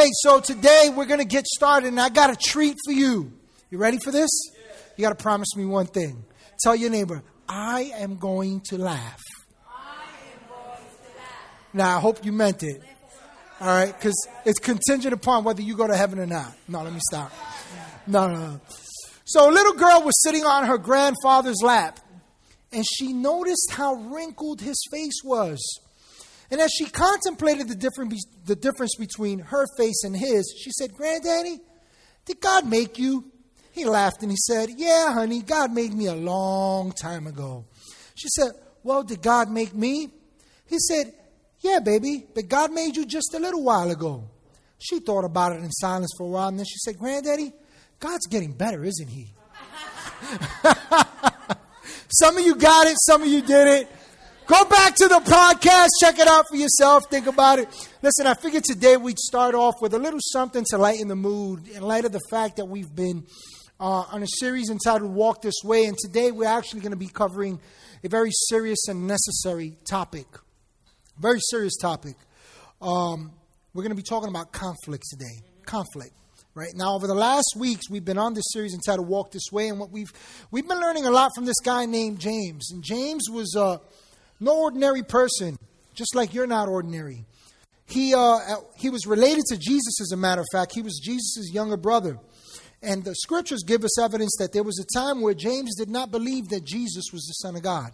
Hey, 0.00 0.08
so 0.22 0.40
today 0.40 0.90
we're 0.96 1.04
going 1.04 1.20
to 1.20 1.26
get 1.26 1.46
started, 1.46 1.88
and 1.88 2.00
I 2.00 2.08
got 2.08 2.30
a 2.30 2.34
treat 2.34 2.74
for 2.86 2.90
you. 2.90 3.32
You 3.68 3.76
ready 3.76 3.98
for 3.98 4.10
this? 4.10 4.30
You 4.96 5.02
got 5.02 5.10
to 5.10 5.22
promise 5.22 5.48
me 5.54 5.66
one 5.66 5.88
thing. 5.88 6.24
Tell 6.62 6.74
your 6.74 6.88
neighbor, 6.88 7.22
I 7.46 7.92
am 7.96 8.16
going 8.16 8.62
to 8.70 8.78
laugh. 8.78 9.20
Now, 11.74 11.98
I 11.98 12.00
hope 12.00 12.24
you 12.24 12.32
meant 12.32 12.62
it. 12.62 12.80
All 13.60 13.66
right, 13.66 13.94
because 13.94 14.16
it's 14.46 14.58
contingent 14.58 15.12
upon 15.12 15.44
whether 15.44 15.60
you 15.60 15.76
go 15.76 15.86
to 15.86 15.94
heaven 15.94 16.18
or 16.18 16.24
not. 16.24 16.54
No, 16.66 16.82
let 16.82 16.94
me 16.94 17.00
stop. 17.10 17.30
No, 18.06 18.26
no, 18.26 18.38
no. 18.38 18.60
So, 19.26 19.50
a 19.50 19.52
little 19.52 19.74
girl 19.74 20.00
was 20.02 20.18
sitting 20.22 20.46
on 20.46 20.64
her 20.64 20.78
grandfather's 20.78 21.60
lap, 21.62 22.00
and 22.72 22.86
she 22.90 23.12
noticed 23.12 23.72
how 23.72 23.96
wrinkled 23.96 24.62
his 24.62 24.82
face 24.90 25.20
was. 25.22 25.60
And 26.50 26.60
as 26.60 26.70
she 26.76 26.86
contemplated 26.86 27.68
the, 27.68 28.20
the 28.44 28.56
difference 28.56 28.96
between 28.98 29.38
her 29.38 29.66
face 29.78 30.02
and 30.04 30.16
his, 30.16 30.52
she 30.60 30.70
said, 30.72 30.92
Granddaddy, 30.94 31.60
did 32.24 32.40
God 32.40 32.66
make 32.66 32.98
you? 32.98 33.30
He 33.72 33.84
laughed 33.84 34.22
and 34.22 34.32
he 34.32 34.36
said, 34.36 34.70
Yeah, 34.76 35.12
honey, 35.12 35.42
God 35.42 35.72
made 35.72 35.94
me 35.94 36.06
a 36.06 36.14
long 36.14 36.92
time 36.92 37.26
ago. 37.26 37.66
She 38.16 38.28
said, 38.28 38.52
Well, 38.82 39.04
did 39.04 39.22
God 39.22 39.48
make 39.50 39.74
me? 39.74 40.08
He 40.66 40.78
said, 40.78 41.12
Yeah, 41.60 41.78
baby, 41.78 42.26
but 42.34 42.48
God 42.48 42.72
made 42.72 42.96
you 42.96 43.06
just 43.06 43.32
a 43.34 43.38
little 43.38 43.62
while 43.62 43.90
ago. 43.90 44.28
She 44.78 44.98
thought 44.98 45.24
about 45.24 45.52
it 45.52 45.62
in 45.62 45.70
silence 45.70 46.10
for 46.16 46.24
a 46.24 46.30
while 46.30 46.48
and 46.48 46.58
then 46.58 46.66
she 46.66 46.78
said, 46.78 46.98
Granddaddy, 46.98 47.52
God's 48.00 48.26
getting 48.26 48.52
better, 48.52 48.82
isn't 48.82 49.08
he? 49.08 49.32
some 52.08 52.36
of 52.36 52.44
you 52.44 52.56
got 52.56 52.88
it, 52.88 52.96
some 53.06 53.22
of 53.22 53.28
you 53.28 53.42
did 53.42 53.68
it. 53.68 53.88
Go 54.50 54.64
back 54.64 54.96
to 54.96 55.06
the 55.06 55.20
podcast, 55.20 55.90
check 56.00 56.18
it 56.18 56.26
out 56.26 56.48
for 56.48 56.56
yourself, 56.56 57.04
think 57.08 57.28
about 57.28 57.60
it. 57.60 57.68
Listen, 58.02 58.26
I 58.26 58.34
figured 58.34 58.64
today 58.64 58.96
we'd 58.96 59.16
start 59.16 59.54
off 59.54 59.76
with 59.80 59.94
a 59.94 59.98
little 60.00 60.18
something 60.20 60.64
to 60.70 60.76
lighten 60.76 61.06
the 61.06 61.14
mood 61.14 61.68
in 61.68 61.84
light 61.84 62.04
of 62.04 62.10
the 62.10 62.20
fact 62.32 62.56
that 62.56 62.64
we've 62.64 62.92
been 62.92 63.24
uh, 63.78 64.06
on 64.10 64.24
a 64.24 64.26
series 64.26 64.68
entitled 64.68 65.14
Walk 65.14 65.40
This 65.42 65.54
Way, 65.62 65.84
and 65.84 65.96
today 65.96 66.32
we're 66.32 66.48
actually 66.48 66.80
going 66.80 66.90
to 66.90 66.96
be 66.96 67.06
covering 67.06 67.60
a 68.02 68.08
very 68.08 68.32
serious 68.48 68.88
and 68.88 69.06
necessary 69.06 69.76
topic. 69.88 70.26
Very 71.16 71.38
serious 71.50 71.76
topic. 71.76 72.16
Um, 72.82 73.30
we're 73.72 73.84
going 73.84 73.94
to 73.94 74.02
be 74.02 74.02
talking 74.02 74.30
about 74.30 74.50
conflict 74.50 75.04
today. 75.10 75.46
Conflict. 75.64 76.12
Right 76.54 76.72
now, 76.74 76.96
over 76.96 77.06
the 77.06 77.14
last 77.14 77.54
weeks, 77.56 77.88
we've 77.88 78.04
been 78.04 78.18
on 78.18 78.34
this 78.34 78.46
series 78.48 78.74
entitled 78.74 79.06
"Walk 79.06 79.30
This 79.30 79.52
Way," 79.52 79.68
and 79.68 79.78
what 79.78 79.92
we've 79.92 80.12
we've 80.50 80.66
been 80.66 80.80
learning 80.80 81.06
a 81.06 81.12
lot 81.12 81.30
from 81.36 81.44
this 81.44 81.60
guy 81.64 81.86
named 81.86 82.18
James. 82.18 82.72
And 82.72 82.82
James 82.82 83.30
was 83.30 83.54
uh, 83.56 83.78
no 84.40 84.62
ordinary 84.62 85.02
person, 85.02 85.58
just 85.94 86.14
like 86.14 86.34
you're 86.34 86.46
not 86.46 86.68
ordinary. 86.68 87.26
He, 87.86 88.14
uh, 88.14 88.38
he 88.76 88.88
was 88.88 89.06
related 89.06 89.44
to 89.48 89.58
Jesus, 89.58 90.00
as 90.00 90.12
a 90.12 90.16
matter 90.16 90.40
of 90.40 90.46
fact. 90.52 90.72
He 90.74 90.82
was 90.82 91.00
Jesus' 91.02 91.52
younger 91.52 91.76
brother. 91.76 92.18
And 92.82 93.04
the 93.04 93.14
scriptures 93.14 93.62
give 93.66 93.84
us 93.84 93.98
evidence 93.98 94.34
that 94.38 94.52
there 94.52 94.62
was 94.62 94.78
a 94.78 94.98
time 94.98 95.20
where 95.20 95.34
James 95.34 95.74
did 95.76 95.90
not 95.90 96.10
believe 96.10 96.48
that 96.48 96.64
Jesus 96.64 97.06
was 97.12 97.26
the 97.26 97.34
Son 97.34 97.56
of 97.56 97.62
God. 97.62 97.90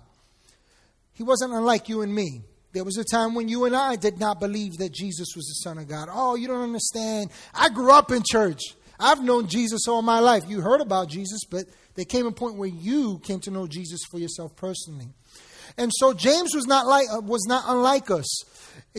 He 1.12 1.22
wasn't 1.22 1.54
unlike 1.54 1.88
you 1.88 2.02
and 2.02 2.14
me. 2.14 2.42
There 2.72 2.84
was 2.84 2.98
a 2.98 3.04
time 3.04 3.34
when 3.34 3.48
you 3.48 3.64
and 3.64 3.74
I 3.74 3.96
did 3.96 4.20
not 4.20 4.38
believe 4.38 4.74
that 4.74 4.92
Jesus 4.92 5.28
was 5.34 5.46
the 5.46 5.68
Son 5.68 5.78
of 5.78 5.88
God. 5.88 6.08
Oh, 6.12 6.34
you 6.34 6.46
don't 6.46 6.62
understand. 6.62 7.30
I 7.54 7.70
grew 7.70 7.90
up 7.90 8.12
in 8.12 8.22
church. 8.30 8.60
I've 9.00 9.22
known 9.22 9.48
Jesus 9.48 9.88
all 9.88 10.02
my 10.02 10.20
life. 10.20 10.44
You 10.46 10.60
heard 10.60 10.82
about 10.82 11.08
Jesus, 11.08 11.40
but 11.50 11.64
there 11.94 12.04
came 12.04 12.26
a 12.26 12.32
point 12.32 12.56
where 12.56 12.68
you 12.68 13.18
came 13.20 13.40
to 13.40 13.50
know 13.50 13.66
Jesus 13.66 14.00
for 14.10 14.18
yourself 14.18 14.54
personally. 14.56 15.08
And 15.78 15.90
so 15.94 16.12
James 16.14 16.54
was 16.54 16.66
not 16.66 16.86
like 16.86 17.06
uh, 17.12 17.20
was 17.20 17.44
not 17.46 17.64
unlike 17.66 18.10
us. 18.10 18.44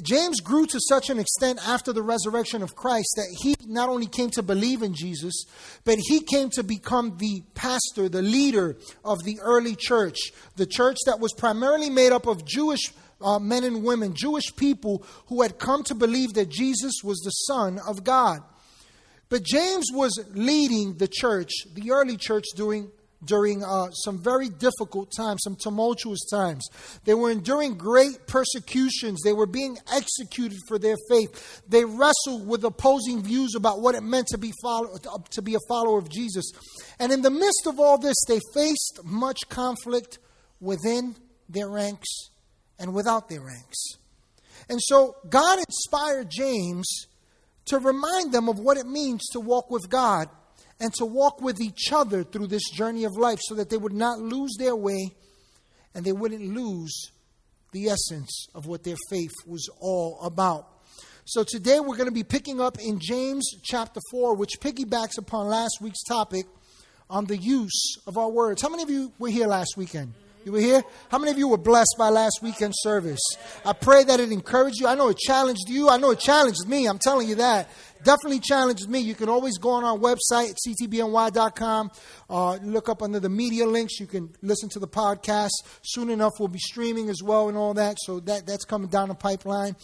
James 0.03 0.39
grew 0.41 0.67
to 0.67 0.79
such 0.79 1.09
an 1.09 1.17
extent 1.17 1.59
after 1.67 1.91
the 1.91 2.03
resurrection 2.03 2.61
of 2.61 2.75
Christ 2.75 3.09
that 3.15 3.35
he 3.41 3.55
not 3.65 3.89
only 3.89 4.05
came 4.05 4.29
to 4.31 4.43
believe 4.43 4.83
in 4.83 4.93
Jesus, 4.93 5.45
but 5.85 5.97
he 5.97 6.19
came 6.19 6.49
to 6.51 6.63
become 6.63 7.17
the 7.17 7.41
pastor, 7.55 8.07
the 8.07 8.21
leader 8.21 8.77
of 9.03 9.23
the 9.23 9.39
early 9.41 9.75
church, 9.75 10.17
the 10.55 10.67
church 10.67 10.97
that 11.07 11.19
was 11.19 11.33
primarily 11.33 11.89
made 11.89 12.11
up 12.11 12.27
of 12.27 12.45
Jewish 12.45 12.93
uh, 13.21 13.39
men 13.39 13.63
and 13.63 13.83
women, 13.83 14.13
Jewish 14.13 14.55
people 14.55 15.03
who 15.27 15.41
had 15.41 15.57
come 15.57 15.83
to 15.85 15.95
believe 15.95 16.33
that 16.33 16.49
Jesus 16.49 16.93
was 17.03 17.17
the 17.19 17.31
Son 17.31 17.79
of 17.79 18.03
God. 18.03 18.43
But 19.29 19.43
James 19.43 19.87
was 19.91 20.19
leading 20.33 20.97
the 20.97 21.07
church, 21.07 21.51
the 21.73 21.91
early 21.91 22.17
church, 22.17 22.45
during 22.55 22.91
during 23.23 23.63
uh, 23.63 23.89
some 23.91 24.21
very 24.21 24.49
difficult 24.49 25.11
times, 25.15 25.41
some 25.43 25.55
tumultuous 25.55 26.25
times. 26.29 26.67
They 27.03 27.13
were 27.13 27.31
enduring 27.31 27.77
great 27.77 28.27
persecutions. 28.27 29.21
They 29.23 29.33
were 29.33 29.47
being 29.47 29.77
executed 29.91 30.59
for 30.67 30.77
their 30.77 30.95
faith. 31.09 31.61
They 31.67 31.83
wrestled 31.83 32.47
with 32.47 32.63
opposing 32.63 33.23
views 33.23 33.55
about 33.55 33.81
what 33.81 33.95
it 33.95 34.01
meant 34.01 34.27
to 34.27 34.37
be, 34.37 34.53
follow, 34.61 34.97
to 35.31 35.41
be 35.41 35.55
a 35.55 35.59
follower 35.67 35.97
of 35.97 36.09
Jesus. 36.09 36.51
And 36.99 37.11
in 37.11 37.21
the 37.21 37.31
midst 37.31 37.65
of 37.65 37.79
all 37.79 37.97
this, 37.97 38.17
they 38.27 38.39
faced 38.53 38.99
much 39.03 39.39
conflict 39.49 40.19
within 40.59 41.15
their 41.49 41.69
ranks 41.69 42.07
and 42.79 42.93
without 42.93 43.29
their 43.29 43.41
ranks. 43.41 43.97
And 44.69 44.79
so 44.81 45.15
God 45.29 45.59
inspired 45.59 46.29
James 46.29 47.07
to 47.65 47.79
remind 47.79 48.33
them 48.33 48.49
of 48.49 48.59
what 48.59 48.77
it 48.77 48.85
means 48.85 49.25
to 49.31 49.39
walk 49.39 49.69
with 49.69 49.89
God 49.89 50.29
and 50.79 50.93
to 50.93 51.05
walk 51.05 51.41
with 51.41 51.59
each 51.61 51.91
other 51.91 52.23
through 52.23 52.47
this 52.47 52.69
journey 52.71 53.03
of 53.03 53.17
life 53.17 53.39
so 53.41 53.55
that 53.55 53.69
they 53.69 53.77
would 53.77 53.93
not 53.93 54.19
lose 54.19 54.55
their 54.57 54.75
way 54.75 55.11
and 55.95 56.05
they 56.05 56.11
wouldn't 56.11 56.53
lose 56.53 57.11
the 57.71 57.87
essence 57.89 58.47
of 58.53 58.67
what 58.67 58.83
their 58.83 58.95
faith 59.09 59.33
was 59.45 59.67
all 59.79 60.19
about. 60.21 60.67
So 61.25 61.43
today 61.43 61.79
we're 61.79 61.97
going 61.97 62.09
to 62.09 62.11
be 62.11 62.23
picking 62.23 62.61
up 62.61 62.77
in 62.79 62.99
James 62.99 63.49
chapter 63.63 63.99
4, 64.11 64.35
which 64.35 64.59
piggybacks 64.61 65.17
upon 65.17 65.47
last 65.47 65.79
week's 65.81 66.03
topic 66.03 66.45
on 67.09 67.25
the 67.25 67.37
use 67.37 67.97
of 68.05 68.17
our 68.17 68.29
words. 68.29 68.61
How 68.61 68.69
many 68.69 68.83
of 68.83 68.89
you 68.89 69.11
were 69.19 69.29
here 69.29 69.47
last 69.47 69.75
weekend? 69.75 70.13
You 70.47 70.53
were 70.53 70.59
here? 70.61 70.81
How 71.11 71.17
many 71.17 71.29
of 71.31 71.37
you 71.37 71.49
were 71.49 71.57
blessed 71.57 71.95
by 71.97 72.07
last 72.07 72.39
weekend's 72.41 72.77
service? 72.79 73.19
I 73.65 73.73
pray 73.73 74.05
that 74.05 74.21
it 74.21 74.31
encouraged 74.31 74.79
you. 74.79 74.87
I 74.87 74.95
know 74.95 75.09
it 75.09 75.17
challenged 75.17 75.67
you. 75.67 75.89
I 75.89 75.97
know 75.97 76.11
it 76.11 76.21
challenged 76.21 76.65
me. 76.65 76.85
I'm 76.87 76.99
telling 76.99 77.27
you 77.27 77.35
that. 77.35 77.69
Definitely 78.05 78.39
challenged 78.39 78.87
me. 78.87 78.99
You 78.99 79.13
can 79.13 79.27
always 79.27 79.57
go 79.57 79.71
on 79.71 79.83
our 79.83 79.97
website, 79.97 80.55
ctbny.com. 80.65 81.91
Uh, 82.29 82.55
look 82.63 82.87
up 82.87 83.01
under 83.01 83.19
the 83.19 83.27
media 83.27 83.67
links. 83.67 83.99
You 83.99 84.07
can 84.07 84.29
listen 84.41 84.69
to 84.69 84.79
the 84.79 84.87
podcast. 84.87 85.51
Soon 85.83 86.09
enough, 86.09 86.31
we'll 86.39 86.47
be 86.47 86.59
streaming 86.59 87.09
as 87.09 87.21
well 87.21 87.49
and 87.49 87.57
all 87.57 87.73
that. 87.73 87.97
So 88.05 88.21
that, 88.21 88.45
that's 88.45 88.63
coming 88.63 88.87
down 88.87 89.09
the 89.09 89.15
pipeline. 89.15 89.75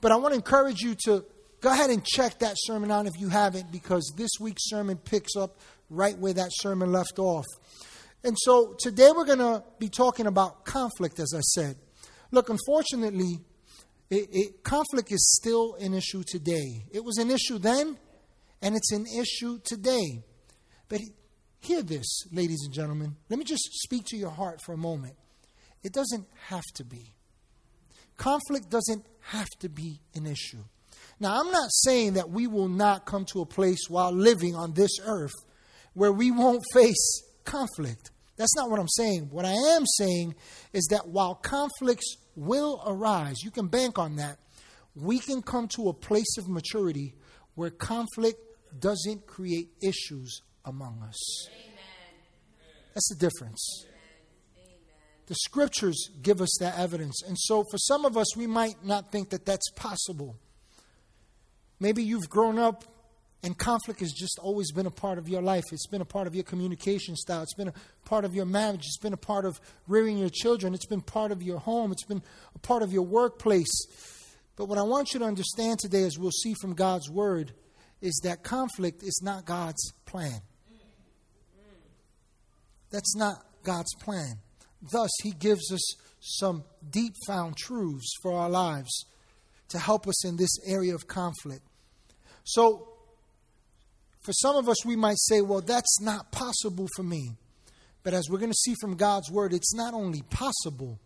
But 0.00 0.12
I 0.12 0.16
want 0.16 0.32
to 0.32 0.36
encourage 0.36 0.80
you 0.80 0.94
to 1.04 1.26
go 1.60 1.70
ahead 1.70 1.90
and 1.90 2.02
check 2.02 2.38
that 2.38 2.54
sermon 2.56 2.90
out 2.90 3.04
if 3.04 3.20
you 3.20 3.28
haven't, 3.28 3.70
because 3.70 4.14
this 4.16 4.30
week's 4.40 4.66
sermon 4.70 4.96
picks 4.96 5.36
up 5.36 5.60
right 5.90 6.16
where 6.16 6.32
that 6.32 6.52
sermon 6.54 6.90
left 6.90 7.18
off. 7.18 7.44
And 8.24 8.36
so 8.38 8.74
today 8.78 9.10
we're 9.14 9.24
going 9.24 9.38
to 9.38 9.62
be 9.78 9.88
talking 9.88 10.26
about 10.26 10.64
conflict, 10.64 11.20
as 11.20 11.32
I 11.34 11.40
said. 11.40 11.76
Look, 12.30 12.48
unfortunately, 12.48 13.40
it, 14.10 14.28
it, 14.32 14.62
conflict 14.64 15.12
is 15.12 15.36
still 15.40 15.74
an 15.80 15.94
issue 15.94 16.22
today. 16.26 16.84
It 16.90 17.04
was 17.04 17.18
an 17.18 17.30
issue 17.30 17.58
then, 17.58 17.96
and 18.62 18.76
it's 18.76 18.92
an 18.92 19.06
issue 19.06 19.58
today. 19.64 20.22
But 20.88 21.00
hear 21.60 21.82
this, 21.82 22.06
ladies 22.32 22.62
and 22.64 22.72
gentlemen. 22.72 23.16
Let 23.28 23.38
me 23.38 23.44
just 23.44 23.68
speak 23.82 24.04
to 24.06 24.16
your 24.16 24.30
heart 24.30 24.60
for 24.64 24.72
a 24.72 24.78
moment. 24.78 25.14
It 25.82 25.92
doesn't 25.92 26.26
have 26.48 26.64
to 26.74 26.84
be. 26.84 27.14
Conflict 28.16 28.70
doesn't 28.70 29.04
have 29.20 29.48
to 29.60 29.68
be 29.68 30.00
an 30.14 30.26
issue. 30.26 30.64
Now, 31.18 31.40
I'm 31.40 31.50
not 31.50 31.68
saying 31.70 32.14
that 32.14 32.30
we 32.30 32.46
will 32.46 32.68
not 32.68 33.06
come 33.06 33.24
to 33.26 33.40
a 33.40 33.46
place 33.46 33.88
while 33.88 34.12
living 34.12 34.54
on 34.54 34.74
this 34.74 34.98
earth 35.02 35.34
where 35.94 36.12
we 36.12 36.30
won't 36.30 36.64
face 36.72 37.22
conflict. 37.46 38.10
That's 38.36 38.54
not 38.54 38.70
what 38.70 38.78
I'm 38.78 38.88
saying. 38.88 39.28
What 39.30 39.46
I 39.46 39.52
am 39.52 39.86
saying 39.98 40.34
is 40.72 40.86
that 40.90 41.08
while 41.08 41.34
conflicts 41.34 42.16
will 42.34 42.82
arise, 42.86 43.42
you 43.42 43.50
can 43.50 43.68
bank 43.68 43.98
on 43.98 44.16
that, 44.16 44.38
we 44.94 45.18
can 45.18 45.40
come 45.42 45.68
to 45.68 45.88
a 45.88 45.94
place 45.94 46.36
of 46.38 46.48
maturity 46.48 47.14
where 47.54 47.70
conflict 47.70 48.38
doesn't 48.78 49.26
create 49.26 49.70
issues 49.82 50.42
among 50.64 51.02
us. 51.02 51.48
Amen. 51.48 51.64
That's 52.94 53.08
the 53.08 53.16
difference. 53.16 53.84
Amen. 53.84 53.96
The 55.26 55.34
scriptures 55.34 56.10
give 56.22 56.40
us 56.40 56.54
that 56.60 56.78
evidence. 56.78 57.22
And 57.26 57.36
so 57.38 57.64
for 57.70 57.78
some 57.78 58.04
of 58.04 58.16
us, 58.16 58.36
we 58.36 58.46
might 58.46 58.84
not 58.84 59.10
think 59.10 59.30
that 59.30 59.46
that's 59.46 59.70
possible. 59.70 60.36
Maybe 61.80 62.02
you've 62.02 62.28
grown 62.28 62.58
up 62.58 62.84
and 63.42 63.56
conflict 63.56 64.00
has 64.00 64.12
just 64.12 64.38
always 64.42 64.72
been 64.72 64.86
a 64.86 64.90
part 64.90 65.18
of 65.18 65.28
your 65.28 65.42
life. 65.42 65.64
It's 65.70 65.86
been 65.86 66.00
a 66.00 66.06
part 66.06 66.26
of 66.26 66.34
your 66.34 66.44
communication 66.44 67.14
style. 67.16 67.42
It's 67.42 67.54
been 67.54 67.68
a 67.68 67.74
part 68.04 68.24
of 68.24 68.34
your 68.34 68.46
marriage. 68.46 68.80
It's 68.80 68.98
been 68.98 69.12
a 69.12 69.18
part 69.18 69.44
of 69.44 69.60
rearing 69.86 70.18
your 70.18 70.30
children. 70.30 70.74
It's 70.74 70.86
been 70.86 71.00
part 71.00 71.30
of 71.30 71.42
your 71.42 71.58
home. 71.58 71.92
It's 71.92 72.04
been 72.04 72.22
a 72.54 72.58
part 72.58 72.82
of 72.82 72.92
your 72.92 73.02
workplace. 73.02 73.86
But 74.56 74.66
what 74.66 74.78
I 74.78 74.82
want 74.82 75.12
you 75.12 75.20
to 75.20 75.26
understand 75.26 75.78
today, 75.78 76.02
as 76.02 76.18
we'll 76.18 76.30
see 76.30 76.54
from 76.60 76.74
God's 76.74 77.10
word, 77.10 77.52
is 78.00 78.20
that 78.24 78.42
conflict 78.42 79.02
is 79.02 79.20
not 79.22 79.44
God's 79.44 79.92
plan. 80.06 80.40
That's 82.90 83.14
not 83.16 83.44
God's 83.62 83.94
plan. 84.00 84.38
Thus, 84.92 85.10
He 85.22 85.32
gives 85.32 85.72
us 85.72 85.96
some 86.20 86.64
deep 86.88 87.14
found 87.26 87.56
truths 87.56 88.12
for 88.22 88.32
our 88.32 88.48
lives 88.48 89.04
to 89.68 89.78
help 89.78 90.06
us 90.06 90.24
in 90.24 90.36
this 90.36 90.56
area 90.66 90.94
of 90.94 91.06
conflict. 91.06 91.62
So, 92.44 92.95
for 94.26 94.32
some 94.32 94.56
of 94.56 94.68
us, 94.68 94.84
we 94.84 94.96
might 94.96 95.18
say, 95.18 95.40
well, 95.40 95.60
that's 95.60 96.00
not 96.00 96.32
possible 96.32 96.88
for 96.96 97.04
me. 97.04 97.30
But 98.02 98.12
as 98.12 98.28
we're 98.28 98.40
going 98.40 98.50
to 98.50 98.58
see 98.58 98.74
from 98.80 98.96
God's 98.96 99.30
word, 99.30 99.54
it's 99.54 99.72
not 99.72 99.94
only 99.94 100.22
possible, 100.22 100.98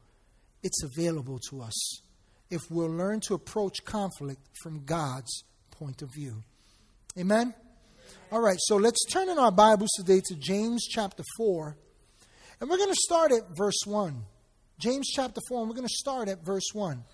it's 0.63 0.83
available 0.83 1.39
to 1.51 1.61
us 1.61 2.01
if 2.49 2.63
we'll 2.71 2.91
learn 2.91 3.21
to 3.21 3.35
approach 3.35 3.85
conflict 3.85 4.41
from 4.63 4.85
God's 4.85 5.45
point 5.71 6.01
of 6.01 6.13
view. 6.15 6.43
Amen? 7.19 7.55
All 8.33 8.41
right, 8.41 8.57
so 8.59 8.77
let's 8.77 9.05
turn 9.13 9.29
in 9.29 9.39
our 9.39 9.53
Bibles 9.53 9.91
today 9.97 10.23
to 10.25 10.35
James 10.35 10.87
chapter 10.89 11.23
4. 11.37 11.77
And 12.61 12.71
we're 12.71 12.79
going 12.79 12.89
to 12.89 13.01
start 13.05 13.33
at 13.33 13.55
verse 13.55 13.81
1. 13.85 14.23
James 14.79 15.09
chapter 15.15 15.43
4, 15.47 15.61
and 15.61 15.69
we're 15.69 15.77
going 15.77 15.87
to 15.87 15.95
start 15.95 16.29
at 16.29 16.43
verse 16.43 16.71
1. 16.73 17.05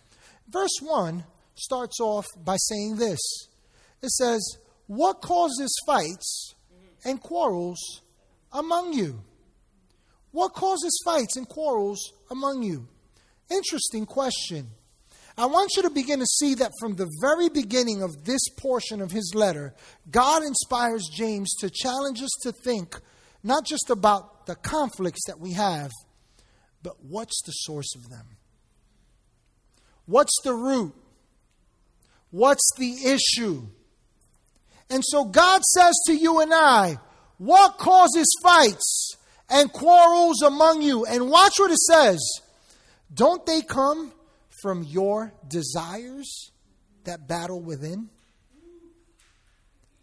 Verse 0.49 0.79
1 0.81 1.25
starts 1.56 1.99
off 1.99 2.26
by 2.44 2.56
saying 2.56 2.97
this 2.97 3.19
it 4.02 4.11
says, 4.11 4.59
What 4.87 5.21
causes 5.21 5.75
fights 5.87 6.55
and 7.05 7.21
quarrels 7.21 8.03
among 8.53 8.93
you? 8.93 9.23
What 10.31 10.53
causes 10.53 11.00
fights 11.05 11.37
and 11.37 11.49
quarrels 11.49 12.12
among 12.31 12.62
you? 12.62 12.88
Interesting 13.50 14.06
question. 14.06 14.69
I 15.38 15.47
want 15.47 15.73
you 15.77 15.83
to 15.83 15.91
begin 15.91 16.21
to 16.21 16.27
see 16.27 16.55
that 16.55 16.73
from 16.81 16.97
the 16.97 17.11
very 17.21 17.49
beginning 17.49 18.03
of 18.03 18.25
this 18.25 18.41
portion 18.56 19.03
of 19.03 19.11
his 19.11 19.33
letter, 19.35 19.75
God 20.11 20.43
inspires 20.43 21.09
James 21.12 21.55
to 21.61 21.71
challenge 21.71 22.23
us 22.23 22.31
to 22.43 22.53
think 22.53 22.97
not 23.43 23.67
just 23.67 23.91
about 23.91 24.47
the 24.47 24.55
conflicts 24.55 25.27
that 25.27 25.38
we 25.38 25.53
have, 25.53 25.91
but 26.83 26.94
what's 27.05 27.43
the 27.44 27.53
source 27.53 27.94
of 27.97 28.09
them? 28.09 28.27
What's 30.06 30.37
the 30.43 30.55
root? 30.55 30.94
What's 32.31 32.69
the 32.79 32.94
issue? 33.05 33.67
And 34.88 35.03
so 35.05 35.25
God 35.25 35.62
says 35.62 35.94
to 36.06 36.15
you 36.15 36.41
and 36.41 36.53
I, 36.55 36.99
what 37.38 37.77
causes 37.79 38.27
fights 38.43 39.17
and 39.49 39.73
quarrels 39.73 40.43
among 40.43 40.83
you? 40.83 41.05
And 41.05 41.31
watch 41.31 41.55
what 41.59 41.71
it 41.71 41.79
says. 41.79 42.21
Don't 43.12 43.44
they 43.47 43.62
come 43.62 44.12
from 44.62 44.83
your 44.83 45.33
desires 45.47 46.50
that 47.05 47.29
battle 47.29 47.61
within? 47.61 48.09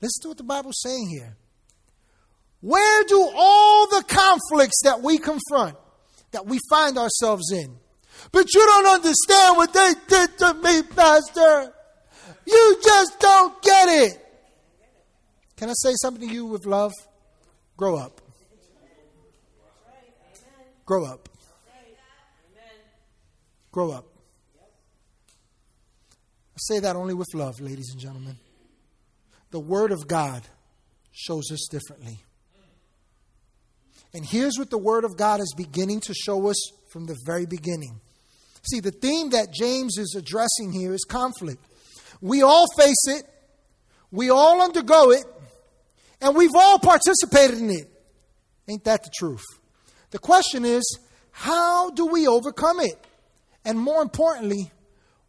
Listen 0.02 0.22
to 0.24 0.28
what 0.30 0.38
the 0.38 0.44
Bible's 0.44 0.82
saying 0.82 1.10
here. 1.10 1.38
Where 2.62 3.04
do 3.06 3.30
all 3.36 3.88
the 3.88 4.04
conflicts 4.08 4.82
that 4.84 5.02
we 5.02 5.18
confront, 5.18 5.76
that 6.32 6.46
we 6.46 6.60
find 6.70 6.98
ourselves 6.98 7.52
in? 7.52 7.76
But 8.32 8.54
you 8.54 8.66
don't 8.66 8.88
understand 8.88 9.58
what 9.58 9.74
they 9.74 9.94
did 10.08 10.38
to 10.40 10.54
me, 10.54 10.82
Pastor. 10.84 11.74
You 12.46 12.78
just 12.84 13.20
don't 13.20 13.62
get 13.62 13.90
it. 13.90 14.23
Can 15.63 15.69
I 15.69 15.75
say 15.77 15.94
something 16.01 16.27
to 16.27 16.33
you 16.33 16.45
with 16.45 16.65
love? 16.65 16.92
Grow 17.77 17.95
up. 17.95 18.19
Grow 20.86 21.06
up. 21.06 21.30
Grow 23.71 23.92
up. 23.92 24.06
I 24.60 26.57
say 26.57 26.80
that 26.80 26.98
only 26.98 27.13
with 27.13 27.30
love, 27.33 27.62
ladies 27.62 27.92
and 27.94 28.01
gentlemen. 28.01 28.36
The 29.51 29.62
Word 29.62 29.94
of 29.94 30.06
God 30.06 30.42
shows 31.13 31.50
us 31.50 31.65
differently. 31.71 32.19
And 34.13 34.25
here's 34.25 34.60
what 34.60 34.69
the 34.69 34.77
Word 34.77 35.06
of 35.06 35.15
God 35.15 35.39
is 35.39 35.54
beginning 35.56 36.01
to 36.01 36.13
show 36.13 36.50
us 36.50 36.74
from 36.92 37.06
the 37.06 37.15
very 37.25 37.45
beginning. 37.45 38.01
See, 38.69 38.81
the 38.81 38.92
theme 38.92 39.30
that 39.30 39.54
James 39.54 39.98
is 39.98 40.13
addressing 40.13 40.74
here 40.74 40.94
is 40.94 41.06
conflict. 41.06 41.63
We 42.19 42.42
all 42.42 42.65
face 42.77 43.07
it, 43.07 43.24
we 44.12 44.30
all 44.30 44.62
undergo 44.62 45.12
it, 45.12 45.24
and 46.24 46.36
we've 46.36 46.56
all 46.56 46.80
participated 46.80 47.60
in 47.60 47.70
it. 47.70 47.92
Ain't 48.68 48.86
that 48.86 49.04
the 49.04 49.12
truth? 49.14 49.44
The 50.12 50.20
question 50.20 50.64
is, 50.64 51.00
how 51.31 51.90
do 51.90 52.06
we 52.06 52.28
overcome 52.28 52.80
it? 52.80 52.96
And 53.66 53.78
more 53.78 54.02
importantly, 54.02 54.72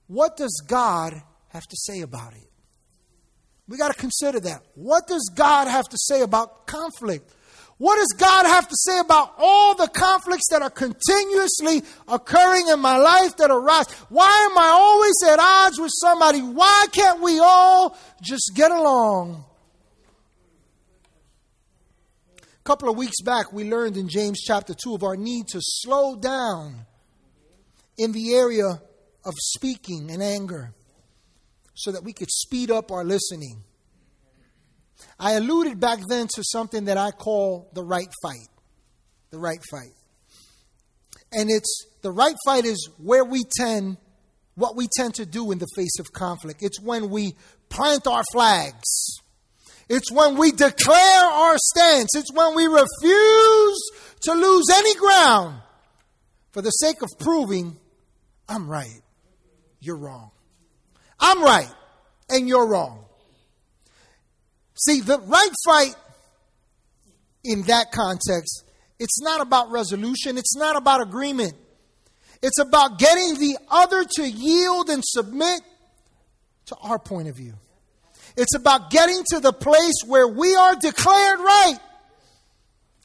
what 0.06 0.36
does 0.36 0.62
God 0.66 1.14
have 1.48 1.64
to 1.64 1.76
say 1.76 2.00
about 2.00 2.34
it? 2.34 2.48
We 3.66 3.76
got 3.76 3.92
to 3.92 3.98
consider 3.98 4.38
that. 4.40 4.60
What 4.74 5.08
does 5.08 5.32
God 5.34 5.66
have 5.66 5.88
to 5.88 5.96
say 5.98 6.20
about 6.20 6.66
conflict? 6.66 7.34
What 7.78 7.96
does 7.96 8.14
God 8.16 8.46
have 8.46 8.68
to 8.68 8.76
say 8.76 9.00
about 9.00 9.34
all 9.36 9.74
the 9.74 9.88
conflicts 9.88 10.48
that 10.50 10.62
are 10.62 10.70
continuously 10.70 11.82
occurring 12.06 12.68
in 12.68 12.78
my 12.78 12.98
life 12.98 13.36
that 13.38 13.50
arise? 13.50 13.90
Why 14.10 14.48
am 14.50 14.56
I 14.56 14.68
always 14.68 15.14
at 15.32 15.40
odds 15.40 15.80
with 15.80 15.90
somebody? 15.92 16.40
Why 16.40 16.86
can't 16.92 17.20
we 17.20 17.40
all 17.40 17.98
just 18.22 18.52
get 18.54 18.70
along? 18.70 19.44
A 22.64 22.66
couple 22.66 22.88
of 22.88 22.96
weeks 22.96 23.20
back, 23.22 23.52
we 23.52 23.68
learned 23.70 23.98
in 23.98 24.08
James 24.08 24.40
chapter 24.40 24.72
2 24.72 24.94
of 24.94 25.02
our 25.02 25.16
need 25.16 25.48
to 25.48 25.58
slow 25.60 26.16
down 26.16 26.86
in 27.98 28.12
the 28.12 28.34
area 28.34 28.80
of 29.22 29.34
speaking 29.36 30.10
and 30.10 30.22
anger 30.22 30.72
so 31.74 31.92
that 31.92 32.02
we 32.02 32.14
could 32.14 32.30
speed 32.30 32.70
up 32.70 32.90
our 32.90 33.04
listening. 33.04 33.62
I 35.20 35.32
alluded 35.32 35.78
back 35.78 35.98
then 36.08 36.26
to 36.36 36.42
something 36.42 36.86
that 36.86 36.96
I 36.96 37.10
call 37.10 37.68
the 37.74 37.84
right 37.84 38.08
fight. 38.22 38.48
The 39.30 39.38
right 39.38 39.60
fight. 39.70 39.92
And 41.32 41.50
it's 41.50 41.86
the 42.00 42.12
right 42.12 42.36
fight 42.46 42.64
is 42.64 42.88
where 42.96 43.26
we 43.26 43.42
tend, 43.58 43.98
what 44.54 44.74
we 44.74 44.88
tend 44.96 45.16
to 45.16 45.26
do 45.26 45.52
in 45.52 45.58
the 45.58 45.68
face 45.76 45.98
of 46.00 46.12
conflict. 46.14 46.60
It's 46.62 46.80
when 46.80 47.10
we 47.10 47.34
plant 47.68 48.06
our 48.06 48.22
flags. 48.32 49.20
It's 49.88 50.10
when 50.10 50.36
we 50.36 50.50
declare 50.50 51.24
our 51.24 51.56
stance. 51.58 52.16
It's 52.16 52.32
when 52.32 52.54
we 52.54 52.66
refuse 52.66 53.90
to 54.22 54.32
lose 54.32 54.66
any 54.74 54.94
ground 54.96 55.60
for 56.52 56.62
the 56.62 56.70
sake 56.70 57.02
of 57.02 57.08
proving 57.18 57.76
I'm 58.48 58.68
right 58.68 59.00
you're 59.84 59.96
wrong. 59.96 60.30
I'm 61.20 61.42
right, 61.42 61.70
and 62.30 62.48
you're 62.48 62.66
wrong. 62.66 63.04
See, 64.74 65.00
the 65.00 65.20
right 65.20 65.50
fight 65.64 65.94
in 67.44 67.62
that 67.62 67.92
context, 67.92 68.64
it's 68.98 69.20
not 69.20 69.40
about 69.40 69.70
resolution, 69.70 70.38
it's 70.38 70.56
not 70.56 70.76
about 70.76 71.02
agreement. 71.02 71.54
It's 72.42 72.58
about 72.58 72.98
getting 72.98 73.38
the 73.38 73.56
other 73.70 74.04
to 74.16 74.28
yield 74.28 74.90
and 74.90 75.02
submit 75.04 75.62
to 76.66 76.76
our 76.82 76.98
point 76.98 77.28
of 77.28 77.36
view. 77.36 77.54
It's 78.36 78.54
about 78.54 78.90
getting 78.90 79.22
to 79.30 79.40
the 79.40 79.52
place 79.52 79.94
where 80.06 80.26
we 80.26 80.54
are 80.54 80.74
declared 80.74 81.38
right 81.38 81.78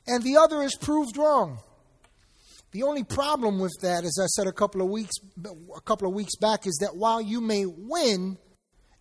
and 0.08 0.24
the 0.24 0.38
other 0.38 0.64
is 0.64 0.76
proved 0.76 1.18
wrong. 1.18 1.60
The 2.72 2.84
only 2.84 3.04
problem 3.04 3.60
with 3.60 3.74
that, 3.82 4.04
as 4.04 4.18
I 4.22 4.26
said 4.28 4.48
a 4.48 4.52
couple 4.52 4.82
of 4.82 4.90
weeks 4.90 5.16
a 5.76 5.82
couple 5.82 6.08
of 6.08 6.14
weeks 6.14 6.36
back, 6.36 6.68
is 6.68 6.78
that 6.82 6.96
while 6.96 7.22
you 7.22 7.42
may 7.42 7.66
win 7.66 8.38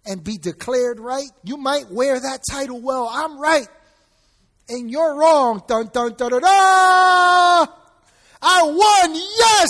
and 0.07 0.25
be 0.25 0.39
declared 0.39 1.01
right, 1.01 1.29
you 1.45 1.57
might 1.57 1.91
wear 1.91 2.19
that 2.19 2.41
title 2.51 2.81
well. 2.81 3.09
I'm 3.11 3.39
right 3.39 3.69
and 4.69 4.91
you're 4.91 5.19
wrong. 5.19 5.63
Dun 5.67 5.89
dun 5.93 6.15
dun 6.15 6.31
dun. 6.31 6.43
da. 6.43 7.67
I 8.41 8.63
won. 8.63 9.15
Yes. 9.15 9.69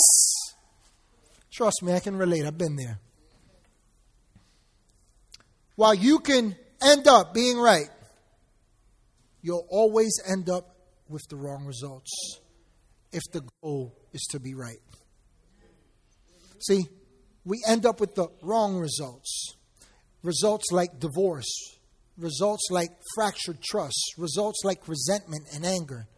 Trust 1.52 1.82
me, 1.82 1.92
I 1.92 2.00
can 2.00 2.16
relate. 2.16 2.44
I've 2.44 2.58
been 2.58 2.76
there. 2.76 3.00
While 5.78 5.94
you 5.94 6.18
can 6.18 6.56
end 6.82 7.06
up 7.06 7.32
being 7.32 7.56
right, 7.56 7.88
you'll 9.42 9.64
always 9.70 10.10
end 10.26 10.50
up 10.50 10.74
with 11.08 11.22
the 11.28 11.36
wrong 11.36 11.66
results 11.66 12.10
if 13.12 13.22
the 13.32 13.42
goal 13.62 13.94
is 14.12 14.26
to 14.32 14.40
be 14.40 14.54
right. 14.54 14.80
See, 16.58 16.88
we 17.44 17.62
end 17.64 17.86
up 17.86 18.00
with 18.00 18.16
the 18.16 18.26
wrong 18.42 18.76
results. 18.76 19.54
Results 20.24 20.72
like 20.72 20.98
divorce, 20.98 21.78
results 22.16 22.66
like 22.72 22.90
fractured 23.14 23.62
trust, 23.62 24.14
results 24.18 24.64
like 24.64 24.88
resentment 24.88 25.46
and 25.54 25.64
anger, 25.64 26.08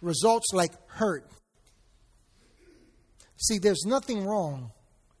results 0.00 0.46
like 0.54 0.72
hurt. 0.92 1.30
See, 3.36 3.58
there's 3.58 3.84
nothing 3.84 4.24
wrong, 4.24 4.72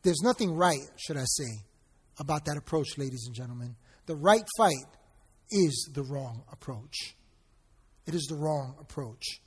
there's 0.04 0.22
nothing 0.22 0.56
right, 0.56 0.88
should 0.96 1.18
I 1.18 1.26
say, 1.26 1.66
about 2.18 2.46
that 2.46 2.56
approach, 2.56 2.96
ladies 2.96 3.24
and 3.26 3.34
gentlemen. 3.34 3.76
The 4.06 4.14
right 4.16 4.44
fight 4.56 4.86
is 5.50 5.88
the 5.92 6.02
wrong 6.02 6.42
approach. 6.52 7.14
It 8.06 8.14
is 8.14 8.26
the 8.28 8.36
wrong 8.36 8.74
approach. 8.80 9.40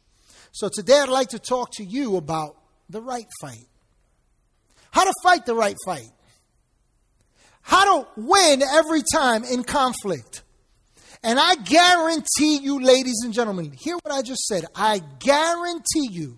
So 0.52 0.70
today 0.72 1.00
I'd 1.00 1.10
like 1.10 1.30
to 1.30 1.40
talk 1.40 1.72
to 1.74 1.84
you 1.84 2.18
about 2.18 2.56
the 2.90 3.02
right 3.02 3.28
fight. 3.42 3.68
How 4.92 5.06
to 5.06 5.14
fight 5.24 5.46
the 5.46 5.56
right 5.56 5.76
fight. 5.86 6.12
How 7.62 8.04
to 8.04 8.08
win 8.18 8.62
every 8.62 9.02
time 9.12 9.44
in 9.44 9.64
conflict. 9.64 10.44
And 11.24 11.40
I 11.40 11.56
guarantee 11.56 12.60
you, 12.62 12.84
ladies 12.84 13.22
and 13.24 13.34
gentlemen, 13.34 13.72
hear 13.72 13.96
what 14.04 14.14
I 14.14 14.22
just 14.22 14.46
said. 14.46 14.66
I 14.76 15.02
guarantee 15.20 16.10
you, 16.12 16.38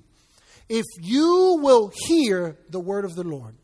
if 0.70 0.86
you 1.02 1.60
will 1.62 1.92
hear 2.08 2.58
the 2.70 2.80
word 2.80 3.04
of 3.04 3.16
the 3.16 3.24
Lord, 3.24 3.56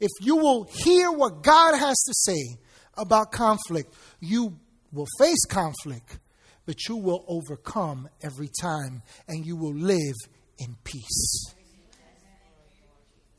if 0.00 0.10
you 0.20 0.36
will 0.36 0.64
hear 0.64 1.10
what 1.10 1.42
God 1.42 1.76
has 1.76 1.96
to 1.96 2.12
say 2.14 2.58
about 2.96 3.32
conflict, 3.32 3.94
you 4.20 4.58
will 4.92 5.06
face 5.18 5.44
conflict, 5.48 6.18
but 6.64 6.88
you 6.88 6.96
will 6.96 7.24
overcome 7.28 8.08
every 8.22 8.50
time 8.60 9.02
and 9.28 9.44
you 9.44 9.56
will 9.56 9.74
live 9.74 10.14
in 10.58 10.76
peace. 10.84 11.54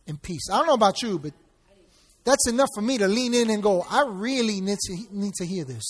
In 0.06 0.18
peace. 0.18 0.50
I 0.52 0.58
don't 0.58 0.68
know 0.68 0.74
about 0.74 1.02
you, 1.02 1.20
but 1.20 1.34
that's 2.24 2.48
enough 2.48 2.70
for 2.76 2.82
me 2.82 2.98
to 2.98 3.08
lean 3.08 3.34
in 3.34 3.50
and 3.50 3.64
go, 3.64 3.86
I 3.90 4.06
really 4.08 4.62
need 4.62 4.78
to, 4.78 4.98
need 5.12 5.34
to 5.36 5.46
hear 5.46 5.66
this. 5.66 5.86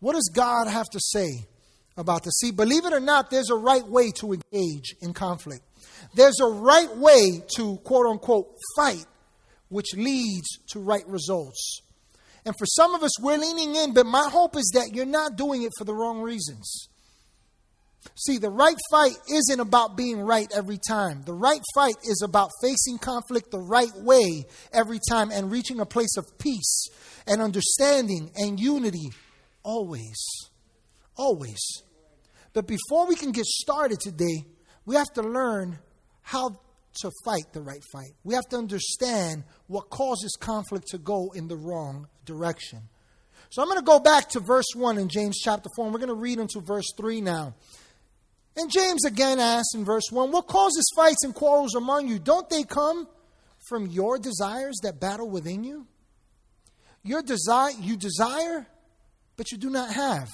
What 0.00 0.14
does 0.14 0.30
God 0.34 0.68
have 0.68 0.88
to 0.90 1.00
say 1.00 1.46
about 1.96 2.24
this? 2.24 2.34
See, 2.40 2.50
believe 2.50 2.84
it 2.84 2.92
or 2.92 3.00
not, 3.00 3.30
there's 3.30 3.50
a 3.50 3.56
right 3.56 3.86
way 3.86 4.10
to 4.12 4.34
engage 4.34 4.94
in 5.00 5.12
conflict. 5.14 5.62
There's 6.14 6.40
a 6.40 6.46
right 6.46 6.94
way 6.96 7.42
to 7.56 7.76
quote 7.78 8.06
unquote 8.06 8.56
fight, 8.76 9.06
which 9.68 9.94
leads 9.96 10.58
to 10.68 10.80
right 10.80 11.06
results. 11.08 11.80
And 12.46 12.54
for 12.58 12.66
some 12.66 12.94
of 12.94 13.02
us, 13.02 13.18
we're 13.20 13.38
leaning 13.38 13.74
in, 13.74 13.94
but 13.94 14.06
my 14.06 14.28
hope 14.30 14.56
is 14.56 14.70
that 14.74 14.94
you're 14.94 15.06
not 15.06 15.36
doing 15.36 15.62
it 15.62 15.72
for 15.78 15.84
the 15.84 15.94
wrong 15.94 16.20
reasons. 16.20 16.88
See, 18.16 18.36
the 18.36 18.50
right 18.50 18.76
fight 18.90 19.16
isn't 19.32 19.60
about 19.60 19.96
being 19.96 20.20
right 20.20 20.50
every 20.54 20.78
time. 20.78 21.22
The 21.22 21.32
right 21.32 21.62
fight 21.74 21.96
is 22.04 22.22
about 22.22 22.50
facing 22.62 22.98
conflict 22.98 23.50
the 23.50 23.60
right 23.60 23.92
way 23.96 24.44
every 24.72 24.98
time 25.08 25.30
and 25.30 25.50
reaching 25.50 25.80
a 25.80 25.86
place 25.86 26.16
of 26.18 26.38
peace 26.38 26.88
and 27.26 27.40
understanding 27.40 28.30
and 28.36 28.60
unity 28.60 29.10
always. 29.62 30.22
Always. 31.16 31.82
But 32.52 32.66
before 32.66 33.06
we 33.06 33.16
can 33.16 33.32
get 33.32 33.46
started 33.46 34.00
today, 34.00 34.44
we 34.84 34.96
have 34.96 35.12
to 35.14 35.22
learn 35.22 35.78
how 36.22 36.60
to 36.94 37.10
fight 37.24 37.52
the 37.52 37.60
right 37.60 37.82
fight. 37.92 38.12
We 38.22 38.34
have 38.34 38.48
to 38.48 38.56
understand 38.56 39.44
what 39.66 39.90
causes 39.90 40.36
conflict 40.38 40.88
to 40.88 40.98
go 40.98 41.32
in 41.34 41.48
the 41.48 41.56
wrong 41.56 42.08
direction. 42.24 42.80
So 43.50 43.62
I'm 43.62 43.68
going 43.68 43.78
to 43.78 43.84
go 43.84 44.00
back 44.00 44.30
to 44.30 44.40
verse 44.40 44.66
1 44.74 44.98
in 44.98 45.08
James 45.08 45.38
chapter 45.38 45.68
4, 45.76 45.86
and 45.86 45.94
we're 45.94 46.00
going 46.00 46.08
to 46.08 46.14
read 46.14 46.38
into 46.38 46.60
verse 46.60 46.92
3 46.96 47.20
now. 47.20 47.54
And 48.56 48.70
James 48.70 49.04
again 49.04 49.40
asks 49.40 49.74
in 49.74 49.84
verse 49.84 50.04
1 50.10 50.30
What 50.30 50.46
causes 50.46 50.84
fights 50.96 51.24
and 51.24 51.34
quarrels 51.34 51.74
among 51.74 52.08
you? 52.08 52.18
Don't 52.18 52.48
they 52.48 52.62
come 52.62 53.08
from 53.68 53.86
your 53.86 54.18
desires 54.18 54.76
that 54.82 55.00
battle 55.00 55.28
within 55.28 55.64
you? 55.64 55.86
Your 57.02 57.22
desire, 57.22 57.72
you 57.80 57.96
desire, 57.96 58.66
but 59.36 59.52
you 59.52 59.58
do 59.58 59.70
not 59.70 59.92
have. 59.92 60.28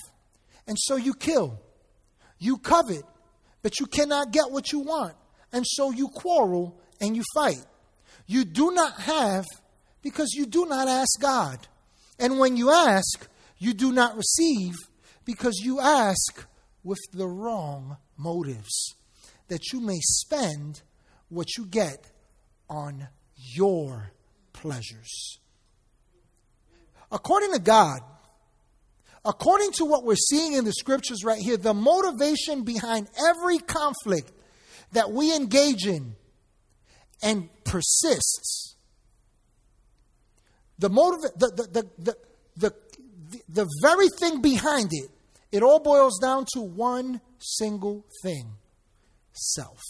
And 0.66 0.76
so 0.78 0.96
you 0.96 1.14
kill. 1.14 1.60
You 2.38 2.58
covet, 2.58 3.04
but 3.62 3.80
you 3.80 3.86
cannot 3.86 4.30
get 4.30 4.50
what 4.50 4.72
you 4.72 4.80
want 4.80 5.14
and 5.52 5.66
so 5.66 5.90
you 5.90 6.08
quarrel 6.08 6.78
and 7.00 7.16
you 7.16 7.22
fight. 7.34 7.64
You 8.26 8.44
do 8.44 8.70
not 8.72 9.00
have 9.00 9.44
because 10.02 10.32
you 10.34 10.46
do 10.46 10.66
not 10.66 10.88
ask 10.88 11.20
God. 11.20 11.66
And 12.18 12.38
when 12.38 12.56
you 12.56 12.70
ask, 12.70 13.28
you 13.58 13.74
do 13.74 13.92
not 13.92 14.16
receive 14.16 14.74
because 15.24 15.60
you 15.62 15.80
ask 15.80 16.46
with 16.82 17.00
the 17.12 17.26
wrong 17.26 17.96
motives, 18.16 18.94
that 19.48 19.72
you 19.72 19.80
may 19.80 19.98
spend 20.00 20.82
what 21.28 21.56
you 21.56 21.66
get 21.66 22.10
on 22.68 23.08
your 23.36 24.12
pleasures. 24.52 25.38
According 27.12 27.52
to 27.52 27.58
God, 27.58 28.00
according 29.24 29.72
to 29.72 29.84
what 29.84 30.04
we're 30.04 30.14
seeing 30.14 30.52
in 30.52 30.64
the 30.64 30.72
scriptures 30.72 31.24
right 31.24 31.40
here, 31.40 31.56
the 31.56 31.74
motivation 31.74 32.62
behind 32.62 33.08
every 33.18 33.58
conflict 33.58 34.32
that 34.92 35.10
we 35.10 35.34
engage 35.34 35.86
in 35.86 36.14
and 37.22 37.48
persists, 37.64 38.76
the 40.78 40.88
motive, 40.88 41.20
the, 41.36 41.46
the, 41.48 41.62
the, 41.72 41.88
the, 41.98 42.16
the, 42.56 42.74
the 43.48 43.68
very 43.82 44.08
thing 44.18 44.40
behind 44.40 44.88
it, 44.92 45.10
it 45.52 45.62
all 45.62 45.80
boils 45.80 46.18
down 46.18 46.46
to 46.54 46.60
one 46.60 47.20
single 47.38 48.04
thing 48.22 48.54
self. 49.32 49.80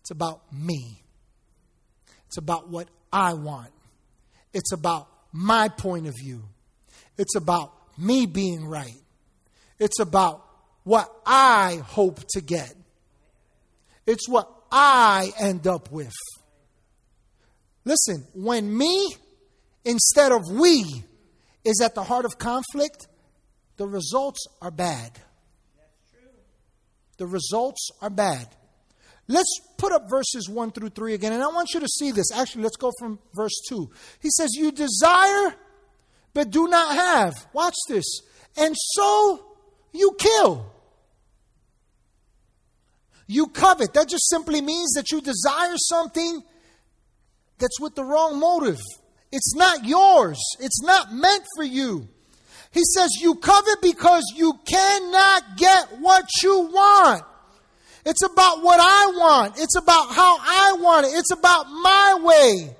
It's 0.00 0.10
about 0.10 0.40
me. 0.52 1.02
It's 2.26 2.38
about 2.38 2.68
what 2.68 2.88
I 3.12 3.34
want. 3.34 3.72
It's 4.52 4.72
about 4.72 5.08
my 5.32 5.68
point 5.68 6.06
of 6.06 6.14
view. 6.16 6.44
It's 7.18 7.34
about 7.34 7.72
me 7.98 8.26
being 8.26 8.64
right. 8.64 9.00
It's 9.78 10.00
about 10.00 10.45
what 10.86 11.12
I 11.26 11.82
hope 11.84 12.20
to 12.28 12.40
get. 12.40 12.72
It's 14.06 14.28
what 14.28 14.48
I 14.70 15.32
end 15.36 15.66
up 15.66 15.90
with. 15.90 16.14
Listen, 17.84 18.24
when 18.34 18.76
me 18.76 19.16
instead 19.84 20.30
of 20.30 20.42
we 20.48 21.02
is 21.64 21.80
at 21.82 21.96
the 21.96 22.04
heart 22.04 22.24
of 22.24 22.38
conflict, 22.38 23.08
the 23.78 23.86
results 23.86 24.46
are 24.62 24.70
bad. 24.70 25.10
The 27.18 27.26
results 27.26 27.90
are 28.00 28.10
bad. 28.10 28.46
Let's 29.26 29.60
put 29.78 29.90
up 29.90 30.08
verses 30.08 30.48
1 30.48 30.70
through 30.70 30.90
3 30.90 31.14
again, 31.14 31.32
and 31.32 31.42
I 31.42 31.48
want 31.48 31.74
you 31.74 31.80
to 31.80 31.88
see 31.88 32.12
this. 32.12 32.30
Actually, 32.32 32.62
let's 32.62 32.76
go 32.76 32.92
from 32.96 33.18
verse 33.34 33.60
2. 33.68 33.90
He 34.20 34.28
says, 34.30 34.50
You 34.54 34.70
desire, 34.70 35.52
but 36.32 36.50
do 36.50 36.68
not 36.68 36.94
have. 36.94 37.48
Watch 37.52 37.74
this. 37.88 38.04
And 38.56 38.76
so 38.94 39.44
you 39.92 40.14
kill. 40.16 40.75
You 43.26 43.48
covet. 43.48 43.94
That 43.94 44.08
just 44.08 44.28
simply 44.28 44.60
means 44.60 44.92
that 44.92 45.10
you 45.10 45.20
desire 45.20 45.74
something 45.76 46.42
that's 47.58 47.80
with 47.80 47.94
the 47.94 48.04
wrong 48.04 48.38
motive. 48.38 48.78
It's 49.32 49.54
not 49.54 49.84
yours, 49.84 50.38
it's 50.60 50.82
not 50.82 51.12
meant 51.12 51.44
for 51.56 51.64
you. 51.64 52.08
He 52.70 52.82
says, 52.94 53.10
You 53.20 53.34
covet 53.36 53.80
because 53.82 54.24
you 54.34 54.54
cannot 54.66 55.56
get 55.56 55.98
what 55.98 56.26
you 56.42 56.70
want. 56.72 57.22
It's 58.04 58.22
about 58.22 58.62
what 58.62 58.78
I 58.80 59.12
want, 59.16 59.58
it's 59.58 59.76
about 59.76 60.10
how 60.12 60.36
I 60.38 60.76
want 60.78 61.06
it, 61.06 61.10
it's 61.10 61.32
about 61.32 61.66
my 61.68 62.18
way. 62.22 62.76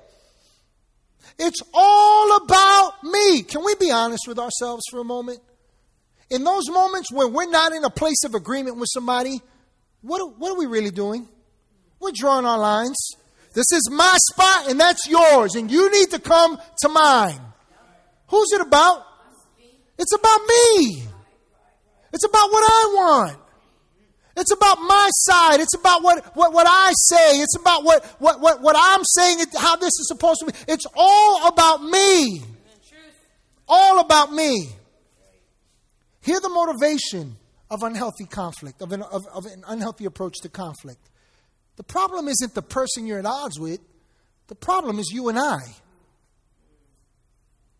It's 1.39 1.61
all 1.73 2.37
about 2.37 3.03
me. 3.03 3.43
Can 3.43 3.63
we 3.63 3.75
be 3.75 3.91
honest 3.91 4.27
with 4.27 4.39
ourselves 4.39 4.83
for 4.89 4.99
a 4.99 5.03
moment? 5.03 5.39
In 6.31 6.43
those 6.43 6.69
moments 6.69 7.11
when 7.11 7.31
we're 7.31 7.49
not 7.49 7.73
in 7.73 7.83
a 7.83 7.89
place 7.89 8.23
of 8.25 8.33
agreement 8.33 8.77
with 8.77 8.89
somebody, 8.91 9.41
what, 10.07 10.37
what 10.39 10.51
are 10.51 10.57
we 10.57 10.65
really 10.65 10.91
doing? 10.91 11.27
We're 11.99 12.11
drawing 12.13 12.45
our 12.45 12.57
lines. 12.57 12.97
This 13.53 13.71
is 13.71 13.89
my 13.91 14.17
spot 14.31 14.69
and 14.69 14.79
that's 14.79 15.07
yours, 15.07 15.55
and 15.55 15.71
you 15.71 15.91
need 15.91 16.11
to 16.11 16.19
come 16.19 16.59
to 16.79 16.89
mine. 16.89 17.39
Who's 18.27 18.51
it 18.53 18.61
about? 18.61 19.03
It's 19.97 20.13
about 20.13 20.39
me. 20.41 21.03
It's 22.13 22.23
about 22.23 22.51
what 22.51 22.63
I 22.63 22.93
want. 22.93 23.37
It's 24.35 24.51
about 24.51 24.77
my 24.81 25.09
side. 25.11 25.59
It's 25.59 25.73
about 25.73 26.03
what, 26.03 26.23
what, 26.35 26.53
what 26.53 26.67
I 26.69 26.93
say. 26.93 27.39
It's 27.39 27.57
about 27.57 27.83
what, 27.83 28.05
what, 28.19 28.39
what, 28.39 28.61
what 28.61 28.75
I'm 28.77 29.03
saying, 29.03 29.39
how 29.57 29.75
this 29.77 29.87
is 29.87 30.07
supposed 30.07 30.41
to 30.41 30.45
be. 30.45 30.53
It's 30.67 30.85
all 30.95 31.47
about 31.47 31.83
me. 31.83 32.43
All 33.67 33.99
about 33.99 34.31
me. 34.31 34.69
Hear 36.21 36.39
the 36.39 36.49
motivation 36.49 37.35
of 37.69 37.83
unhealthy 37.83 38.25
conflict, 38.25 38.81
of 38.81 38.91
an, 38.91 39.01
of, 39.01 39.25
of 39.33 39.45
an 39.45 39.63
unhealthy 39.67 40.05
approach 40.05 40.35
to 40.41 40.49
conflict. 40.49 41.09
The 41.75 41.83
problem 41.83 42.27
isn't 42.27 42.55
the 42.55 42.61
person 42.61 43.05
you're 43.05 43.19
at 43.19 43.25
odds 43.25 43.59
with, 43.59 43.79
the 44.47 44.55
problem 44.55 44.99
is 44.99 45.11
you 45.11 45.29
and 45.29 45.37
I. 45.37 45.59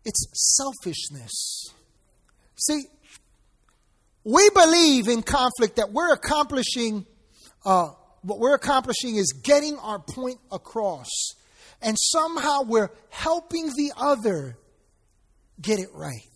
It's 0.04 0.56
selfishness. 0.56 1.64
See, 2.56 2.84
we 4.24 4.50
believe 4.50 5.08
in 5.08 5.22
conflict 5.22 5.76
that 5.76 5.92
we're 5.92 6.12
accomplishing, 6.12 7.06
uh, 7.64 7.88
what 8.22 8.38
we're 8.38 8.54
accomplishing 8.54 9.16
is 9.16 9.32
getting 9.32 9.78
our 9.78 9.98
point 9.98 10.38
across. 10.52 11.08
And 11.80 11.96
somehow 11.98 12.62
we're 12.62 12.90
helping 13.10 13.68
the 13.68 13.92
other 13.96 14.58
get 15.60 15.78
it 15.78 15.88
right. 15.94 16.27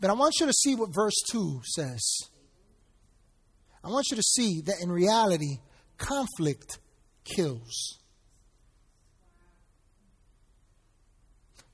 But 0.00 0.10
I 0.10 0.14
want 0.14 0.34
you 0.40 0.46
to 0.46 0.52
see 0.52 0.74
what 0.74 0.94
verse 0.94 1.16
2 1.30 1.60
says. 1.64 2.00
I 3.84 3.88
want 3.88 4.06
you 4.10 4.16
to 4.16 4.22
see 4.22 4.62
that 4.62 4.76
in 4.82 4.90
reality, 4.90 5.58
conflict 5.98 6.78
kills. 7.24 7.98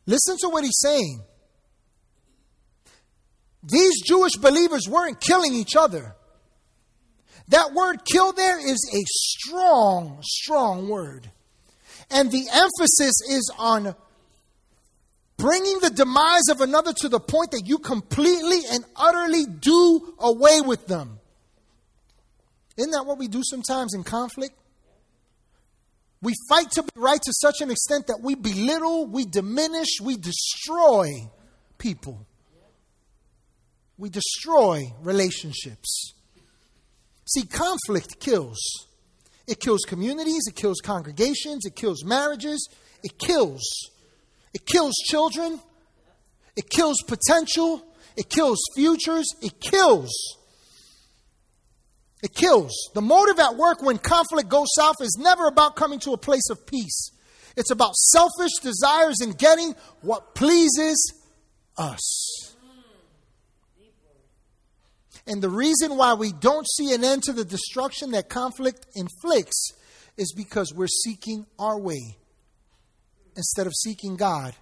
Listen 0.07 0.37
to 0.41 0.49
what 0.49 0.65
he's 0.65 0.79
saying. 0.81 1.23
These 3.63 4.03
Jewish 4.03 4.37
believers 4.37 4.89
weren't 4.89 5.21
killing 5.21 5.53
each 5.53 5.75
other. 5.75 6.15
That 7.49 7.73
word 7.75 8.05
kill 8.05 8.33
there 8.33 8.59
is 8.59 8.79
a 8.93 9.03
strong, 9.07 10.19
strong 10.23 10.89
word. 10.89 11.31
And 12.11 12.31
the 12.31 12.47
emphasis 12.53 13.15
is 13.29 13.53
on 13.59 13.95
bringing 15.37 15.79
the 15.81 15.91
demise 15.91 16.49
of 16.51 16.61
another 16.61 16.93
to 16.93 17.09
the 17.09 17.21
point 17.21 17.51
that 17.51 17.63
you 17.67 17.79
completely 17.79 18.61
and 18.71 18.85
utterly 18.97 19.45
do 19.47 20.15
away 20.19 20.61
with 20.61 20.87
them. 20.87 21.19
Isn't 22.77 22.93
that 22.93 23.07
what 23.07 23.19
we 23.19 23.29
do 23.29 23.43
sometimes 23.45 23.95
in 23.95 24.05
conflict? 24.05 24.55
We 26.23 26.35
fight 26.49 26.71
to 26.73 26.83
be 26.83 26.89
right 26.97 27.21
to 27.21 27.33
such 27.41 27.61
an 27.61 27.71
extent 27.71 28.07
that 28.09 28.21
we 28.23 28.35
belittle, 28.35 29.07
we 29.07 29.25
diminish, 29.27 30.01
we 30.03 30.17
destroy 30.17 31.11
people. 31.79 32.27
We 33.99 34.09
destroy 34.09 34.93
relationships. 35.03 36.15
See, 37.29 37.45
conflict 37.45 38.21
kills. 38.21 38.59
It 39.47 39.61
kills 39.61 39.83
communities, 39.87 40.45
it 40.49 40.57
kills 40.57 40.81
congregations, 40.83 41.65
it 41.65 41.77
kills 41.77 42.05
marriages, 42.05 42.69
it 43.03 43.19
kills. 43.19 43.63
It 44.57 44.65
kills 44.65 44.95
children, 45.05 45.61
it 46.57 46.71
kills 46.71 46.97
potential, 47.07 47.87
it 48.17 48.31
kills 48.31 48.59
futures, 48.75 49.27
it 49.43 49.61
kills. 49.61 50.11
It 52.23 52.33
kills. 52.33 52.73
The 52.95 53.03
motive 53.03 53.39
at 53.39 53.57
work 53.57 53.83
when 53.83 53.99
conflict 53.99 54.49
goes 54.49 54.69
south 54.75 54.95
is 55.03 55.19
never 55.21 55.47
about 55.47 55.77
coming 55.77 56.01
to 56.01 56.15
a 56.15 56.17
place 56.17 56.49
of 56.51 56.67
peace. 56.67 57.11
It's 57.55 57.71
about 57.71 57.95
selfish 57.97 58.53
desires 58.63 59.21
and 59.21 59.37
getting 59.37 59.75
what 60.01 60.35
pleases 60.35 61.13
us. 61.77 62.55
And 65.27 65.43
the 65.43 65.51
reason 65.51 65.99
why 65.99 66.15
we 66.15 66.33
don't 66.33 66.67
see 66.67 66.95
an 66.95 67.05
end 67.05 67.25
to 67.25 67.35
the 67.35 67.45
destruction 67.45 68.13
that 68.13 68.31
conflict 68.31 68.87
inflicts 68.95 69.75
is 70.17 70.33
because 70.35 70.73
we're 70.73 70.87
seeking 70.87 71.45
our 71.59 71.79
way 71.79 72.17
instead 73.37 73.67
of 73.67 73.75
seeking 73.75 74.17
God 74.17 74.55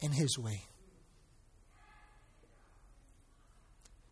in 0.00 0.12
His 0.12 0.38
way. 0.38 0.62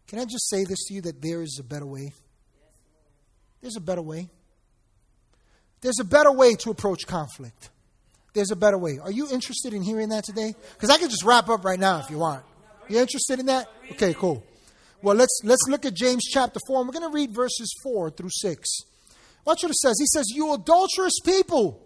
Can 0.08 0.18
I 0.18 0.24
just 0.24 0.48
say 0.50 0.64
this 0.64 0.84
to 0.88 0.94
you 0.94 1.00
that 1.02 1.22
there 1.22 1.42
is 1.42 1.58
a 1.58 1.64
better 1.64 1.86
way? 1.86 2.12
There's 3.62 3.76
a 3.76 3.80
better 3.80 4.02
way. 4.02 4.28
There's 5.80 6.00
a 6.00 6.04
better 6.04 6.30
way 6.30 6.54
to 6.56 6.70
approach 6.70 7.06
conflict. 7.06 7.70
There's 8.34 8.50
a 8.50 8.56
better 8.56 8.78
way. 8.78 8.98
Are 9.02 9.10
you 9.10 9.28
interested 9.30 9.74
in 9.74 9.82
hearing 9.82 10.10
that 10.10 10.24
today? 10.24 10.54
Because 10.74 10.90
I 10.90 10.98
can 10.98 11.08
just 11.08 11.24
wrap 11.24 11.48
up 11.48 11.64
right 11.64 11.78
now 11.78 12.00
if 12.00 12.10
you 12.10 12.18
want. 12.18 12.44
You 12.88 12.98
interested 12.98 13.40
in 13.40 13.46
that? 13.46 13.68
Okay, 13.92 14.14
cool. 14.14 14.44
Well, 15.02 15.16
let's 15.16 15.40
let's 15.44 15.66
look 15.68 15.84
at 15.84 15.94
James 15.94 16.24
chapter 16.24 16.60
four, 16.66 16.80
and 16.80 16.88
we're 16.88 16.98
going 16.98 17.10
to 17.10 17.14
read 17.14 17.34
verses 17.34 17.74
four 17.82 18.10
through 18.10 18.30
six. 18.30 18.68
Watch 19.44 19.62
what 19.62 19.70
it 19.70 19.76
says. 19.76 19.96
He 19.98 20.06
says, 20.06 20.26
"You 20.32 20.54
adulterous 20.54 21.18
people, 21.24 21.80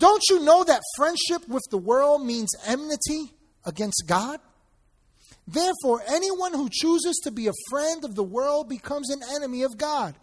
don't 0.00 0.22
you 0.30 0.40
know 0.40 0.64
that 0.64 0.80
friendship 0.96 1.46
with 1.46 1.62
the 1.70 1.76
world 1.76 2.24
means 2.24 2.48
enmity 2.66 3.34
against 3.66 4.04
God? 4.06 4.40
Therefore, 5.46 6.02
anyone 6.08 6.54
who 6.54 6.70
chooses 6.72 7.20
to 7.24 7.30
be 7.30 7.48
a 7.48 7.52
friend 7.68 8.02
of 8.04 8.14
the 8.14 8.24
world 8.24 8.68
becomes 8.68 9.10
an 9.10 9.20
enemy 9.34 9.62
of 9.62 9.76
God." 9.76 10.14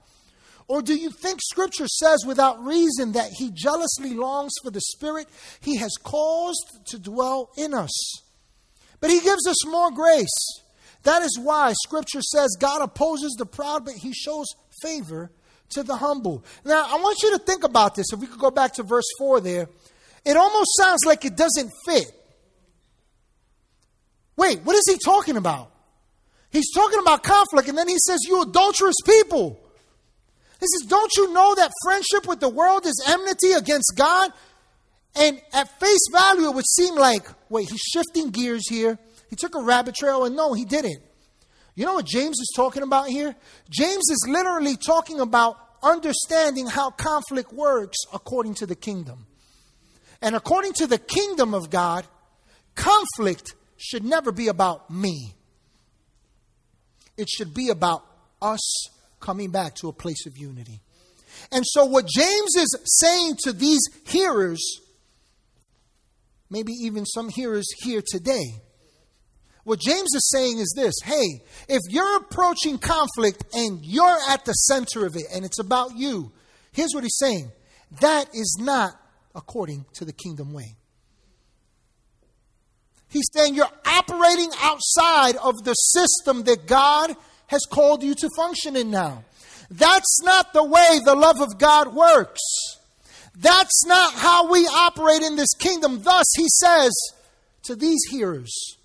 Or 0.67 0.81
do 0.81 0.95
you 0.95 1.11
think 1.11 1.41
Scripture 1.41 1.87
says 1.87 2.25
without 2.25 2.61
reason 2.63 3.11
that 3.11 3.31
He 3.37 3.51
jealously 3.51 4.15
longs 4.15 4.53
for 4.63 4.71
the 4.71 4.81
Spirit 4.81 5.27
He 5.61 5.77
has 5.77 5.95
caused 6.03 6.79
to 6.87 6.97
dwell 6.97 7.51
in 7.55 7.73
us? 7.73 7.93
But 8.99 9.11
He 9.11 9.19
gives 9.19 9.45
us 9.47 9.65
more 9.65 9.91
grace. 9.91 10.35
That 11.03 11.21
is 11.21 11.37
why 11.39 11.73
Scripture 11.85 12.21
says 12.21 12.57
God 12.59 12.81
opposes 12.81 13.35
the 13.37 13.45
proud, 13.45 13.85
but 13.85 13.93
He 13.93 14.11
shows 14.11 14.47
favor 14.81 15.31
to 15.69 15.83
the 15.83 15.95
humble. 15.95 16.43
Now, 16.65 16.85
I 16.87 16.95
want 16.95 17.21
you 17.23 17.37
to 17.37 17.39
think 17.39 17.63
about 17.63 17.95
this. 17.95 18.07
If 18.11 18.19
we 18.19 18.27
could 18.27 18.39
go 18.39 18.51
back 18.51 18.73
to 18.75 18.83
verse 18.83 19.05
4 19.17 19.41
there, 19.41 19.67
it 20.25 20.37
almost 20.37 20.69
sounds 20.77 21.05
like 21.05 21.25
it 21.25 21.35
doesn't 21.35 21.71
fit. 21.85 22.11
Wait, 24.35 24.61
what 24.63 24.75
is 24.75 24.83
he 24.87 24.97
talking 25.03 25.37
about? 25.37 25.71
He's 26.51 26.71
talking 26.73 26.99
about 26.99 27.23
conflict, 27.23 27.67
and 27.67 27.77
then 27.77 27.87
he 27.87 27.97
says, 28.05 28.19
You 28.27 28.43
adulterous 28.43 28.95
people. 29.05 29.59
He 30.59 30.65
says, 30.67 30.87
Don't 30.87 31.11
you 31.17 31.33
know 31.33 31.55
that 31.55 31.71
friendship 31.83 32.27
with 32.27 32.39
the 32.39 32.49
world 32.49 32.85
is 32.85 33.03
enmity 33.07 33.53
against 33.53 33.93
God? 33.95 34.31
And 35.19 35.41
at 35.53 35.79
face 35.79 36.07
value, 36.11 36.47
it 36.49 36.55
would 36.55 36.67
seem 36.67 36.95
like, 36.95 37.27
wait, 37.49 37.69
he's 37.69 37.81
shifting 37.81 38.29
gears 38.29 38.69
here. 38.69 38.99
He 39.29 39.35
took 39.35 39.55
a 39.55 39.61
rabbit 39.61 39.95
trail, 39.95 40.25
and 40.25 40.35
no, 40.35 40.53
he 40.53 40.63
didn't. 40.63 41.01
You 41.75 41.85
know 41.85 41.95
what 41.95 42.05
James 42.05 42.39
is 42.39 42.51
talking 42.55 42.83
about 42.83 43.07
here? 43.09 43.35
James 43.69 44.09
is 44.09 44.27
literally 44.29 44.75
talking 44.77 45.19
about 45.19 45.57
understanding 45.91 46.67
how 46.67 46.91
conflict 46.91 47.53
works 47.53 47.97
according 48.13 48.55
to 48.55 48.65
the 48.65 48.75
kingdom. 48.75 49.25
And 50.21 50.35
according 50.35 50.73
to 50.73 50.87
the 50.87 50.97
kingdom 50.97 51.53
of 51.53 51.69
God, 51.69 52.05
conflict 52.75 53.55
should 53.77 54.03
never 54.03 54.31
be 54.31 54.47
about 54.47 54.89
me. 54.89 55.33
It 57.17 57.29
should 57.29 57.53
be 57.53 57.69
about 57.69 58.03
us 58.41 58.89
coming 59.19 59.51
back 59.51 59.75
to 59.75 59.87
a 59.87 59.93
place 59.93 60.25
of 60.25 60.37
unity. 60.37 60.81
And 61.51 61.63
so, 61.65 61.85
what 61.85 62.07
James 62.07 62.55
is 62.55 62.75
saying 62.99 63.37
to 63.43 63.53
these 63.53 63.81
hearers, 64.07 64.61
maybe 66.49 66.73
even 66.73 67.05
some 67.05 67.29
hearers 67.29 67.67
here 67.83 68.01
today, 68.05 68.61
what 69.67 69.81
James 69.81 70.15
is 70.15 70.29
saying 70.29 70.59
is 70.59 70.73
this 70.77 70.93
hey, 71.03 71.43
if 71.67 71.81
you're 71.89 72.15
approaching 72.15 72.77
conflict 72.77 73.43
and 73.53 73.83
you're 73.83 74.17
at 74.29 74.45
the 74.45 74.53
center 74.53 75.05
of 75.05 75.17
it 75.17 75.25
and 75.33 75.43
it's 75.43 75.59
about 75.59 75.93
you, 75.93 76.31
here's 76.71 76.93
what 76.93 77.03
he's 77.03 77.17
saying 77.17 77.51
that 77.99 78.33
is 78.33 78.57
not 78.61 78.93
according 79.35 79.85
to 79.95 80.05
the 80.05 80.13
kingdom 80.13 80.53
way. 80.53 80.77
He's 83.09 83.29
saying 83.35 83.55
you're 83.55 83.69
operating 83.85 84.51
outside 84.61 85.35
of 85.35 85.61
the 85.65 85.73
system 85.73 86.43
that 86.43 86.65
God 86.65 87.13
has 87.47 87.65
called 87.69 88.03
you 88.03 88.15
to 88.15 88.29
function 88.37 88.77
in 88.77 88.89
now. 88.89 89.25
That's 89.69 90.23
not 90.23 90.53
the 90.53 90.63
way 90.63 90.99
the 91.03 91.15
love 91.15 91.41
of 91.41 91.59
God 91.59 91.93
works. 91.93 92.39
That's 93.35 93.85
not 93.85 94.13
how 94.13 94.49
we 94.49 94.65
operate 94.65 95.23
in 95.23 95.35
this 95.35 95.53
kingdom. 95.59 96.03
Thus, 96.03 96.25
he 96.37 96.45
says 96.47 96.93
to 97.63 97.75
these 97.75 97.99
hearers, 98.09 98.76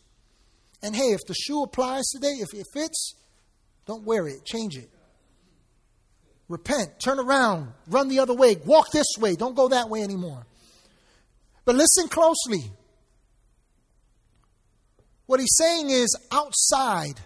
and 0.82 0.96
hey, 0.96 1.12
if 1.12 1.20
the 1.26 1.34
shoe 1.34 1.62
applies 1.62 2.04
today, 2.08 2.34
if 2.40 2.52
it 2.54 2.66
fits, 2.74 3.14
don't 3.86 4.04
wear 4.04 4.26
it, 4.26 4.44
change 4.44 4.76
it. 4.76 4.90
Repent, 6.48 7.00
turn 7.00 7.18
around, 7.18 7.72
run 7.88 8.08
the 8.08 8.18
other 8.18 8.34
way, 8.34 8.56
walk 8.66 8.90
this 8.90 9.06
way, 9.18 9.34
don't 9.34 9.54
go 9.54 9.68
that 9.68 9.88
way 9.88 10.02
anymore. 10.02 10.44
But 11.64 11.76
listen 11.76 12.08
closely. 12.08 12.70
What 15.26 15.40
he's 15.40 15.54
saying 15.56 15.90
is 15.90 16.14
outside 16.32 17.20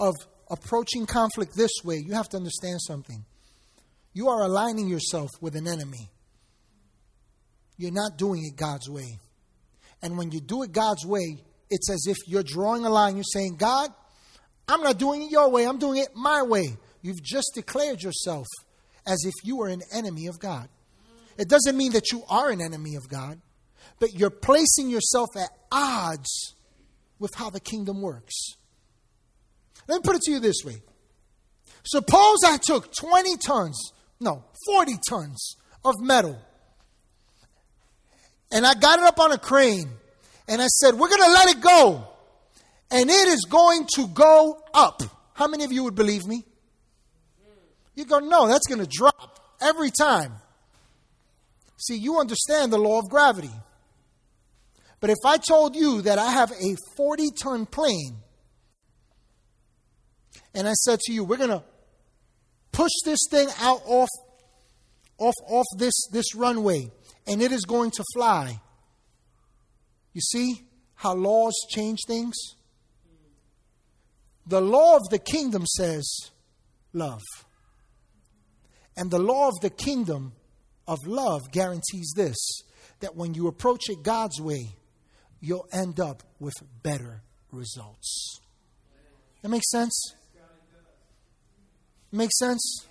of 0.00 0.14
approaching 0.50 1.06
conflict 1.06 1.54
this 1.54 1.70
way, 1.84 1.96
you 2.04 2.14
have 2.14 2.28
to 2.30 2.36
understand 2.36 2.80
something. 2.80 3.24
You 4.14 4.28
are 4.28 4.42
aligning 4.42 4.88
yourself 4.88 5.30
with 5.40 5.54
an 5.54 5.68
enemy. 5.68 6.10
You're 7.76 7.92
not 7.92 8.16
doing 8.16 8.44
it 8.44 8.56
God's 8.56 8.88
way. 8.88 9.18
And 10.02 10.16
when 10.16 10.32
you 10.32 10.40
do 10.40 10.62
it 10.62 10.72
God's 10.72 11.04
way, 11.06 11.38
it's 11.70 11.90
as 11.90 12.06
if 12.08 12.16
you're 12.26 12.42
drawing 12.42 12.84
a 12.84 12.90
line. 12.90 13.16
You're 13.16 13.24
saying, 13.24 13.56
God, 13.56 13.90
I'm 14.68 14.82
not 14.82 14.98
doing 14.98 15.22
it 15.22 15.30
your 15.30 15.48
way, 15.50 15.66
I'm 15.66 15.78
doing 15.78 15.98
it 15.98 16.08
my 16.14 16.42
way. 16.42 16.76
You've 17.02 17.22
just 17.22 17.52
declared 17.54 18.02
yourself 18.02 18.46
as 19.06 19.24
if 19.24 19.34
you 19.42 19.56
were 19.56 19.68
an 19.68 19.82
enemy 19.92 20.26
of 20.26 20.38
God. 20.38 20.68
It 21.38 21.48
doesn't 21.48 21.76
mean 21.76 21.92
that 21.92 22.10
you 22.10 22.22
are 22.28 22.50
an 22.50 22.60
enemy 22.60 22.96
of 22.96 23.08
God, 23.08 23.40
but 24.00 24.12
you're 24.12 24.30
placing 24.30 24.90
yourself 24.90 25.30
at 25.36 25.50
odds 25.70 26.54
with 27.18 27.34
how 27.34 27.48
the 27.50 27.60
kingdom 27.60 28.02
works. 28.02 28.34
Let 29.86 29.96
me 29.96 30.00
put 30.02 30.16
it 30.16 30.22
to 30.22 30.32
you 30.32 30.40
this 30.40 30.64
way. 30.64 30.82
Suppose 31.84 32.38
I 32.44 32.58
took 32.58 32.92
20 32.94 33.36
tons, 33.38 33.92
no, 34.20 34.44
40 34.66 34.98
tons 35.08 35.56
of 35.84 35.94
metal, 36.00 36.38
and 38.50 38.66
I 38.66 38.74
got 38.74 38.98
it 38.98 39.04
up 39.04 39.18
on 39.20 39.32
a 39.32 39.38
crane, 39.38 39.88
and 40.48 40.62
I 40.62 40.66
said, 40.66 40.94
We're 40.94 41.08
going 41.08 41.22
to 41.22 41.30
let 41.30 41.48
it 41.48 41.60
go, 41.60 42.08
and 42.90 43.08
it 43.10 43.28
is 43.28 43.46
going 43.48 43.86
to 43.96 44.08
go 44.08 44.60
up. 44.74 45.02
How 45.34 45.46
many 45.46 45.64
of 45.64 45.72
you 45.72 45.84
would 45.84 45.94
believe 45.94 46.26
me? 46.26 46.44
You 47.94 48.04
go, 48.04 48.18
No, 48.18 48.48
that's 48.48 48.66
going 48.66 48.80
to 48.80 48.88
drop 48.90 49.56
every 49.60 49.90
time. 49.90 50.32
See, 51.76 51.96
you 51.96 52.18
understand 52.18 52.72
the 52.72 52.78
law 52.78 52.98
of 52.98 53.08
gravity. 53.08 53.52
But 55.00 55.10
if 55.10 55.18
I 55.24 55.36
told 55.36 55.76
you 55.76 56.02
that 56.02 56.18
I 56.18 56.32
have 56.32 56.50
a 56.50 56.76
40 56.96 57.30
ton 57.40 57.66
plane 57.66 58.16
and 60.54 60.66
I 60.66 60.72
said 60.72 60.98
to 61.00 61.12
you, 61.12 61.22
we're 61.22 61.36
going 61.36 61.50
to 61.50 61.62
push 62.72 62.90
this 63.04 63.20
thing 63.30 63.48
out 63.60 63.80
off, 63.84 64.08
off, 65.18 65.34
off 65.46 65.66
this, 65.76 65.94
this 66.10 66.34
runway, 66.34 66.90
and 67.28 67.40
it 67.40 67.52
is 67.52 67.64
going 67.64 67.92
to 67.92 68.04
fly. 68.12 68.60
You 70.18 70.22
see 70.22 70.64
how 70.96 71.14
laws 71.14 71.54
change 71.70 72.00
things? 72.08 72.34
The 74.48 74.60
law 74.60 74.96
of 74.96 75.08
the 75.10 75.20
kingdom 75.20 75.64
says 75.64 76.32
love. 76.92 77.22
And 78.96 79.12
the 79.12 79.20
law 79.20 79.46
of 79.46 79.60
the 79.60 79.70
kingdom 79.70 80.32
of 80.88 80.98
love 81.06 81.52
guarantees 81.52 82.12
this 82.16 82.36
that 82.98 83.14
when 83.14 83.34
you 83.34 83.46
approach 83.46 83.88
it 83.90 84.02
God's 84.02 84.40
way, 84.40 84.70
you'll 85.40 85.68
end 85.72 86.00
up 86.00 86.24
with 86.40 86.54
better 86.82 87.22
results. 87.52 88.40
That 89.42 89.50
makes 89.50 89.70
sense? 89.70 90.14
Makes 92.10 92.40
sense? 92.40 92.88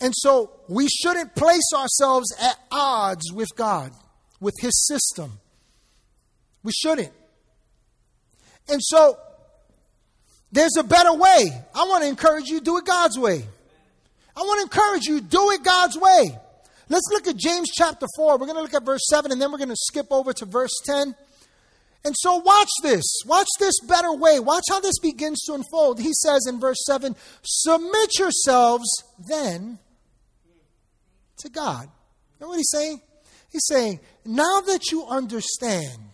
And 0.00 0.14
so 0.16 0.50
we 0.66 0.88
shouldn't 0.88 1.34
place 1.34 1.74
ourselves 1.76 2.34
at 2.40 2.58
odds 2.70 3.30
with 3.34 3.50
God, 3.54 3.92
with 4.40 4.54
His 4.62 4.86
system. 4.86 5.40
We 6.64 6.72
shouldn't. 6.72 7.12
And 8.68 8.80
so 8.82 9.18
there's 10.50 10.76
a 10.76 10.82
better 10.82 11.12
way. 11.12 11.44
I 11.74 11.84
want 11.84 12.02
to 12.02 12.08
encourage 12.08 12.46
you 12.46 12.60
do 12.60 12.78
it 12.78 12.86
God's 12.86 13.18
way. 13.18 13.44
I 14.36 14.40
want 14.40 14.58
to 14.58 14.62
encourage 14.62 15.04
you 15.04 15.20
do 15.20 15.50
it 15.50 15.62
God's 15.62 15.96
way. 15.96 16.38
Let's 16.88 17.08
look 17.12 17.26
at 17.26 17.36
James 17.36 17.70
chapter 17.72 18.06
4. 18.16 18.32
We're 18.32 18.46
going 18.46 18.56
to 18.56 18.62
look 18.62 18.74
at 18.74 18.84
verse 18.84 19.02
7 19.08 19.30
and 19.30 19.40
then 19.40 19.52
we're 19.52 19.58
going 19.58 19.68
to 19.68 19.76
skip 19.76 20.06
over 20.10 20.32
to 20.32 20.44
verse 20.44 20.74
10. 20.86 21.14
And 22.06 22.14
so, 22.18 22.36
watch 22.36 22.68
this. 22.82 23.02
Watch 23.24 23.48
this 23.58 23.74
better 23.88 24.12
way. 24.12 24.38
Watch 24.38 24.64
how 24.68 24.78
this 24.80 24.98
begins 24.98 25.40
to 25.46 25.54
unfold. 25.54 26.00
He 26.00 26.12
says 26.12 26.46
in 26.46 26.60
verse 26.60 26.84
7 26.86 27.16
Submit 27.42 28.18
yourselves 28.18 28.86
then 29.26 29.78
to 31.38 31.48
God. 31.48 31.84
You 31.84 32.44
know 32.44 32.48
what 32.48 32.58
he's 32.58 32.70
saying? 32.70 33.00
He's 33.50 33.64
saying, 33.66 34.00
Now 34.26 34.60
that 34.60 34.90
you 34.90 35.06
understand 35.06 36.13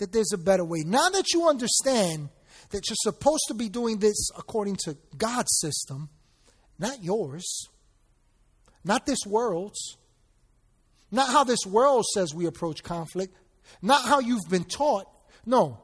that 0.00 0.12
there's 0.12 0.32
a 0.32 0.38
better 0.38 0.64
way, 0.64 0.82
now 0.84 1.08
that 1.10 1.32
you 1.32 1.48
understand 1.48 2.30
that 2.70 2.88
you're 2.88 2.96
supposed 3.00 3.44
to 3.48 3.54
be 3.54 3.68
doing 3.68 3.98
this 3.98 4.30
according 4.36 4.76
to 4.84 4.96
God's 5.16 5.50
system, 5.60 6.08
not 6.78 7.04
yours, 7.04 7.68
not 8.82 9.06
this 9.06 9.20
world's, 9.26 9.96
not 11.10 11.28
how 11.28 11.44
this 11.44 11.66
world 11.66 12.04
says 12.14 12.34
we 12.34 12.46
approach 12.46 12.82
conflict, 12.82 13.36
not 13.82 14.04
how 14.04 14.20
you've 14.20 14.48
been 14.48 14.64
taught. 14.64 15.06
No. 15.44 15.80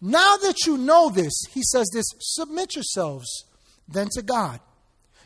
Now 0.00 0.36
that 0.36 0.66
you 0.66 0.78
know 0.78 1.10
this, 1.10 1.42
he 1.50 1.62
says 1.62 1.90
this 1.92 2.06
submit 2.20 2.74
yourselves 2.74 3.44
then 3.86 4.08
to 4.14 4.22
God. 4.22 4.60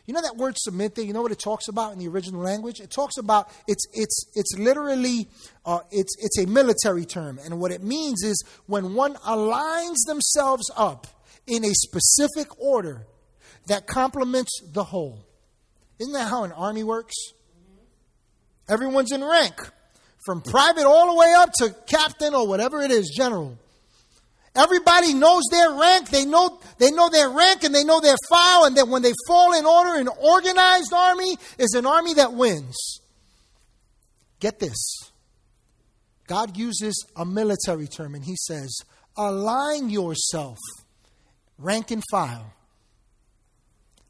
You 0.05 0.13
know 0.13 0.21
that 0.21 0.35
word 0.35 0.55
submit 0.57 0.95
there? 0.95 1.05
You 1.05 1.13
know 1.13 1.21
what 1.21 1.31
it 1.31 1.39
talks 1.39 1.69
about 1.69 1.93
in 1.93 1.99
the 1.99 2.09
original 2.09 2.41
language? 2.41 2.81
It 2.81 2.91
talks 2.91 3.17
about 3.17 3.49
it's 3.67 3.85
it's 3.93 4.25
it's 4.35 4.57
literally 4.57 5.29
uh, 5.65 5.79
it's 5.91 6.15
it's 6.19 6.37
a 6.39 6.45
military 6.45 7.05
term, 7.05 7.39
and 7.43 7.59
what 7.59 7.71
it 7.71 7.81
means 7.81 8.21
is 8.21 8.43
when 8.65 8.95
one 8.95 9.15
aligns 9.15 10.05
themselves 10.05 10.69
up 10.75 11.07
in 11.47 11.63
a 11.63 11.73
specific 11.73 12.47
order 12.59 13.05
that 13.67 13.87
complements 13.87 14.51
the 14.73 14.83
whole. 14.83 15.25
Isn't 15.99 16.13
that 16.13 16.29
how 16.29 16.43
an 16.43 16.51
army 16.51 16.83
works? 16.83 17.15
Everyone's 18.67 19.11
in 19.11 19.23
rank 19.23 19.55
from 20.25 20.41
private 20.41 20.85
all 20.85 21.13
the 21.13 21.19
way 21.19 21.33
up 21.37 21.51
to 21.59 21.75
captain 21.85 22.33
or 22.33 22.47
whatever 22.47 22.81
it 22.81 22.91
is, 22.91 23.09
general. 23.09 23.57
Everybody 24.55 25.13
knows 25.13 25.43
their 25.51 25.71
rank. 25.71 26.09
They 26.09 26.25
know, 26.25 26.59
they 26.77 26.91
know 26.91 27.09
their 27.09 27.29
rank 27.29 27.63
and 27.63 27.73
they 27.73 27.83
know 27.83 27.99
their 27.99 28.17
file. 28.29 28.65
And 28.65 28.77
that 28.77 28.87
when 28.87 29.01
they 29.01 29.13
fall 29.27 29.53
in 29.57 29.65
order, 29.65 29.99
an 29.99 30.07
organized 30.07 30.93
army 30.93 31.37
is 31.57 31.73
an 31.73 31.85
army 31.85 32.13
that 32.15 32.33
wins. 32.33 32.99
Get 34.39 34.59
this. 34.59 34.77
God 36.27 36.55
uses 36.55 37.05
a 37.15 37.25
military 37.25 37.87
term 37.87 38.15
and 38.15 38.23
he 38.23 38.35
says, 38.35 38.77
align 39.17 39.89
yourself, 39.89 40.57
rank 41.57 41.91
and 41.91 42.03
file, 42.11 42.53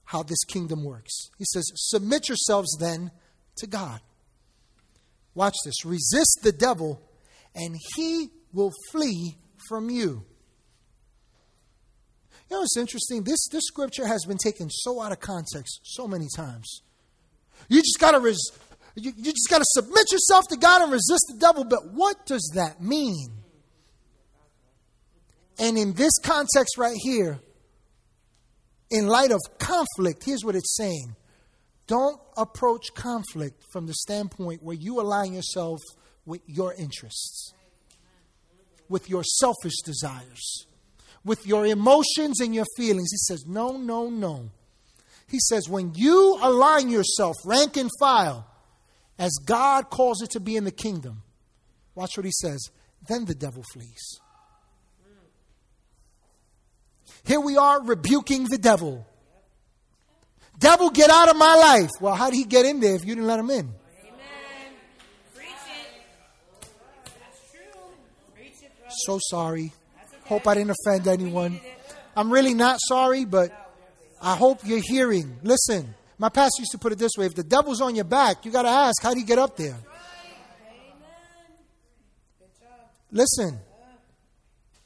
how 0.06 0.24
this 0.24 0.44
kingdom 0.44 0.84
works. 0.84 1.30
He 1.38 1.46
says, 1.46 1.72
submit 1.76 2.28
yourselves 2.30 2.78
then 2.80 3.12
to 3.58 3.68
God. 3.68 4.02
Watch 5.36 5.56
this. 5.66 5.84
Resist 5.86 6.40
the 6.44 6.52
devil, 6.52 7.02
and 7.56 7.76
he 7.96 8.30
will 8.54 8.72
flee 8.92 9.38
from 9.68 9.90
you. 9.90 10.26
You 12.54 12.58
know 12.58 12.62
what's 12.62 12.78
interesting? 12.78 13.24
This, 13.24 13.48
this 13.52 13.64
scripture 13.66 14.06
has 14.06 14.26
been 14.28 14.38
taken 14.38 14.70
so 14.70 15.02
out 15.02 15.12
of 15.12 15.20
context 15.20 15.80
so 15.82 16.08
many 16.08 16.28
times. 16.36 16.84
You 17.68 17.82
just 17.82 17.98
gotta 18.00 18.20
res- 18.20 18.52
you, 18.94 19.12
you 19.18 19.32
just 19.32 19.50
gotta 19.50 19.66
submit 19.70 20.12
yourself 20.12 20.48
to 20.50 20.58
God 20.58 20.84
and 20.84 20.92
resist 20.92 21.24
the 21.34 21.40
devil. 21.40 21.64
But 21.64 21.94
what 21.94 22.28
does 22.28 22.52
that 22.54 22.80
mean? 22.80 23.32
And 25.58 25.80
in 25.80 25.94
this 25.94 26.12
context 26.20 26.78
right 26.78 26.96
here, 27.02 27.40
in 28.92 29.08
light 29.08 29.32
of 29.32 29.40
conflict, 29.58 30.22
here's 30.24 30.46
what 30.46 30.56
it's 30.56 30.78
saying 30.78 31.16
don't 31.88 32.22
approach 32.38 32.94
conflict 32.94 33.64
from 33.72 33.88
the 33.88 33.96
standpoint 33.96 34.62
where 34.62 34.76
you 34.76 35.02
align 35.02 35.34
yourself 35.34 35.80
with 36.24 36.42
your 36.46 36.72
interests, 36.76 37.52
with 38.90 39.10
your 39.10 39.24
selfish 39.24 39.82
desires, 39.84 40.68
with 41.26 41.46
your 41.46 41.66
emotions 41.66 42.40
and 42.42 42.54
your 42.54 42.66
feelings. 42.76 43.10
He 43.12 43.18
says, 43.18 43.46
No, 43.48 43.78
no, 43.78 44.10
no. 44.10 44.50
He 45.34 45.40
says, 45.40 45.68
when 45.68 45.94
you 45.96 46.38
align 46.44 46.90
yourself 46.90 47.36
rank 47.44 47.76
and 47.76 47.90
file 48.00 48.46
as 49.18 49.32
God 49.44 49.90
calls 49.90 50.22
it 50.22 50.30
to 50.32 50.40
be 50.40 50.56
in 50.56 50.64
the 50.64 50.72
kingdom, 50.72 51.24
watch 51.96 52.18
what 52.18 52.26
he 52.26 52.32
says, 52.32 52.70
then 53.08 53.26
the 53.26 53.34
devil 53.34 53.64
flees. 53.74 54.20
Here 57.26 57.40
we 57.40 57.58
are 57.58 57.82
rebuking 57.82 58.44
the 58.44 58.60
devil. 58.60 59.08
Devil, 60.60 60.92
get 60.92 61.10
out 61.10 61.30
of 61.30 61.36
my 61.36 61.56
life. 61.56 61.90
Well, 62.00 62.14
how 62.14 62.30
did 62.30 62.36
he 62.36 62.44
get 62.44 62.68
in 62.68 62.80
there 62.80 62.96
if 62.96 63.04
you 63.04 63.16
didn't 63.16 63.26
let 63.26 63.40
him 63.40 63.50
in? 63.50 63.74
So 69.06 69.18
sorry. 69.20 69.74
Hope 70.26 70.48
I 70.48 70.54
didn't 70.56 70.72
offend 70.72 71.08
anyone. 71.08 71.60
I'm 72.16 72.32
really 72.32 72.54
not 72.54 72.80
sorry, 72.88 73.26
but 73.26 73.52
I 74.22 74.36
hope 74.36 74.62
you're 74.66 74.82
hearing. 74.84 75.38
Listen, 75.44 75.94
my 76.18 76.30
pastor 76.30 76.62
used 76.62 76.72
to 76.72 76.78
put 76.78 76.92
it 76.92 77.00
this 77.00 77.12
way 77.18 77.26
if 77.26 77.36
the 77.36 77.44
devil's 77.44 77.82
on 77.82 77.96
your 77.96 78.06
back, 78.06 78.46
you 78.46 78.52
got 78.52 78.64
to 78.64 78.70
ask, 78.70 79.02
how 79.02 79.14
do 79.14 79.20
you 79.20 79.26
get 79.26 79.40
up 79.40 79.58
there? 79.58 79.78
Listen. 83.12 83.60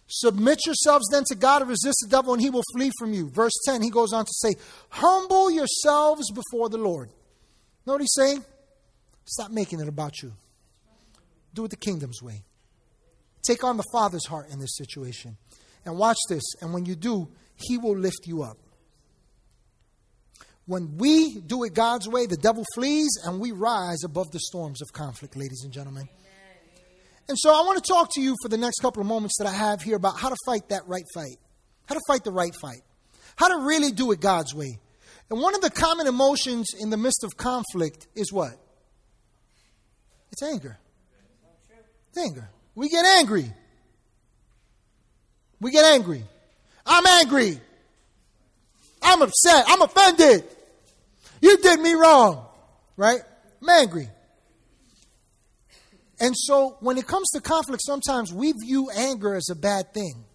Submit 0.09 0.65
yourselves 0.65 1.07
then 1.11 1.23
to 1.27 1.35
God 1.35 1.61
and 1.61 1.69
resist 1.69 1.97
the 2.01 2.09
devil, 2.09 2.33
and 2.33 2.41
he 2.41 2.49
will 2.49 2.63
flee 2.73 2.91
from 2.97 3.13
you. 3.13 3.29
Verse 3.29 3.51
10, 3.65 3.81
he 3.81 3.89
goes 3.89 4.13
on 4.13 4.23
to 4.25 4.31
say, 4.33 4.55
Humble 4.89 5.51
yourselves 5.51 6.31
before 6.31 6.69
the 6.69 6.77
Lord. 6.77 7.09
Know 7.85 7.93
what 7.93 8.01
he's 8.01 8.13
saying? 8.15 8.43
Stop 9.25 9.51
making 9.51 9.81
it 9.81 9.87
about 9.89 10.21
you. 10.21 10.31
Do 11.53 11.65
it 11.65 11.71
the 11.71 11.77
kingdom's 11.77 12.21
way. 12.21 12.43
Take 13.47 13.63
on 13.63 13.77
the 13.77 13.83
Father's 13.93 14.25
heart 14.25 14.49
in 14.51 14.59
this 14.59 14.75
situation. 14.75 15.37
And 15.85 15.97
watch 15.97 16.17
this. 16.27 16.43
And 16.61 16.73
when 16.73 16.85
you 16.85 16.95
do, 16.95 17.29
he 17.55 17.77
will 17.77 17.97
lift 17.97 18.25
you 18.25 18.43
up. 18.43 18.57
When 20.65 20.97
we 20.97 21.39
do 21.39 21.63
it 21.63 21.73
God's 21.73 22.09
way, 22.09 22.25
the 22.25 22.35
devil 22.35 22.65
flees 22.75 23.09
and 23.23 23.39
we 23.39 23.53
rise 23.53 24.03
above 24.03 24.31
the 24.31 24.39
storms 24.39 24.81
of 24.81 24.91
conflict, 24.91 25.37
ladies 25.37 25.61
and 25.63 25.71
gentlemen. 25.71 26.09
And 27.29 27.37
so 27.39 27.51
I 27.51 27.65
want 27.65 27.81
to 27.81 27.87
talk 27.87 28.09
to 28.15 28.21
you 28.21 28.35
for 28.41 28.49
the 28.49 28.57
next 28.57 28.79
couple 28.81 29.01
of 29.01 29.07
moments 29.07 29.35
that 29.39 29.47
I 29.47 29.53
have 29.53 29.81
here 29.81 29.95
about 29.95 30.17
how 30.17 30.27
to 30.27 30.35
fight 30.45 30.67
that 30.69 30.85
right 30.85 31.05
fight, 31.13 31.37
how 31.85 31.95
to 31.95 32.01
fight 32.05 32.25
the 32.25 32.31
right 32.31 32.53
fight, 32.61 32.81
how 33.37 33.47
to 33.47 33.65
really 33.65 33.91
do 33.91 34.11
it 34.11 34.19
God's 34.19 34.53
way. 34.53 34.77
And 35.29 35.39
one 35.41 35.55
of 35.55 35.61
the 35.61 35.69
common 35.69 36.07
emotions 36.07 36.71
in 36.77 36.89
the 36.89 36.97
midst 36.97 37.23
of 37.23 37.37
conflict 37.37 38.07
is 38.13 38.31
what? 38.33 38.51
It's 40.33 40.43
anger. 40.43 40.77
It's 42.09 42.17
anger. 42.17 42.49
We 42.77 42.89
get 42.89 43.05
angry. 43.05 43.51
We 45.59 45.71
get 45.71 45.83
angry. 45.83 46.23
I'm 46.85 47.07
angry. 47.07 47.59
I'm 49.01 49.23
upset. 49.23 49.65
I'm 49.67 49.81
offended. 49.81 50.43
You 51.41 51.57
did 51.57 51.79
me 51.79 51.93
wrong. 51.93 52.45
Right? 52.95 53.19
I'm 53.63 53.69
angry. 53.69 54.07
And 56.19 56.35
so 56.37 56.77
when 56.79 56.99
it 56.99 57.07
comes 57.07 57.27
to 57.31 57.41
conflict, 57.41 57.81
sometimes 57.83 58.31
we 58.31 58.51
view 58.51 58.91
anger 58.95 59.33
as 59.33 59.49
a 59.49 59.55
bad 59.55 59.91
thing. 59.91 60.25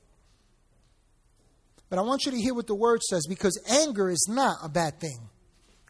But 1.90 2.00
I 2.00 2.02
want 2.02 2.26
you 2.26 2.32
to 2.32 2.38
hear 2.38 2.54
what 2.54 2.66
the 2.66 2.74
word 2.74 3.02
says 3.04 3.24
because 3.28 3.56
anger 3.70 4.10
is 4.10 4.26
not 4.28 4.56
a 4.64 4.68
bad 4.68 4.98
thing. 4.98 5.28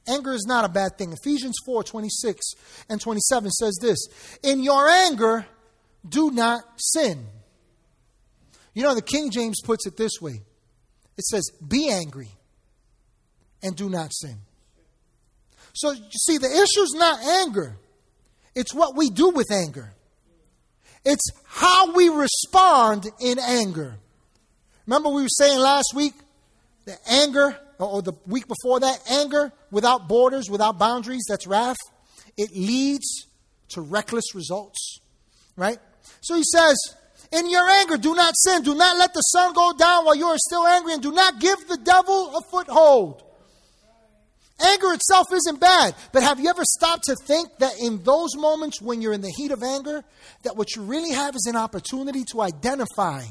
Anger 0.06 0.34
is 0.34 0.44
not 0.46 0.66
a 0.66 0.68
bad 0.68 0.98
thing. 0.98 1.14
Ephesians 1.14 1.56
4 1.64 1.82
26 1.82 2.44
and 2.90 3.00
27 3.00 3.50
says 3.52 3.78
this 3.80 4.06
In 4.42 4.62
your 4.62 4.86
anger, 4.86 5.46
do 6.08 6.30
not 6.30 6.64
sin. 6.76 7.26
You 8.74 8.82
know, 8.82 8.94
the 8.94 9.02
King 9.02 9.30
James 9.30 9.60
puts 9.62 9.86
it 9.86 9.96
this 9.96 10.20
way 10.20 10.42
it 11.16 11.24
says, 11.24 11.50
Be 11.66 11.90
angry 11.90 12.28
and 13.62 13.76
do 13.76 13.88
not 13.88 14.12
sin. 14.12 14.38
So 15.74 15.92
you 15.92 16.10
see, 16.10 16.38
the 16.38 16.50
issue 16.50 16.82
is 16.82 16.94
not 16.96 17.22
anger. 17.46 17.76
It's 18.54 18.74
what 18.74 18.96
we 18.96 19.08
do 19.08 19.30
with 19.30 19.50
anger. 19.50 19.92
It's 21.04 21.30
how 21.46 21.92
we 21.92 22.08
respond 22.08 23.08
in 23.20 23.38
anger. 23.38 23.96
Remember, 24.86 25.08
we 25.08 25.22
were 25.22 25.28
saying 25.28 25.58
last 25.58 25.92
week 25.94 26.14
that 26.84 26.98
anger, 27.08 27.56
or 27.78 28.02
the 28.02 28.12
week 28.26 28.46
before 28.46 28.80
that, 28.80 28.98
anger 29.10 29.52
without 29.70 30.08
borders, 30.08 30.50
without 30.50 30.78
boundaries, 30.78 31.24
that's 31.28 31.46
wrath. 31.46 31.76
It 32.36 32.50
leads 32.54 33.26
to 33.70 33.80
reckless 33.80 34.34
results, 34.34 34.98
right? 35.56 35.78
So 36.22 36.37
he 36.37 36.44
says, 36.44 36.76
In 37.32 37.50
your 37.50 37.68
anger, 37.68 37.98
do 37.98 38.14
not 38.14 38.35
sin. 38.37 38.62
Do 38.62 38.74
not 38.74 38.96
let 38.96 39.12
the 39.12 39.20
sun 39.20 39.52
go 39.52 39.74
down 39.76 40.04
while 40.04 40.14
you 40.14 40.26
are 40.26 40.38
still 40.38 40.66
angry, 40.66 40.94
and 40.94 41.02
do 41.02 41.12
not 41.12 41.40
give 41.40 41.68
the 41.68 41.76
devil 41.76 42.37
a 42.37 42.40
foothold. 42.50 43.22
Anger 44.64 44.92
itself 44.92 45.26
isn't 45.32 45.58
bad, 45.61 45.94
but 46.12 46.22
have 46.22 46.38
you 46.38 46.48
ever 46.48 46.62
stopped 46.64 47.04
to 47.04 47.16
think 47.16 47.48
that 47.58 47.72
in 47.80 48.02
those 48.04 48.37
moments 48.37 48.80
when 48.80 49.02
you're 49.02 49.12
in 49.12 49.20
the 49.20 49.32
heat 49.37 49.50
of 49.50 49.62
anger, 49.62 50.04
that 50.44 50.56
what 50.56 50.76
you 50.76 50.82
really 50.82 51.11
have 51.11 51.35
is 51.35 51.46
an 51.46 51.56
opportunity 51.56 52.22
to 52.30 52.40
identify 52.42 53.24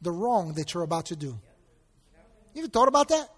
the 0.00 0.10
wrong 0.10 0.54
that 0.54 0.72
you're 0.72 0.82
about 0.82 1.06
to 1.06 1.16
do? 1.16 1.38
You 2.54 2.62
ever 2.62 2.68
thought 2.68 2.88
about 2.88 3.08
that? 3.08 3.28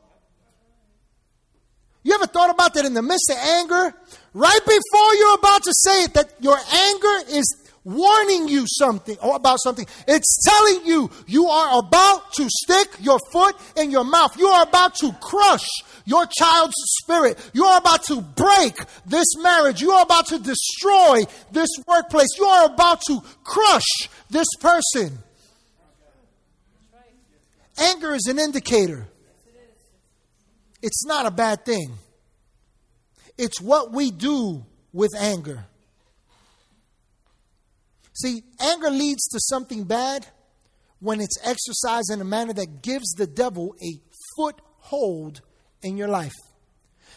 You 2.05 2.15
ever 2.15 2.27
thought 2.27 2.51
about 2.51 2.75
that 2.75 2.85
in 2.85 2.95
the 2.95 3.03
midst 3.03 3.31
of 3.31 3.37
anger? 3.37 3.95
Right 4.33 4.61
before 4.61 5.15
you're 5.15 5.35
about 5.35 5.63
to 5.65 5.73
say 5.75 6.05
it, 6.05 6.15
that 6.15 6.35
your 6.41 6.57
anger 6.57 7.31
is 7.31 7.62
warning 7.85 8.49
you 8.49 8.65
something 8.67 9.17
or 9.23 9.37
about 9.37 9.59
something. 9.63 9.87
It's 10.07 10.43
telling 10.45 10.87
you 10.87 11.11
you 11.27 11.47
are 11.47 11.79
about 11.79 12.33
to 12.35 12.49
stick 12.49 12.89
your 13.01 13.19
foot 13.33 13.57
in 13.77 13.91
your 13.91 14.05
mouth. 14.05 14.37
You 14.39 14.49
are 14.49 14.63
about 14.63 14.95
to 14.97 15.13
crush 15.21 15.67
your 16.05 16.27
child's 16.27 16.75
spirit. 17.03 17.39
You 17.53 17.65
are 17.65 17.79
about 17.79 18.05
to 18.05 18.21
break 18.21 18.79
this 19.07 19.37
marriage. 19.39 19.81
You 19.81 19.93
are 19.93 20.03
about 20.03 20.27
to 20.29 20.39
destroy 20.39 21.23
this 21.51 21.71
workplace. 21.87 22.29
You 22.39 22.45
are 22.45 22.67
about 22.67 23.01
to 23.09 23.21
crush 23.45 24.09
this 24.31 24.49
person. 24.61 25.19
Anger 27.79 28.15
is 28.15 28.27
an 28.27 28.39
indicator. 28.39 29.07
It's 30.83 31.07
not 31.07 31.27
a 31.27 31.31
bad 31.31 31.65
thing. 31.65 31.93
It's 33.39 33.61
what 33.61 33.93
we 33.93 34.11
do 34.11 34.65
with 34.93 35.11
anger. 35.19 35.65
See, 38.15 38.43
anger 38.61 38.91
leads 38.91 39.27
to 39.29 39.41
something 39.41 39.85
bad 39.85 40.27
when 41.01 41.21
it's 41.21 41.37
exercised 41.45 42.11
in 42.13 42.21
a 42.21 42.25
manner 42.25 42.53
that 42.53 42.83
gives 42.83 43.13
the 43.13 43.27
devil 43.27 43.75
a 43.83 44.01
foothold 44.37 45.41
in 45.83 45.97
your 45.97 46.09
life. 46.09 46.35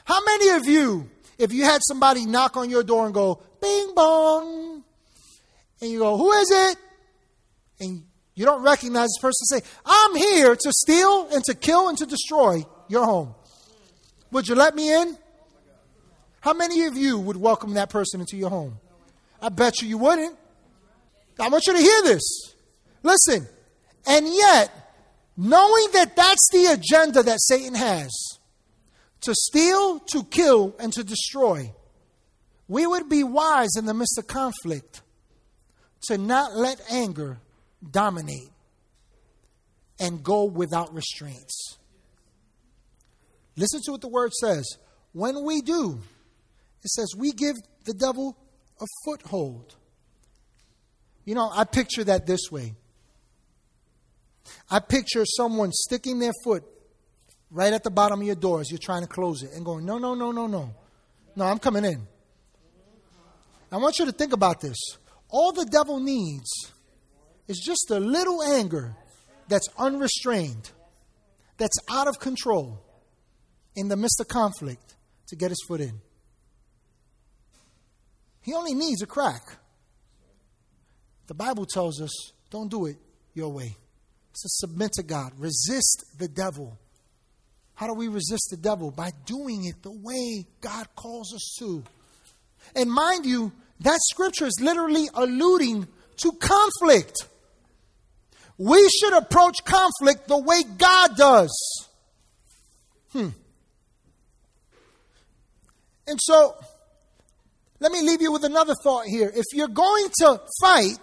How 0.06 0.24
many 0.24 0.50
of 0.50 0.68
you, 0.68 1.10
if 1.38 1.52
you 1.52 1.64
had 1.64 1.82
somebody 1.88 2.26
knock 2.26 2.58
on 2.58 2.70
your 2.70 2.84
door 2.84 3.06
and 3.06 3.14
go, 3.14 3.42
bing 3.62 3.94
bong, 3.96 4.84
and 5.82 5.92
you 5.92 6.00
go, 6.00 6.18
who 6.18 6.32
is 6.32 6.50
it? 6.52 6.78
And 7.80 8.04
you 8.34 8.46
don't 8.46 8.64
recognize 8.64 9.10
this 9.10 9.22
person, 9.22 9.46
say, 9.46 9.62
I'm 9.86 10.16
here 10.16 10.56
to 10.56 10.72
steal 10.72 11.28
and 11.32 11.44
to 11.46 11.54
kill 11.54 11.90
and 11.90 11.98
to 11.98 12.06
destroy 12.06 12.64
your 12.88 13.06
home. 13.06 13.36
Would 14.32 14.48
you 14.48 14.56
let 14.56 14.76
me 14.76 14.94
in? 14.94 15.18
How 16.42 16.54
many 16.54 16.86
of 16.86 16.96
you 16.96 17.20
would 17.20 17.38
welcome 17.38 17.74
that 17.74 17.90
person 17.90 18.20
into 18.20 18.38
your 18.38 18.50
home? 18.50 18.78
I 19.42 19.50
bet 19.50 19.82
you 19.82 19.88
you 19.88 19.98
wouldn't. 19.98 20.38
I 21.40 21.50
want 21.50 21.68
you 21.68 21.74
to 21.74 21.80
hear 21.80 22.04
this. 22.04 22.56
Listen, 23.04 23.48
and 24.08 24.28
yet, 24.28 24.72
knowing 25.38 25.88
that 25.94 26.16
that's 26.16 26.50
the 26.52 26.66
agenda 26.68 27.24
that 27.24 27.40
Satan 27.42 27.76
has 27.76 28.12
to 29.22 29.34
steal, 29.34 30.00
to 30.00 30.24
kill, 30.24 30.76
and 30.80 30.94
to 30.94 31.04
destroy, 31.04 31.72
we 32.68 32.88
would 32.88 33.10
be 33.10 33.24
wise 33.24 33.76
in 33.78 33.86
the 33.86 33.94
midst 33.94 34.18
of 34.18 34.28
conflict 34.28 35.02
to 36.04 36.18
not 36.18 36.56
let 36.56 36.80
anger 36.92 37.40
dominate 37.92 38.52
and 40.00 40.24
go 40.24 40.44
without 40.44 40.94
restraints. 40.94 41.78
Listen 43.56 43.82
to 43.86 43.92
what 43.92 44.02
the 44.02 44.08
word 44.08 44.34
says. 44.34 44.66
When 45.14 45.44
we 45.44 45.62
do, 45.62 46.00
it 46.84 46.90
says 46.90 47.14
we 47.18 47.32
give 47.32 47.56
the 47.86 47.94
devil 47.94 48.38
a 48.82 48.86
foothold. 49.06 49.76
You 51.26 51.36
know, 51.36 51.52
I 51.54 51.64
picture 51.64 52.04
that 52.04 52.26
this 52.28 52.52
way. 52.52 52.76
I 54.70 54.80
picture 54.80 55.26
someone 55.26 55.72
sticking 55.72 56.20
their 56.20 56.34
foot 56.44 56.64
right 57.52 57.74
at 57.74 57.84
the 57.84 57.92
bottom 57.92 58.22
of 58.22 58.26
your 58.28 58.36
door 58.36 58.62
as 58.62 58.70
you're 58.70 58.78
trying 58.78 59.02
to 59.02 59.08
close 59.08 59.44
it 59.44 59.52
and 59.56 59.66
going, 59.66 59.86
no, 59.86 59.98
no, 59.98 60.14
no, 60.14 60.32
no, 60.32 60.48
no. 60.48 60.74
No, 61.36 61.46
I'm 61.46 61.60
coming 61.60 61.84
in. 61.84 62.08
I 63.72 63.78
want 63.78 64.00
you 64.00 64.06
to 64.06 64.12
think 64.12 64.34
about 64.34 64.62
this. 64.62 64.78
All 65.30 65.52
the 65.52 65.66
devil 65.66 66.00
needs 66.00 66.50
is 67.48 67.60
just 67.60 67.90
a 67.90 68.00
little 68.00 68.42
anger 68.42 68.96
that's 69.48 69.68
unrestrained, 69.78 70.72
that's 71.58 71.78
out 71.90 72.08
of 72.08 72.20
control 72.20 72.82
in 73.76 73.88
the 73.88 73.98
midst 73.98 74.20
of 74.20 74.28
conflict 74.28 74.96
to 75.28 75.36
get 75.36 75.50
his 75.50 75.64
foot 75.68 75.82
in. 75.82 76.00
He 78.42 78.54
only 78.54 78.74
needs 78.74 79.02
a 79.02 79.08
crack. 79.08 79.58
The 81.28 81.34
Bible 81.34 81.66
tells 81.66 82.02
us 82.02 82.32
don't 82.50 82.70
do 82.70 82.86
it 82.86 82.98
your 83.34 83.50
way. 83.50 83.76
To 84.34 84.50
submit 84.50 84.94
to 84.94 85.04
God, 85.04 85.32
resist 85.38 86.06
the 86.18 86.28
devil. 86.28 86.78
How 87.76 87.88
do 87.88 87.94
we 87.94 88.08
resist 88.08 88.48
the 88.52 88.58
devil? 88.58 88.92
By 88.92 89.12
doing 89.26 89.66
it 89.66 89.82
the 89.82 89.92
way 89.92 90.46
God 90.62 90.88
calls 90.96 91.34
us 91.34 91.56
to. 91.60 91.84
And 92.76 92.92
mind 92.92 93.26
you, 93.26 93.52
that 93.82 94.00
scripture 94.12 94.46
is 94.46 94.60
literally 94.62 95.08
alluding 95.14 95.88
to 96.18 96.32
conflict. 96.34 97.28
We 98.58 98.88
should 98.90 99.14
approach 99.14 99.58
conflict 99.66 100.28
the 100.28 100.38
way 100.38 100.64
God 100.78 101.18
does. 101.18 101.88
Hmm. 103.12 103.30
And 106.08 106.20
so, 106.22 106.56
let 107.80 107.92
me 107.92 108.02
leave 108.02 108.22
you 108.22 108.32
with 108.32 108.44
another 108.44 108.76
thought 108.84 109.06
here. 109.06 109.32
If 109.34 109.46
you're 109.54 109.68
going 109.68 110.08
to 110.22 110.42
fight, 110.62 110.98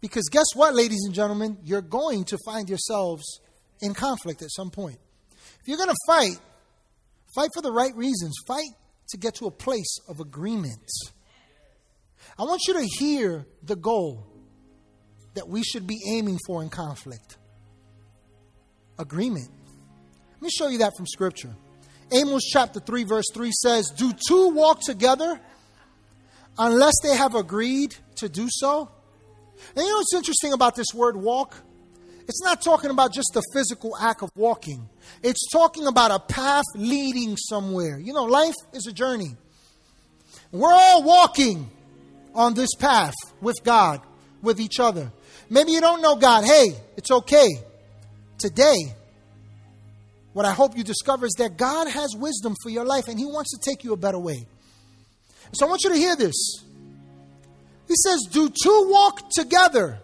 because 0.00 0.28
guess 0.30 0.46
what, 0.54 0.74
ladies 0.74 1.00
and 1.04 1.14
gentlemen? 1.14 1.58
You're 1.64 1.82
going 1.82 2.24
to 2.24 2.38
find 2.44 2.68
yourselves 2.68 3.40
in 3.80 3.94
conflict 3.94 4.42
at 4.42 4.50
some 4.50 4.70
point. 4.70 4.98
If 5.60 5.66
you're 5.66 5.76
going 5.76 5.88
to 5.88 5.96
fight, 6.06 6.38
fight 7.34 7.50
for 7.54 7.62
the 7.62 7.72
right 7.72 7.94
reasons. 7.96 8.34
Fight 8.46 8.70
to 9.10 9.16
get 9.16 9.34
to 9.36 9.46
a 9.46 9.50
place 9.50 9.98
of 10.08 10.20
agreement. 10.20 10.88
I 12.38 12.42
want 12.42 12.62
you 12.68 12.74
to 12.74 12.86
hear 12.98 13.46
the 13.62 13.76
goal 13.76 14.26
that 15.34 15.48
we 15.48 15.62
should 15.62 15.86
be 15.86 16.00
aiming 16.08 16.38
for 16.46 16.62
in 16.62 16.68
conflict 16.68 17.36
agreement. 18.98 19.48
Let 20.34 20.42
me 20.42 20.50
show 20.50 20.68
you 20.68 20.78
that 20.78 20.92
from 20.96 21.06
Scripture. 21.06 21.54
Amos 22.12 22.44
chapter 22.44 22.80
3, 22.80 23.04
verse 23.04 23.26
3 23.34 23.50
says, 23.52 23.92
Do 23.96 24.12
two 24.28 24.50
walk 24.50 24.80
together 24.80 25.40
unless 26.58 26.94
they 27.02 27.16
have 27.16 27.34
agreed 27.34 27.94
to 28.16 28.28
do 28.28 28.48
so? 28.50 28.90
And 29.74 29.84
you 29.84 29.90
know 29.90 29.98
what's 29.98 30.14
interesting 30.14 30.52
about 30.52 30.74
this 30.74 30.88
word 30.94 31.16
walk? 31.16 31.56
It's 32.28 32.42
not 32.42 32.60
talking 32.60 32.90
about 32.90 33.12
just 33.12 33.30
the 33.32 33.42
physical 33.54 33.96
act 33.96 34.22
of 34.22 34.30
walking, 34.36 34.88
it's 35.22 35.48
talking 35.50 35.86
about 35.86 36.10
a 36.10 36.18
path 36.18 36.64
leading 36.74 37.36
somewhere. 37.36 37.98
You 37.98 38.12
know, 38.12 38.24
life 38.24 38.54
is 38.72 38.86
a 38.86 38.92
journey. 38.92 39.36
We're 40.52 40.72
all 40.72 41.02
walking 41.02 41.70
on 42.34 42.54
this 42.54 42.74
path 42.78 43.14
with 43.40 43.56
God, 43.64 44.00
with 44.42 44.60
each 44.60 44.78
other. 44.80 45.10
Maybe 45.50 45.72
you 45.72 45.80
don't 45.80 46.02
know 46.02 46.16
God. 46.16 46.44
Hey, 46.44 46.66
it's 46.96 47.10
okay. 47.10 47.48
Today, 48.38 48.94
what 50.32 50.46
I 50.46 50.52
hope 50.52 50.76
you 50.76 50.84
discover 50.84 51.26
is 51.26 51.34
that 51.38 51.56
God 51.56 51.88
has 51.88 52.14
wisdom 52.16 52.54
for 52.62 52.70
your 52.70 52.84
life 52.84 53.08
and 53.08 53.18
He 53.18 53.26
wants 53.26 53.50
to 53.58 53.70
take 53.70 53.84
you 53.84 53.92
a 53.92 53.96
better 53.96 54.18
way. 54.18 54.46
So 55.52 55.66
I 55.66 55.68
want 55.68 55.82
you 55.84 55.90
to 55.90 55.96
hear 55.96 56.14
this. 56.14 56.62
He 57.88 57.94
says, 58.04 58.28
Do 58.30 58.50
two 58.50 58.86
walk 58.90 59.30
together? 59.30 59.98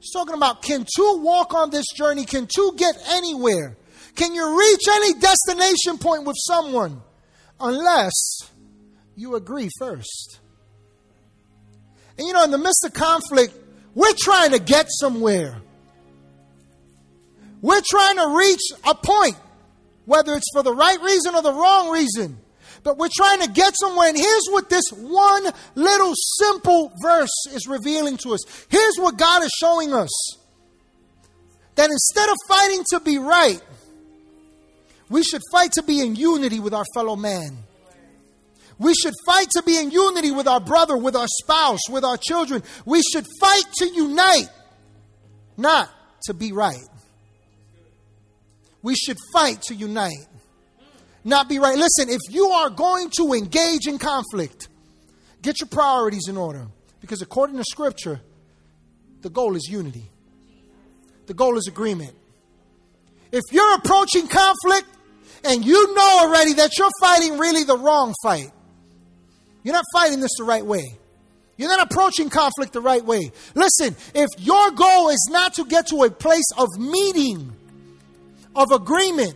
He's 0.00 0.10
talking 0.12 0.34
about 0.34 0.62
can 0.62 0.84
two 0.96 1.20
walk 1.22 1.54
on 1.54 1.70
this 1.70 1.86
journey? 1.94 2.24
Can 2.24 2.48
two 2.52 2.74
get 2.76 2.96
anywhere? 3.08 3.76
Can 4.16 4.34
you 4.34 4.58
reach 4.58 4.82
any 4.90 5.14
destination 5.14 5.98
point 5.98 6.24
with 6.24 6.36
someone? 6.38 7.00
Unless 7.60 8.12
you 9.14 9.36
agree 9.36 9.68
first. 9.78 10.40
And 12.18 12.26
you 12.26 12.32
know, 12.32 12.42
in 12.42 12.50
the 12.50 12.58
midst 12.58 12.84
of 12.84 12.92
conflict, 12.92 13.54
we're 13.94 14.12
trying 14.18 14.50
to 14.50 14.58
get 14.58 14.86
somewhere. 14.88 15.62
We're 17.60 17.82
trying 17.88 18.16
to 18.16 18.36
reach 18.36 18.60
a 18.84 18.94
point, 18.94 19.36
whether 20.04 20.34
it's 20.34 20.50
for 20.52 20.64
the 20.64 20.74
right 20.74 21.00
reason 21.00 21.36
or 21.36 21.42
the 21.42 21.52
wrong 21.52 21.90
reason. 21.90 22.38
But 22.84 22.98
we're 22.98 23.08
trying 23.14 23.40
to 23.42 23.48
get 23.50 23.74
somewhere. 23.78 24.08
And 24.08 24.16
here's 24.16 24.46
what 24.48 24.68
this 24.68 24.84
one 24.90 25.44
little 25.74 26.12
simple 26.38 26.92
verse 27.00 27.46
is 27.52 27.66
revealing 27.68 28.16
to 28.18 28.34
us. 28.34 28.40
Here's 28.68 28.96
what 28.96 29.16
God 29.16 29.42
is 29.42 29.52
showing 29.60 29.92
us 29.92 30.10
that 31.74 31.90
instead 31.90 32.28
of 32.28 32.36
fighting 32.48 32.82
to 32.90 33.00
be 33.00 33.18
right, 33.18 33.62
we 35.08 35.22
should 35.22 35.42
fight 35.52 35.72
to 35.72 35.82
be 35.82 36.00
in 36.00 36.16
unity 36.16 36.58
with 36.58 36.74
our 36.74 36.84
fellow 36.94 37.16
man. 37.16 37.58
We 38.78 38.94
should 38.94 39.14
fight 39.26 39.48
to 39.50 39.62
be 39.62 39.78
in 39.78 39.90
unity 39.90 40.32
with 40.32 40.48
our 40.48 40.58
brother, 40.58 40.96
with 40.96 41.14
our 41.14 41.28
spouse, 41.28 41.80
with 41.88 42.04
our 42.04 42.16
children. 42.16 42.62
We 42.84 43.02
should 43.02 43.26
fight 43.40 43.64
to 43.78 43.86
unite, 43.86 44.48
not 45.56 45.88
to 46.24 46.34
be 46.34 46.52
right. 46.52 46.82
We 48.82 48.96
should 48.96 49.18
fight 49.32 49.62
to 49.62 49.74
unite, 49.74 50.26
not 51.24 51.48
be 51.48 51.58
right. 51.58 51.76
Listen, 51.76 52.08
if 52.08 52.20
you 52.28 52.48
are 52.48 52.70
going 52.70 53.10
to 53.18 53.32
engage 53.32 53.86
in 53.86 53.98
conflict, 53.98 54.68
get 55.40 55.60
your 55.60 55.68
priorities 55.68 56.28
in 56.28 56.36
order. 56.36 56.66
Because 57.00 57.22
according 57.22 57.56
to 57.56 57.64
Scripture, 57.64 58.20
the 59.22 59.30
goal 59.30 59.56
is 59.56 59.68
unity, 59.68 60.10
the 61.26 61.34
goal 61.34 61.56
is 61.56 61.66
agreement. 61.68 62.14
If 63.30 63.42
you're 63.50 63.74
approaching 63.76 64.28
conflict 64.28 64.86
and 65.44 65.64
you 65.64 65.94
know 65.94 66.18
already 66.22 66.54
that 66.54 66.78
you're 66.78 66.90
fighting 67.00 67.38
really 67.38 67.64
the 67.64 67.76
wrong 67.76 68.14
fight. 68.22 68.50
You're 69.62 69.74
not 69.74 69.84
fighting 69.92 70.20
this 70.20 70.30
the 70.38 70.44
right 70.44 70.64
way. 70.64 70.98
You're 71.56 71.68
not 71.68 71.90
approaching 71.90 72.30
conflict 72.30 72.72
the 72.72 72.80
right 72.80 73.04
way. 73.04 73.30
Listen, 73.54 73.94
if 74.14 74.28
your 74.38 74.70
goal 74.72 75.10
is 75.10 75.28
not 75.30 75.54
to 75.54 75.64
get 75.64 75.88
to 75.88 76.02
a 76.04 76.10
place 76.10 76.50
of 76.56 76.68
meeting, 76.78 77.52
of 78.56 78.70
agreement, 78.72 79.34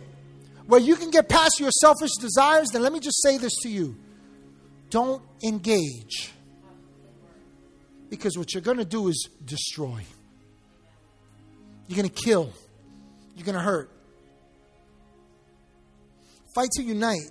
where 0.67 0.79
you 0.79 0.95
can 0.95 1.09
get 1.09 1.27
past 1.27 1.59
your 1.59 1.71
selfish 1.71 2.11
desires, 2.19 2.69
then 2.69 2.83
let 2.83 2.93
me 2.93 2.99
just 2.99 3.21
say 3.23 3.37
this 3.37 3.53
to 3.63 3.69
you 3.69 3.95
don't 4.89 5.21
engage. 5.43 6.31
Because 8.09 8.37
what 8.37 8.53
you're 8.53 8.63
going 8.63 8.77
to 8.77 8.85
do 8.85 9.09
is 9.09 9.29
destroy. 9.43 10.01
You're 11.87 11.97
going 11.97 12.09
to 12.09 12.23
kill. 12.23 12.53
You're 13.35 13.45
going 13.45 13.57
to 13.57 13.61
hurt. 13.61 13.91
Fight 16.55 16.69
to 16.77 16.83
unite, 16.83 17.29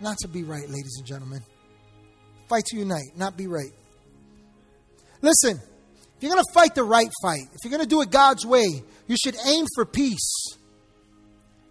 not 0.00 0.18
to 0.18 0.28
be 0.28 0.42
right, 0.42 0.68
ladies 0.68 0.96
and 0.98 1.06
gentlemen. 1.06 1.40
Fight 2.48 2.64
to 2.66 2.76
unite, 2.76 3.16
not 3.16 3.36
be 3.36 3.46
right. 3.46 3.72
Listen, 5.22 5.56
if 5.56 6.22
you're 6.22 6.32
going 6.32 6.44
to 6.44 6.52
fight 6.52 6.74
the 6.74 6.84
right 6.84 7.08
fight, 7.22 7.44
if 7.54 7.64
you're 7.64 7.70
going 7.70 7.82
to 7.82 7.88
do 7.88 8.02
it 8.02 8.10
God's 8.10 8.44
way, 8.44 8.66
you 9.06 9.16
should 9.16 9.36
aim 9.46 9.64
for 9.74 9.86
peace, 9.86 10.58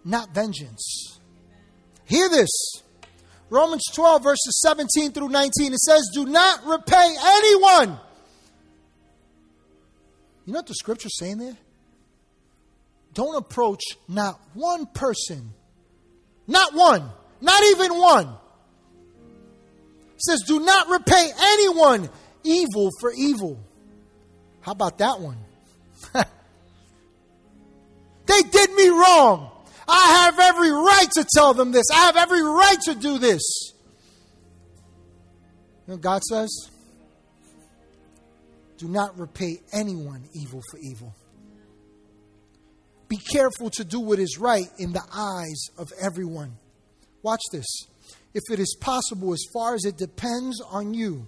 not 0.04 0.34
vengeance. 0.34 1.18
Hear 2.04 2.28
this. 2.28 2.50
Romans 3.48 3.84
12, 3.94 4.22
verses 4.22 4.60
17 4.64 5.12
through 5.12 5.28
19, 5.28 5.72
it 5.72 5.78
says, 5.78 6.08
Do 6.12 6.26
not 6.26 6.64
repay 6.66 7.16
anyone. 7.24 7.98
You 10.46 10.52
know 10.52 10.58
what 10.60 10.66
the 10.66 10.74
scripture's 10.74 11.18
saying 11.18 11.38
there? 11.38 11.56
Don't 13.12 13.36
approach 13.36 13.82
not 14.08 14.40
one 14.54 14.86
person 14.86 15.52
not 16.50 16.74
one. 16.74 17.08
Not 17.40 17.62
even 17.70 17.96
one. 17.96 18.26
It 20.14 20.20
says, 20.20 20.42
Do 20.46 20.58
not 20.58 20.88
repay 20.88 21.30
anyone 21.40 22.10
evil 22.42 22.90
for 23.00 23.12
evil. 23.12 23.58
How 24.60 24.72
about 24.72 24.98
that 24.98 25.20
one? 25.20 25.38
they 28.26 28.42
did 28.50 28.72
me 28.74 28.88
wrong. 28.88 29.52
I 29.90 30.24
have 30.24 30.38
every 30.38 30.70
right 30.70 31.10
to 31.12 31.26
tell 31.34 31.52
them 31.52 31.72
this. 31.72 31.86
I 31.92 32.06
have 32.06 32.16
every 32.16 32.42
right 32.42 32.80
to 32.82 32.94
do 32.94 33.18
this. 33.18 33.42
You 35.86 35.94
know 35.94 35.96
God 35.96 36.22
says? 36.22 36.70
Do 38.78 38.88
not 38.88 39.18
repay 39.18 39.58
anyone 39.72 40.28
evil 40.32 40.62
for 40.70 40.78
evil. 40.78 41.14
Be 43.08 43.16
careful 43.16 43.70
to 43.70 43.84
do 43.84 43.98
what 43.98 44.20
is 44.20 44.38
right 44.38 44.66
in 44.78 44.92
the 44.92 45.02
eyes 45.12 45.66
of 45.76 45.88
everyone. 46.00 46.56
Watch 47.22 47.42
this. 47.50 47.66
If 48.32 48.44
it 48.52 48.60
is 48.60 48.76
possible, 48.80 49.32
as 49.32 49.44
far 49.52 49.74
as 49.74 49.84
it 49.84 49.96
depends 49.96 50.60
on 50.60 50.94
you, 50.94 51.26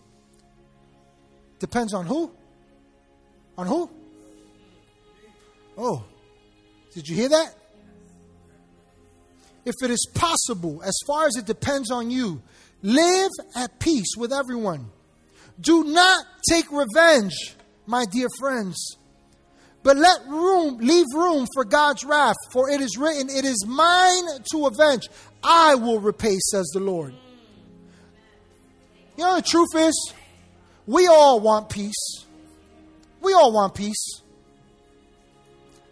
depends 1.59 1.93
on 1.93 2.07
who? 2.07 2.33
On 3.59 3.67
who? 3.67 3.91
Oh, 5.77 6.05
did 6.95 7.09
you 7.09 7.17
hear 7.17 7.31
that? 7.31 7.55
If 9.65 9.75
it 9.83 9.91
is 9.91 10.07
possible, 10.15 10.83
as 10.83 10.99
far 11.07 11.27
as 11.27 11.37
it 11.37 11.47
depends 11.47 11.91
on 11.91 12.11
you, 12.11 12.43
live 12.83 13.31
at 13.57 13.79
peace 13.79 14.17
with 14.17 14.33
everyone. 14.33 14.91
Do 15.61 15.85
not 15.85 16.25
take 16.49 16.67
revenge, 16.73 17.55
my 17.87 18.05
dear 18.11 18.29
friends 18.41 18.97
but 19.83 19.97
let 19.97 20.27
room, 20.29 20.79
leave 20.79 21.07
room 21.15 21.47
for 21.55 21.65
God's 21.65 22.05
wrath, 22.05 22.37
for 22.53 22.71
it 22.71 22.81
is 22.81 22.97
written, 22.97 23.29
It 23.29 23.45
is 23.45 23.67
mine 23.67 24.25
to 24.53 24.67
avenge. 24.67 25.09
I 25.43 25.75
will 25.75 25.99
repay, 25.99 26.39
says 26.51 26.71
the 26.73 26.81
Lord. 26.81 27.15
You 29.17 29.25
know, 29.25 29.37
the 29.37 29.43
truth 29.43 29.75
is, 29.75 30.15
we 30.87 31.09
all 31.09 31.41
want 31.41 31.69
peace. 31.69 32.25
We 33.21 33.33
all 33.35 33.53
want 33.53 33.75
peace. 33.75 34.22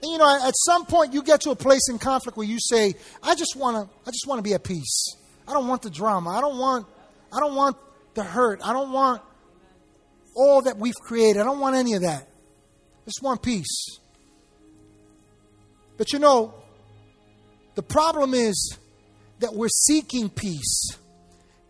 You 0.02 0.18
know, 0.18 0.40
at 0.46 0.54
some 0.56 0.86
point 0.86 1.12
you 1.12 1.22
get 1.22 1.42
to 1.42 1.50
a 1.50 1.56
place 1.56 1.88
in 1.90 1.98
conflict 1.98 2.36
where 2.36 2.46
you 2.46 2.58
say, 2.58 2.94
I 3.22 3.34
just 3.34 3.54
want 3.56 3.76
to 3.76 3.94
I 4.06 4.10
just 4.10 4.26
want 4.26 4.38
to 4.38 4.42
be 4.42 4.54
at 4.54 4.64
peace. 4.64 5.16
I 5.46 5.52
don't 5.52 5.68
want 5.68 5.82
the 5.82 5.90
drama. 5.90 6.30
I 6.30 6.40
don't 6.40 6.58
want 6.58 6.86
I 7.32 7.40
don't 7.40 7.54
want 7.54 7.76
the 8.14 8.24
hurt. 8.24 8.60
I 8.64 8.72
don't 8.72 8.92
want 8.92 9.22
all 10.34 10.62
that 10.62 10.78
we've 10.78 10.94
created. 10.94 11.40
I 11.40 11.44
don't 11.44 11.60
want 11.60 11.76
any 11.76 11.94
of 11.94 12.02
that 12.02 12.30
just 13.10 13.22
want 13.22 13.42
peace. 13.42 13.98
But 15.96 16.12
you 16.12 16.20
know, 16.20 16.54
the 17.74 17.82
problem 17.82 18.34
is 18.34 18.78
that 19.40 19.54
we're 19.54 19.68
seeking 19.68 20.30
peace 20.30 20.90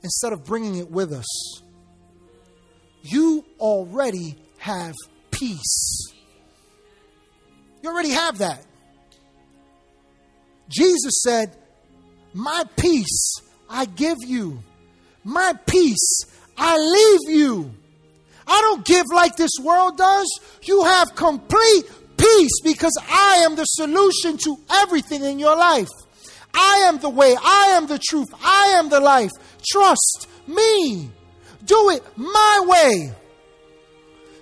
instead 0.03 0.33
of 0.33 0.45
bringing 0.45 0.77
it 0.77 0.91
with 0.91 1.13
us. 1.13 1.63
You 3.03 3.45
already 3.59 4.37
have 4.59 4.95
peace. 5.31 6.13
You 7.83 7.91
already 7.91 8.11
have 8.11 8.39
that. 8.39 8.65
Jesus 10.69 11.23
said, 11.23 11.57
My 12.33 12.65
peace 12.77 13.41
I 13.69 13.85
give 13.85 14.19
you, 14.25 14.63
my 15.25 15.53
peace 15.67 16.25
I 16.57 16.79
leave 16.79 17.37
you. 17.37 17.73
I 18.47 18.61
don't 18.63 18.85
give 18.85 19.07
like 19.15 19.37
this 19.37 19.53
world 19.63 19.97
does. 19.97 20.29
You 20.63 20.85
have 20.85 21.15
complete 21.15 21.85
peace 22.17 22.61
because 22.63 22.97
I 23.09 23.43
am 23.45 23.57
the 23.57 23.65
solution 23.65 24.37
to 24.39 24.59
everything 24.71 25.25
in 25.25 25.39
your 25.39 25.57
life. 25.57 25.89
I 26.53 26.85
am 26.87 26.99
the 26.99 27.09
way, 27.09 27.37
I 27.41 27.75
am 27.77 27.87
the 27.87 27.99
truth, 27.99 28.29
I 28.43 28.75
am 28.77 28.89
the 28.89 29.01
life. 29.01 29.31
Trust 29.65 30.29
me. 30.47 31.11
Do 31.65 31.91
it 31.91 32.03
my 32.17 32.65
way. 32.67 33.13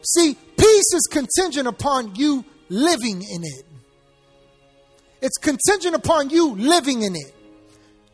See, 0.02 0.36
peace 0.56 0.94
is 0.94 1.08
contingent 1.10 1.68
upon 1.68 2.14
you 2.14 2.44
living 2.68 3.22
in 3.22 3.44
it. 3.44 3.64
It's 5.20 5.36
contingent 5.38 5.94
upon 5.94 6.30
you 6.30 6.54
living 6.54 7.02
in 7.02 7.16
it. 7.16 7.34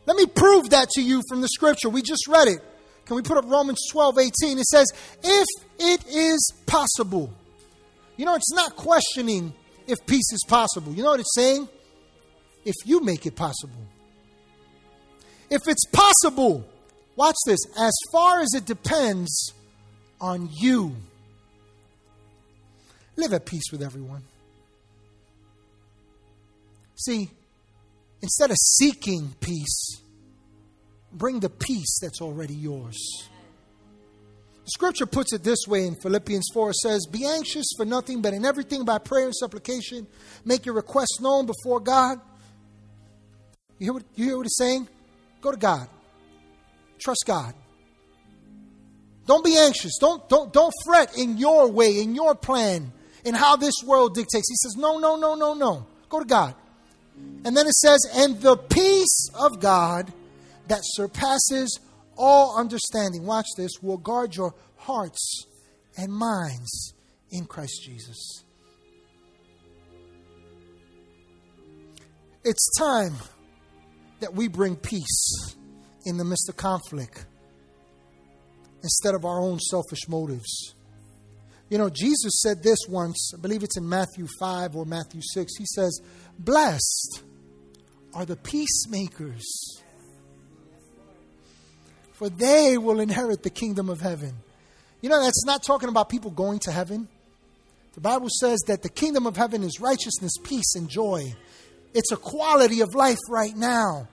Let 0.05 0.17
me 0.17 0.25
prove 0.25 0.71
that 0.71 0.89
to 0.91 1.01
you 1.01 1.21
from 1.29 1.41
the 1.41 1.47
scripture. 1.47 1.89
We 1.89 2.01
just 2.01 2.27
read 2.27 2.47
it. 2.47 2.59
Can 3.05 3.15
we 3.15 3.21
put 3.21 3.37
up 3.37 3.45
Romans 3.45 3.79
12, 3.91 4.17
18? 4.17 4.57
It 4.57 4.65
says, 4.65 4.87
If 5.23 5.47
it 5.79 6.05
is 6.07 6.53
possible. 6.65 7.31
You 8.17 8.25
know, 8.25 8.35
it's 8.35 8.53
not 8.53 8.75
questioning 8.75 9.53
if 9.87 10.05
peace 10.05 10.31
is 10.31 10.43
possible. 10.47 10.93
You 10.93 11.03
know 11.03 11.11
what 11.11 11.19
it's 11.19 11.35
saying? 11.35 11.67
If 12.63 12.75
you 12.85 13.01
make 13.01 13.25
it 13.25 13.35
possible. 13.35 13.73
If 15.49 15.61
it's 15.67 15.85
possible, 15.91 16.65
watch 17.15 17.35
this, 17.45 17.59
as 17.77 17.93
far 18.11 18.39
as 18.39 18.49
it 18.55 18.65
depends 18.65 19.53
on 20.19 20.49
you. 20.51 20.95
Live 23.15 23.33
at 23.33 23.45
peace 23.45 23.71
with 23.71 23.83
everyone. 23.83 24.23
See, 27.05 27.29
instead 28.21 28.49
of 28.49 28.57
seeking 28.57 29.35
peace, 29.39 30.01
bring 31.11 31.39
the 31.39 31.49
peace 31.49 31.99
that's 32.01 32.21
already 32.21 32.55
yours. 32.55 32.97
Scripture 34.65 35.05
puts 35.05 35.31
it 35.31 35.43
this 35.43 35.67
way 35.67 35.85
in 35.85 35.95
Philippians 35.95 36.49
4 36.51 36.71
it 36.71 36.75
says, 36.77 37.05
Be 37.05 37.25
anxious 37.25 37.67
for 37.77 37.85
nothing, 37.85 38.21
but 38.21 38.33
in 38.33 38.43
everything 38.43 38.83
by 38.83 38.97
prayer 38.97 39.25
and 39.25 39.35
supplication, 39.35 40.07
make 40.43 40.65
your 40.65 40.73
requests 40.73 41.19
known 41.21 41.45
before 41.45 41.79
God. 41.79 42.19
You 43.77 43.85
hear 43.85 43.93
what, 43.93 44.03
you 44.15 44.25
hear 44.25 44.37
what 44.37 44.47
it's 44.47 44.57
saying? 44.57 44.87
Go 45.41 45.51
to 45.51 45.57
God. 45.57 45.87
Trust 46.97 47.25
God. 47.27 47.53
Don't 49.27 49.45
be 49.45 49.57
anxious. 49.57 49.97
Don't, 49.99 50.27
don't, 50.29 50.51
don't 50.51 50.73
fret 50.85 51.15
in 51.15 51.37
your 51.37 51.69
way, 51.69 51.99
in 51.99 52.15
your 52.15 52.33
plan, 52.33 52.91
in 53.23 53.35
how 53.35 53.55
this 53.55 53.75
world 53.85 54.15
dictates. 54.15 54.49
He 54.49 54.55
says, 54.55 54.75
No, 54.75 54.97
no, 54.97 55.15
no, 55.15 55.35
no, 55.35 55.53
no. 55.53 55.85
Go 56.09 56.19
to 56.19 56.25
God. 56.25 56.55
And 57.43 57.55
then 57.55 57.67
it 57.67 57.73
says, 57.73 57.99
And 58.15 58.41
the 58.41 58.57
peace 58.57 59.29
of 59.35 59.59
God 59.59 60.11
that 60.67 60.81
surpasses 60.83 61.79
all 62.17 62.57
understanding, 62.57 63.25
watch 63.25 63.47
this, 63.57 63.71
will 63.81 63.97
guard 63.97 64.35
your 64.35 64.53
hearts 64.77 65.45
and 65.97 66.11
minds 66.11 66.93
in 67.31 67.45
Christ 67.45 67.83
Jesus. 67.83 68.43
It's 72.43 72.69
time 72.77 73.13
that 74.19 74.33
we 74.33 74.47
bring 74.47 74.75
peace 74.75 75.55
in 76.05 76.17
the 76.17 76.23
midst 76.23 76.47
of 76.49 76.55
conflict 76.55 77.25
instead 78.83 79.15
of 79.15 79.25
our 79.25 79.41
own 79.41 79.59
selfish 79.59 80.07
motives. 80.07 80.75
You 81.69 81.79
know, 81.79 81.89
Jesus 81.89 82.41
said 82.43 82.61
this 82.61 82.77
once, 82.87 83.31
I 83.35 83.41
believe 83.41 83.63
it's 83.63 83.77
in 83.77 83.89
Matthew 83.89 84.27
5 84.39 84.75
or 84.75 84.85
Matthew 84.85 85.21
6. 85.23 85.57
He 85.57 85.65
says, 85.65 85.99
Blessed 86.39 87.23
are 88.13 88.25
the 88.25 88.35
peacemakers 88.35 89.81
for 92.15 92.29
they 92.29 92.77
will 92.77 93.01
inherit 93.01 93.43
the 93.43 93.49
kingdom 93.49 93.89
of 93.89 93.99
heaven. 93.99 94.33
You 95.01 95.09
know, 95.09 95.21
that's 95.21 95.45
not 95.45 95.63
talking 95.63 95.89
about 95.89 96.09
people 96.09 96.31
going 96.31 96.59
to 96.59 96.71
heaven. 96.71 97.09
The 97.93 98.01
Bible 98.01 98.29
says 98.29 98.59
that 98.67 98.81
the 98.81 98.89
kingdom 98.89 99.27
of 99.27 99.35
heaven 99.35 99.63
is 99.63 99.81
righteousness, 99.81 100.31
peace, 100.43 100.75
and 100.75 100.89
joy. 100.89 101.33
It's 101.93 102.11
a 102.11 102.17
quality 102.17 102.79
of 102.81 102.95
life 102.95 103.19
right 103.29 103.55
now. 103.55 104.07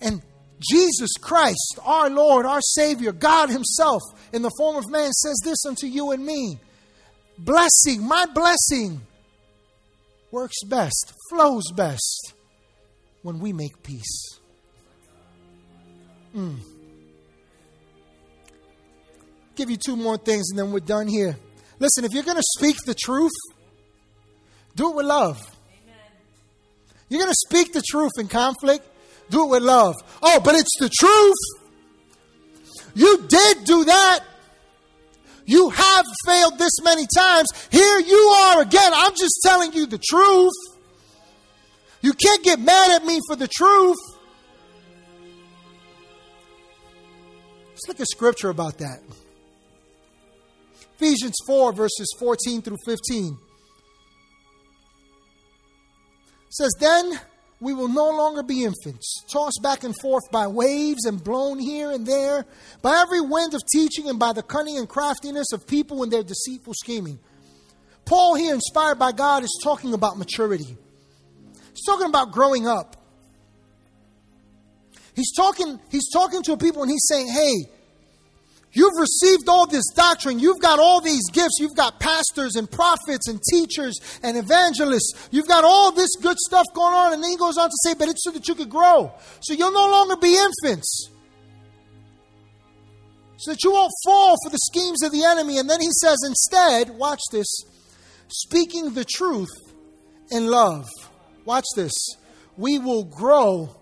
And 0.00 0.22
Jesus 0.58 1.10
Christ, 1.20 1.78
our 1.84 2.10
Lord, 2.10 2.46
our 2.46 2.60
Savior, 2.60 3.12
God 3.12 3.48
Himself, 3.48 4.02
in 4.32 4.42
the 4.42 4.52
form 4.58 4.76
of 4.76 4.90
man, 4.90 5.12
says 5.12 5.40
this 5.44 5.64
unto 5.66 5.86
you 5.86 6.10
and 6.10 6.24
me 6.24 6.58
Blessing, 7.38 8.02
my 8.02 8.26
blessing, 8.26 9.02
works 10.30 10.62
best, 10.64 11.12
flows 11.30 11.64
best 11.74 12.34
when 13.22 13.40
we 13.40 13.52
make 13.52 13.82
peace. 13.82 14.38
Mm. 16.36 16.58
Give 19.54 19.70
you 19.70 19.76
two 19.76 19.96
more 19.96 20.18
things 20.18 20.50
and 20.50 20.58
then 20.58 20.70
we're 20.70 20.80
done 20.80 21.08
here. 21.08 21.36
Listen, 21.78 22.04
if 22.04 22.12
you're 22.12 22.22
going 22.22 22.36
to 22.36 22.42
speak 22.58 22.76
the 22.84 22.94
truth, 22.94 23.32
do 24.74 24.90
it 24.90 24.96
with 24.96 25.06
love. 25.06 25.38
Amen. 25.38 25.94
You're 27.08 27.20
going 27.20 27.32
to 27.32 27.46
speak 27.48 27.72
the 27.72 27.82
truth 27.82 28.12
in 28.18 28.28
conflict, 28.28 28.86
do 29.30 29.44
it 29.44 29.48
with 29.48 29.62
love. 29.62 29.94
Oh, 30.22 30.40
but 30.44 30.54
it's 30.54 30.76
the 30.78 30.90
truth. 30.90 31.66
You 32.94 33.26
did 33.28 33.64
do 33.64 33.84
that. 33.84 34.20
You 35.46 35.70
have 35.70 36.04
failed 36.26 36.58
this 36.58 36.72
many 36.82 37.06
times. 37.16 37.46
Here 37.70 37.98
you 38.00 38.16
are 38.16 38.62
again. 38.62 38.92
I'm 38.94 39.14
just 39.14 39.40
telling 39.44 39.72
you 39.72 39.86
the 39.86 39.98
truth. 39.98 40.52
You 42.02 42.12
can't 42.12 42.44
get 42.44 42.60
mad 42.60 43.00
at 43.00 43.06
me 43.06 43.20
for 43.26 43.36
the 43.36 43.48
truth. 43.48 43.96
Let's 47.70 47.88
look 47.88 48.00
at 48.00 48.08
scripture 48.08 48.48
about 48.48 48.78
that. 48.78 49.00
Ephesians 50.96 51.36
4, 51.46 51.72
verses 51.72 52.14
14 52.18 52.62
through 52.62 52.78
15. 52.86 53.38
says, 56.56 56.72
Then 56.80 57.20
we 57.60 57.72
will 57.72 57.88
no 57.88 58.10
longer 58.10 58.42
be 58.42 58.64
infants, 58.64 59.24
tossed 59.32 59.60
back 59.62 59.82
and 59.82 59.94
forth 60.00 60.30
by 60.30 60.46
waves 60.46 61.06
and 61.06 61.22
blown 61.22 61.58
here 61.58 61.90
and 61.90 62.06
there 62.06 62.44
by 62.82 62.98
every 62.98 63.20
wind 63.20 63.54
of 63.54 63.62
teaching 63.72 64.08
and 64.08 64.18
by 64.18 64.32
the 64.32 64.42
cunning 64.42 64.76
and 64.76 64.88
craftiness 64.88 65.52
of 65.52 65.66
people 65.66 66.02
in 66.02 66.10
their 66.10 66.22
deceitful 66.22 66.74
scheming. 66.74 67.18
Paul, 68.04 68.34
here, 68.34 68.54
inspired 68.54 68.98
by 68.98 69.12
God, 69.12 69.42
is 69.42 69.60
talking 69.64 69.94
about 69.94 70.18
maturity. 70.18 70.76
He's 71.70 71.84
talking 71.84 72.06
about 72.06 72.30
growing 72.30 72.66
up. 72.66 72.96
He's 75.14 75.32
talking, 75.34 75.80
he's 75.90 76.10
talking 76.12 76.42
to 76.42 76.58
people 76.58 76.82
and 76.82 76.90
he's 76.90 77.04
saying, 77.08 77.28
hey, 77.28 77.70
You've 78.76 78.98
received 78.98 79.48
all 79.48 79.66
this 79.66 79.86
doctrine. 79.94 80.38
You've 80.38 80.60
got 80.60 80.78
all 80.78 81.00
these 81.00 81.30
gifts. 81.32 81.56
You've 81.58 81.74
got 81.74 81.98
pastors 81.98 82.56
and 82.56 82.70
prophets 82.70 83.26
and 83.26 83.40
teachers 83.50 83.98
and 84.22 84.36
evangelists. 84.36 85.28
You've 85.30 85.48
got 85.48 85.64
all 85.64 85.92
this 85.92 86.14
good 86.16 86.36
stuff 86.36 86.66
going 86.74 86.92
on. 86.92 87.14
And 87.14 87.22
then 87.22 87.30
he 87.30 87.38
goes 87.38 87.56
on 87.56 87.70
to 87.70 87.76
say, 87.82 87.94
but 87.94 88.08
it's 88.08 88.22
so 88.22 88.32
that 88.32 88.46
you 88.46 88.54
could 88.54 88.68
grow. 88.68 89.14
So 89.40 89.54
you'll 89.54 89.72
no 89.72 89.88
longer 89.88 90.16
be 90.18 90.36
infants. 90.36 91.08
So 93.38 93.52
that 93.52 93.64
you 93.64 93.72
won't 93.72 93.92
fall 94.04 94.36
for 94.44 94.50
the 94.50 94.58
schemes 94.58 95.02
of 95.02 95.10
the 95.10 95.24
enemy. 95.24 95.56
And 95.56 95.70
then 95.70 95.80
he 95.80 95.88
says, 96.02 96.18
instead, 96.26 96.90
watch 96.90 97.22
this, 97.32 97.46
speaking 98.28 98.92
the 98.92 99.06
truth 99.06 99.48
in 100.30 100.48
love. 100.48 100.86
Watch 101.46 101.64
this. 101.76 101.94
We 102.58 102.78
will 102.78 103.04
grow 103.04 103.74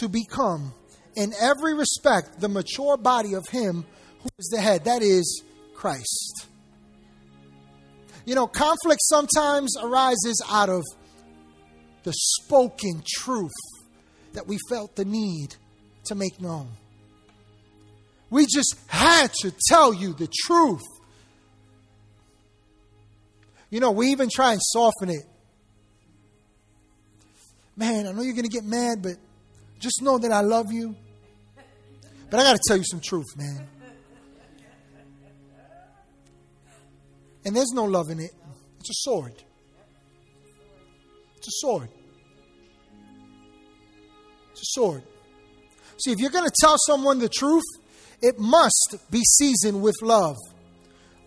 to 0.00 0.08
become, 0.08 0.72
in 1.14 1.32
every 1.40 1.74
respect, 1.74 2.40
the 2.40 2.48
mature 2.48 2.96
body 2.96 3.34
of 3.34 3.44
Him 3.52 3.84
who 4.24 4.30
is 4.38 4.48
the 4.48 4.60
head? 4.60 4.84
That 4.84 5.02
is 5.02 5.44
Christ. 5.74 6.46
You 8.24 8.34
know, 8.34 8.46
conflict 8.46 9.02
sometimes 9.02 9.76
arises 9.80 10.42
out 10.50 10.70
of 10.70 10.82
the 12.04 12.12
spoken 12.12 13.02
truth 13.06 13.52
that 14.32 14.46
we 14.46 14.58
felt 14.68 14.96
the 14.96 15.04
need 15.04 15.56
to 16.06 16.14
make 16.14 16.40
known. 16.40 16.68
We 18.30 18.46
just 18.46 18.76
had 18.86 19.32
to 19.42 19.52
tell 19.68 19.92
you 19.92 20.14
the 20.14 20.28
truth. 20.46 20.82
You 23.70 23.80
know, 23.80 23.90
we 23.90 24.08
even 24.08 24.28
try 24.34 24.52
and 24.52 24.60
soften 24.62 25.10
it. 25.10 25.24
Man, 27.76 28.06
I 28.06 28.12
know 28.12 28.22
you're 28.22 28.32
going 28.32 28.44
to 28.44 28.50
get 28.50 28.64
mad, 28.64 29.02
but 29.02 29.16
just 29.80 30.00
know 30.00 30.16
that 30.18 30.32
I 30.32 30.40
love 30.40 30.72
you. 30.72 30.96
But 32.30 32.40
I 32.40 32.42
got 32.44 32.56
to 32.56 32.62
tell 32.66 32.76
you 32.76 32.84
some 32.84 33.00
truth, 33.00 33.36
man. 33.36 33.66
And 37.44 37.54
there's 37.54 37.72
no 37.72 37.84
love 37.84 38.10
in 38.10 38.20
it. 38.20 38.30
It's 38.80 38.90
a 38.90 39.10
sword. 39.10 39.34
It's 41.36 41.48
a 41.48 41.66
sword. 41.66 41.88
It's 44.52 44.62
a 44.62 44.70
sword. 44.80 45.02
See, 46.02 46.12
if 46.12 46.18
you're 46.18 46.30
going 46.30 46.46
to 46.48 46.54
tell 46.60 46.76
someone 46.86 47.18
the 47.18 47.28
truth, 47.28 47.64
it 48.22 48.38
must 48.38 48.96
be 49.10 49.22
seasoned 49.38 49.82
with 49.82 49.96
love. 50.02 50.36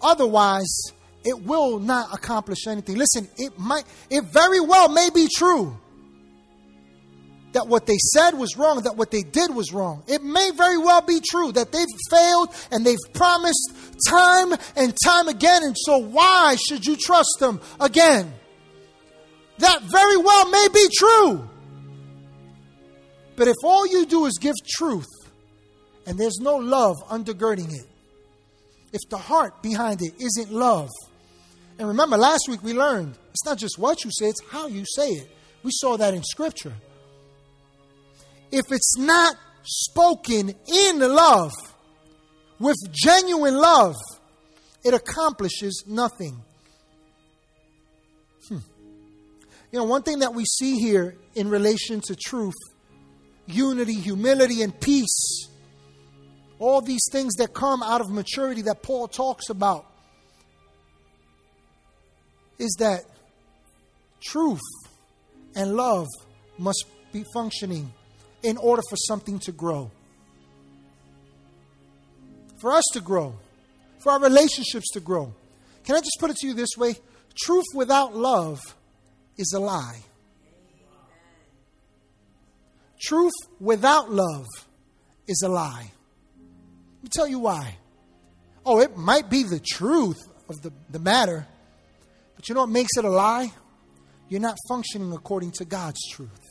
Otherwise, 0.02 0.92
it 1.24 1.44
will 1.44 1.80
not 1.80 2.14
accomplish 2.14 2.68
anything. 2.68 2.96
Listen, 2.96 3.28
it 3.38 3.58
might 3.60 3.84
it 4.10 4.24
very 4.26 4.60
well 4.60 4.90
may 4.90 5.10
be 5.14 5.28
true 5.36 5.78
that 7.54 7.68
what 7.68 7.86
they 7.86 7.98
said 8.14 8.32
was 8.32 8.58
wrong, 8.58 8.82
that 8.84 8.98
what 8.98 9.12
they 9.12 9.24
did 9.24 9.54
was 9.54 9.72
wrong. 9.72 10.04
It 10.08 10.24
may 10.24 10.52
very 10.56 10.78
well 10.78 11.02
be 11.02 11.20
true 11.20 11.52
that 11.54 11.72
they've 11.72 11.86
failed 12.10 12.50
and 12.72 12.86
they've 12.86 12.98
promised 13.14 13.74
time 14.08 14.54
and 14.76 14.94
time 15.04 15.28
again, 15.28 15.64
and 15.64 15.76
so 15.78 15.98
why 15.98 16.56
should 16.68 16.86
you 16.86 16.98
trust 16.98 17.38
them 17.40 17.62
again? 17.80 18.34
That 19.60 19.82
very 19.84 20.18
well 20.18 20.50
may 20.50 20.68
be 20.74 20.88
true. 20.96 21.50
But 23.36 23.48
if 23.48 23.56
all 23.64 23.88
you 23.88 24.06
do 24.06 24.26
is 24.26 24.38
give 24.40 24.56
truth 24.68 25.06
and 26.06 26.18
there's 26.18 26.40
no 26.40 26.58
love 26.58 26.98
undergirding 27.10 27.74
it, 27.74 27.88
if 28.94 29.02
the 29.10 29.18
heart 29.18 29.62
behind 29.62 30.02
it 30.02 30.14
isn't 30.20 30.52
love, 30.52 30.90
and 31.80 31.88
remember 31.88 32.18
last 32.18 32.48
week 32.48 32.64
we 32.64 32.74
learned 32.74 33.16
it's 33.30 33.46
not 33.46 33.58
just 33.58 33.78
what 33.78 34.04
you 34.04 34.12
say, 34.12 34.28
it's 34.28 34.42
how 34.50 34.68
you 34.68 34.84
say 34.96 35.10
it. 35.10 35.30
We 35.64 35.72
saw 35.74 35.98
that 35.98 36.14
in 36.14 36.24
Scripture 36.24 36.74
if 38.52 38.66
it's 38.72 38.98
not 38.98 39.36
spoken 39.64 40.54
in 40.68 41.00
love, 41.00 41.52
with 42.60 42.78
genuine 42.92 43.56
love, 43.56 43.96
it 44.84 44.94
accomplishes 44.94 45.84
nothing. 45.88 46.42
Hmm. 48.48 48.58
You 49.72 49.80
know, 49.80 49.84
one 49.84 50.04
thing 50.04 50.20
that 50.20 50.34
we 50.34 50.46
see 50.46 50.80
here 50.80 51.16
in 51.36 51.50
relation 51.50 52.02
to 52.02 52.16
truth, 52.16 52.56
unity, 53.46 53.94
humility, 53.94 54.62
and 54.62 54.78
peace, 54.80 55.50
all 56.60 56.82
these 56.82 57.06
things 57.12 57.36
that 57.36 57.54
come 57.54 57.84
out 57.84 58.02
of 58.02 58.10
maturity 58.10 58.64
that 58.64 58.82
Paul 58.82 59.08
talks 59.08 59.50
about, 59.50 59.86
is 62.58 62.76
that 62.80 63.02
truth 64.20 64.62
and 65.56 65.76
love 65.76 66.08
must 66.58 66.86
be 67.12 67.24
functioning 67.34 67.94
in 68.44 68.58
order 68.58 68.82
for 68.90 68.96
something 68.96 69.40
to 69.40 69.52
grow. 69.52 69.92
For 72.60 72.72
us 72.72 72.84
to 72.94 73.02
grow, 73.02 73.36
for 74.00 74.12
our 74.12 74.20
relationships 74.20 74.90
to 74.94 75.00
grow. 75.00 75.34
Can 75.84 75.96
I 75.96 76.00
just 76.00 76.18
put 76.20 76.30
it 76.30 76.38
to 76.38 76.48
you 76.48 76.54
this 76.54 76.78
way? 76.78 76.96
Truth 77.38 77.66
without 77.74 78.16
love 78.16 78.60
is 79.38 79.54
a 79.56 79.60
lie. 79.60 80.02
Truth 83.00 83.34
without 83.60 84.12
love 84.12 84.46
is 85.28 85.42
a 85.46 85.50
lie. 85.50 85.92
Let 86.96 87.04
me 87.04 87.10
tell 87.12 87.28
you 87.28 87.40
why. 87.40 87.78
Oh, 88.66 88.82
it 88.82 88.98
might 88.98 89.30
be 89.30 89.44
the 89.44 89.60
truth 89.60 90.18
of 90.50 90.62
the, 90.62 90.74
the 90.90 91.00
matter, 91.00 91.48
but 92.36 92.50
you 92.50 92.56
know 92.56 92.62
what 92.62 92.70
makes 92.70 92.98
it 92.98 93.06
a 93.06 93.10
lie? 93.10 93.52
You're 94.30 94.42
not 94.42 94.58
functioning 94.68 95.14
according 95.14 95.52
to 95.54 95.66
God's 95.66 96.00
truth. 96.12 96.47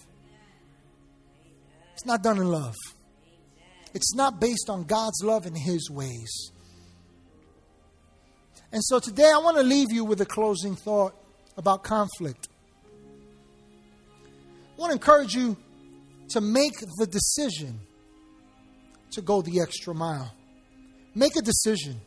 It's 1.97 2.05
not 2.05 2.23
done 2.23 2.37
in 2.37 2.47
love. 2.49 2.75
It's 3.95 4.15
not 4.15 4.39
based 4.39 4.69
on 4.69 4.85
God's 4.85 5.25
love 5.25 5.47
and 5.47 5.57
His 5.57 5.89
ways. 5.91 6.53
And 8.71 8.85
so 8.85 8.99
today 8.99 9.33
I 9.35 9.39
want 9.39 9.57
to 9.57 9.63
leave 9.63 9.91
you 9.91 10.05
with 10.05 10.21
a 10.21 10.27
closing 10.27 10.77
thought 10.77 11.15
about 11.57 11.85
conflict. 11.85 12.49
I 14.77 14.79
want 14.79 14.91
to 14.91 14.97
encourage 14.97 15.33
you 15.35 15.57
to 16.29 16.43
make 16.43 16.75
the 16.99 17.07
decision 17.07 17.81
to 19.13 19.23
go 19.23 19.41
the 19.41 19.63
extra 19.63 19.95
mile. 19.95 20.35
Make 21.15 21.35
a 21.37 21.41
decision. 21.41 21.99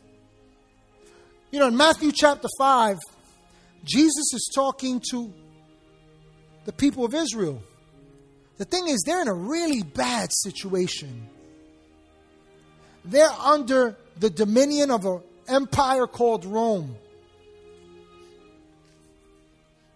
You 1.50 1.58
know, 1.58 1.66
in 1.66 1.76
Matthew 1.76 2.12
chapter 2.14 2.46
5, 2.58 2.96
Jesus 3.82 4.32
is 4.34 4.52
talking 4.54 5.02
to 5.10 5.34
the 6.64 6.72
people 6.72 7.04
of 7.04 7.12
Israel. 7.12 7.60
The 8.60 8.66
thing 8.66 8.88
is, 8.88 9.02
they're 9.06 9.22
in 9.22 9.28
a 9.28 9.32
really 9.32 9.82
bad 9.82 10.28
situation. 10.34 11.26
They're 13.06 13.30
under 13.30 13.96
the 14.18 14.28
dominion 14.28 14.90
of 14.90 15.06
an 15.06 15.22
empire 15.48 16.06
called 16.06 16.44
Rome. 16.44 16.94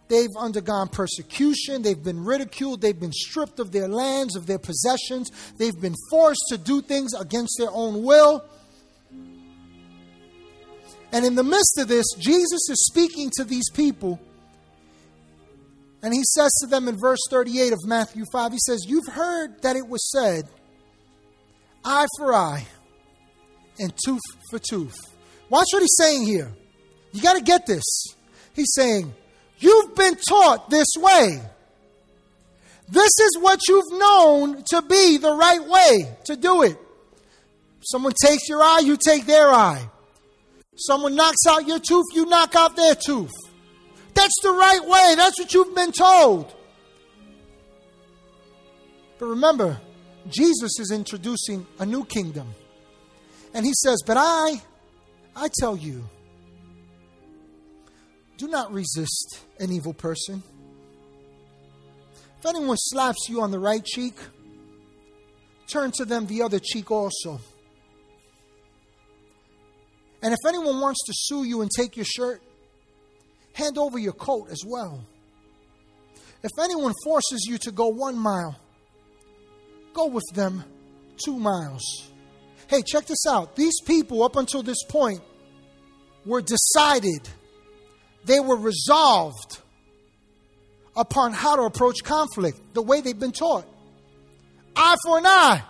They've 0.09 0.31
undergone 0.39 0.89
persecution. 0.89 1.83
They've 1.83 2.03
been 2.03 2.25
ridiculed. 2.25 2.81
They've 2.81 2.99
been 2.99 3.13
stripped 3.13 3.61
of 3.61 3.71
their 3.71 3.87
lands, 3.87 4.35
of 4.35 4.47
their 4.47 4.59
possessions. 4.59 5.31
They've 5.59 5.79
been 5.79 5.97
forced 6.09 6.45
to 6.49 6.57
do 6.57 6.81
things 6.81 7.13
against 7.13 7.57
their 7.59 7.71
own 7.71 8.03
will. 8.03 8.47
And 11.13 11.27
in 11.27 11.35
the 11.35 11.45
midst 11.45 11.77
of 11.77 11.89
this, 11.89 12.07
Jesus 12.19 12.71
is 12.71 12.87
speaking 12.87 13.31
to 13.37 13.45
these 13.45 13.69
people. 13.69 14.19
And 16.05 16.13
he 16.13 16.21
says 16.23 16.53
to 16.61 16.67
them 16.67 16.87
in 16.87 16.99
verse 16.99 17.19
38 17.31 17.73
of 17.73 17.79
Matthew 17.87 18.25
5, 18.31 18.53
he 18.53 18.59
says, 18.59 18.85
You've 18.87 19.09
heard 19.11 19.63
that 19.63 19.75
it 19.75 19.89
was 19.89 20.07
said, 20.13 20.47
eye 21.83 22.07
for 22.19 22.35
eye 22.35 22.67
and 23.79 23.91
tooth 24.05 24.21
for 24.51 24.59
tooth. 24.59 24.95
Watch 25.49 25.69
what 25.73 25.81
he's 25.81 25.97
saying 25.99 26.27
here. 26.27 26.53
You 27.13 27.23
got 27.23 27.39
to 27.39 27.43
get 27.43 27.65
this. 27.65 27.83
He's 28.55 28.71
saying, 28.75 29.15
You've 29.57 29.95
been 29.95 30.17
taught 30.29 30.69
this 30.69 30.89
way. 30.99 31.41
This 32.91 33.19
is 33.23 33.39
what 33.41 33.61
you've 33.67 33.93
known 33.93 34.63
to 34.73 34.83
be 34.83 35.17
the 35.17 35.35
right 35.35 35.67
way 35.67 36.19
to 36.27 36.37
do 36.37 36.65
it. 36.65 36.77
Someone 37.81 38.13
takes 38.23 38.47
your 38.47 38.63
eye, 38.63 38.81
you 38.81 38.99
take 38.99 39.25
their 39.25 39.49
eye. 39.49 39.89
Someone 40.77 41.15
knocks 41.15 41.47
out 41.49 41.67
your 41.67 41.79
tooth, 41.79 42.05
you 42.13 42.27
knock 42.27 42.55
out 42.55 42.77
their 42.77 42.95
tooth. 42.95 43.33
That's 44.15 44.41
the 44.43 44.51
right 44.51 44.81
way. 44.83 45.15
That's 45.17 45.39
what 45.39 45.53
you've 45.53 45.75
been 45.75 45.93
told. 45.93 46.55
But 49.19 49.27
remember, 49.27 49.81
Jesus 50.29 50.79
is 50.79 50.91
introducing 50.93 51.67
a 51.79 51.87
new 51.87 52.05
kingdom. 52.05 52.55
And 53.53 53.65
he 53.65 53.73
says, 53.83 54.03
But 54.07 54.17
I, 54.19 54.63
I 55.37 55.49
tell 55.61 55.77
you, 55.77 56.05
do 58.37 58.49
not 58.49 58.73
resist 58.73 59.41
an 59.61 59.71
evil 59.71 59.95
person. 59.95 60.43
If 62.41 62.47
anyone 62.47 62.77
slaps 62.79 63.29
you 63.29 63.41
on 63.41 63.51
the 63.51 63.59
right 63.59 63.85
cheek, 63.85 64.17
turn 65.69 65.93
to 65.93 66.05
them 66.05 66.27
the 66.27 66.43
other 66.43 66.59
cheek 66.59 66.91
also. 66.91 67.41
And 70.23 70.33
if 70.33 70.39
anyone 70.47 70.81
wants 70.81 71.05
to 71.07 71.13
sue 71.15 71.45
you 71.45 71.63
and 71.63 71.71
take 71.71 71.97
your 71.97 72.05
shirt, 72.05 72.43
hand 73.55 73.79
over 73.79 73.99
your 73.99 74.13
coat 74.13 74.49
as 74.51 74.63
well. 74.67 75.03
If 76.43 76.51
anyone 76.63 76.93
forces 77.03 77.47
you 77.49 77.57
to 77.59 77.73
go 77.73 77.87
one 77.87 78.19
mile, 78.19 78.57
go 79.95 80.07
with 80.07 80.27
them 80.35 80.63
two 81.25 81.39
miles. 81.39 82.11
Hey, 82.67 82.83
check 82.83 83.07
this 83.07 83.27
out. 83.27 83.57
These 83.57 83.81
people, 83.87 84.23
up 84.23 84.37
until 84.37 84.63
this 84.63 84.83
point, 84.89 85.21
were 86.27 86.43
decided, 86.43 87.29
they 88.25 88.41
were 88.41 88.57
resolved 88.57 89.61
upon 90.97 91.33
how 91.33 91.57
to 91.57 91.63
approach 91.63 92.03
conflict 92.05 92.59
the 92.75 92.83
way 92.83 93.01
they've 93.01 93.19
been 93.19 93.33
taught. 93.33 93.67
Eye 94.77 94.97
for 95.05 95.19
an 95.19 95.27
eye, 95.27 95.63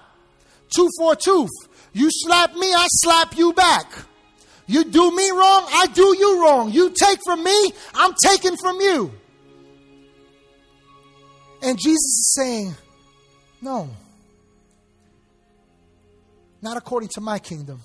tooth 0.74 0.90
for 0.98 1.12
a 1.12 1.16
tooth. 1.16 1.50
You 1.92 2.08
slap 2.10 2.54
me, 2.54 2.72
I 2.72 2.86
slap 2.88 3.36
you 3.36 3.52
back. 3.52 3.86
You 4.66 4.84
do 4.84 5.10
me 5.14 5.30
wrong, 5.30 5.66
I 5.68 5.86
do 5.92 6.16
you 6.18 6.42
wrong. 6.42 6.72
You 6.72 6.90
take 6.90 7.18
from 7.24 7.44
me, 7.44 7.72
I'm 7.94 8.14
taking 8.24 8.56
from 8.56 8.80
you. 8.80 9.12
And 11.62 11.78
Jesus 11.78 11.96
is 11.96 12.34
saying, 12.34 12.74
No, 13.60 13.90
not 16.62 16.76
according 16.76 17.10
to 17.14 17.20
my 17.20 17.38
kingdom, 17.38 17.80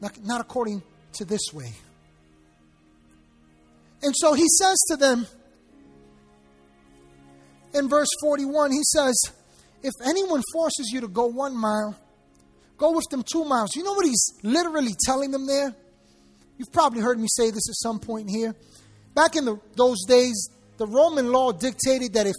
not, 0.00 0.18
not 0.24 0.40
according 0.40 0.82
to 1.14 1.24
this 1.24 1.52
way. 1.52 1.72
And 4.02 4.14
so 4.16 4.34
he 4.34 4.46
says 4.48 4.76
to 4.90 4.96
them 4.96 5.26
in 7.74 7.88
verse 7.88 8.08
41, 8.20 8.70
he 8.70 8.82
says, 8.92 9.14
If 9.82 9.92
anyone 10.04 10.42
forces 10.52 10.90
you 10.92 11.00
to 11.00 11.08
go 11.08 11.26
one 11.26 11.56
mile, 11.56 11.96
Go 12.76 12.92
with 12.92 13.04
them 13.10 13.22
two 13.22 13.44
miles. 13.44 13.76
You 13.76 13.84
know 13.84 13.92
what 13.92 14.06
he's 14.06 14.32
literally 14.42 14.94
telling 15.04 15.30
them 15.30 15.46
there? 15.46 15.74
You've 16.58 16.72
probably 16.72 17.00
heard 17.00 17.18
me 17.18 17.26
say 17.28 17.50
this 17.50 17.68
at 17.68 17.76
some 17.76 17.98
point 17.98 18.30
here. 18.30 18.54
Back 19.14 19.36
in 19.36 19.44
the, 19.44 19.60
those 19.76 20.04
days, 20.06 20.50
the 20.76 20.86
Roman 20.86 21.30
law 21.30 21.52
dictated 21.52 22.14
that 22.14 22.26
if 22.26 22.34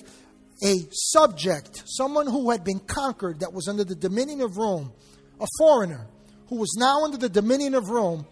a 0.63 0.87
subject, 0.91 1.83
someone 1.85 2.27
who 2.27 2.51
had 2.51 2.63
been 2.63 2.79
conquered, 2.79 3.39
that 3.41 3.53
was 3.53 3.67
under 3.67 3.83
the 3.83 3.95
dominion 3.95 4.41
of 4.41 4.57
Rome, 4.57 4.91
a 5.39 5.47
foreigner 5.57 6.05
who 6.47 6.57
was 6.57 6.75
now 6.77 7.03
under 7.03 7.17
the 7.17 7.29
dominion 7.29 7.75
of 7.75 7.89
Rome, 7.89 8.25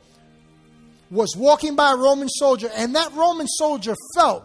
was 1.09 1.35
walking 1.37 1.75
by 1.75 1.91
a 1.91 1.95
Roman 1.95 2.29
soldier, 2.29 2.69
and 2.73 2.95
that 2.95 3.13
Roman 3.13 3.47
soldier 3.47 3.95
felt, 4.15 4.43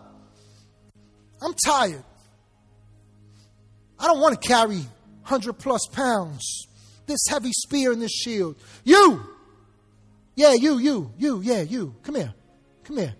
I'm 1.41 1.55
tired. 1.65 2.05
I 3.99 4.07
don't 4.07 4.21
want 4.21 4.41
to 4.41 4.49
carry 4.49 4.79
100 4.79 5.55
plus 5.55 5.87
pounds 5.93 6.68
this 7.09 7.21
heavy 7.29 7.51
spear 7.53 7.91
and 7.91 8.01
this 8.01 8.13
shield. 8.13 8.57
You! 8.85 9.27
Yeah, 10.37 10.53
you, 10.53 10.79
you, 10.79 11.13
you, 11.19 11.41
yeah, 11.41 11.63
you. 11.63 11.97
Come 12.05 12.15
here. 12.15 12.33
Come 12.85 12.99
here. 12.99 13.15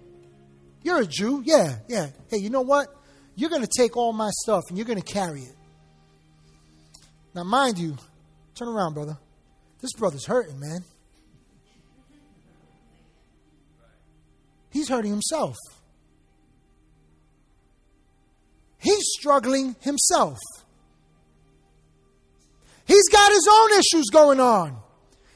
You're 0.85 1.01
a 1.01 1.07
Jew. 1.07 1.43
Yeah, 1.45 1.79
yeah. 1.89 2.11
Hey, 2.31 2.37
you 2.37 2.51
know 2.51 2.61
what? 2.61 2.87
You're 3.35 3.51
going 3.51 3.63
to 3.63 3.71
take 3.77 3.97
all 3.97 4.13
my 4.13 4.31
stuff 4.43 4.63
and 4.69 4.79
you're 4.79 4.87
going 4.87 5.01
to 5.01 5.13
carry 5.13 5.41
it. 5.41 5.57
Now, 7.35 7.43
mind 7.43 7.79
you, 7.79 7.97
turn 8.55 8.69
around, 8.69 8.95
brother. 8.95 9.19
This 9.81 9.93
brother's 9.95 10.27
hurting, 10.27 10.61
man. 10.61 10.85
He's 14.71 14.89
hurting 14.89 15.11
himself. 15.11 15.57
He's 18.79 19.05
struggling 19.19 19.75
himself. 19.81 20.39
He's 22.89 23.09
got 23.11 23.31
his 23.31 23.47
own 23.49 23.71
issues 23.73 24.07
going 24.11 24.41
on. 24.41 24.77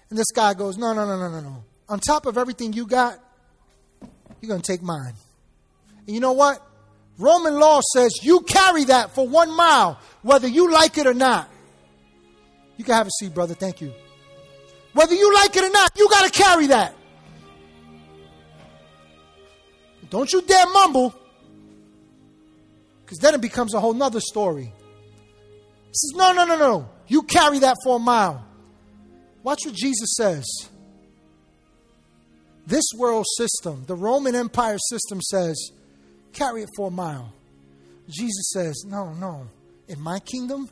And 0.09 0.19
this 0.19 0.33
guy 0.35 0.55
goes, 0.55 0.79
No, 0.79 0.95
no, 0.95 1.07
no, 1.07 1.17
no, 1.19 1.31
no, 1.31 1.41
no. 1.41 1.65
On 1.89 2.01
top 2.01 2.27
of 2.27 2.39
everything 2.39 2.73
you 2.73 2.87
got, 2.87 3.19
you're 4.41 4.49
going 4.49 4.63
to 4.63 4.67
take 4.67 4.83
mine. 4.83 5.13
And 6.07 6.15
you 6.15 6.21
know 6.21 6.33
what? 6.33 6.67
Roman 7.19 7.55
law 7.55 7.81
says 7.95 8.21
you 8.23 8.41
carry 8.41 8.85
that 8.85 9.15
for 9.15 9.29
one 9.29 9.55
mile, 9.55 10.01
whether 10.23 10.49
you 10.49 10.73
like 10.73 10.97
it 10.99 11.07
or 11.07 11.15
not. 11.15 11.49
You 12.79 12.85
can 12.85 12.95
have 12.95 13.07
a 13.07 13.11
seat, 13.11 13.35
brother. 13.35 13.55
Thank 13.55 13.81
you. 13.81 13.93
Whether 14.95 15.15
you 15.15 15.33
like 15.35 15.55
it 15.55 15.63
or 15.63 15.71
not, 15.71 15.93
you 15.97 16.09
got 16.09 16.33
to 16.33 16.43
carry 16.43 16.67
that. 16.69 16.95
Don't 20.11 20.31
you 20.33 20.43
dare 20.43 20.67
mumble, 20.67 21.15
because 23.03 23.19
then 23.19 23.35
it 23.35 23.41
becomes 23.41 23.73
a 23.73 23.81
whole 23.81 23.95
nother 23.95 24.21
story. 24.21 24.65
He 24.65 25.95
says, 25.95 26.13
No, 26.15 26.33
no, 26.33 26.45
no, 26.45 26.57
no. 26.57 26.89
You 27.09 27.23
carry 27.23 27.59
that 27.61 27.77
for 27.85 27.97
a 27.97 27.99
mile. 27.99 28.45
Watch 29.43 29.61
what 29.65 29.75
Jesus 29.75 30.15
says. 30.17 30.45
This 32.67 32.85
world 32.97 33.27
system, 33.37 33.85
the 33.87 33.97
Roman 33.97 34.35
Empire 34.35 34.79
system 34.89 35.21
says, 35.21 35.73
carry 36.33 36.63
it 36.63 36.69
for 36.77 36.89
a 36.89 36.91
mile. 36.91 37.33
Jesus 38.09 38.51
says, 38.53 38.85
no, 38.87 39.13
no. 39.15 39.49
In 39.89 40.01
my 40.01 40.21
kingdom, 40.21 40.71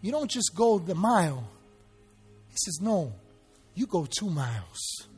you 0.00 0.12
don't 0.12 0.30
just 0.30 0.54
go 0.54 0.78
the 0.78 0.94
mile. 0.94 1.48
He 2.48 2.56
says, 2.56 2.78
no, 2.80 3.12
you 3.74 3.86
go 3.86 4.06
two 4.06 4.30
miles. 4.30 5.08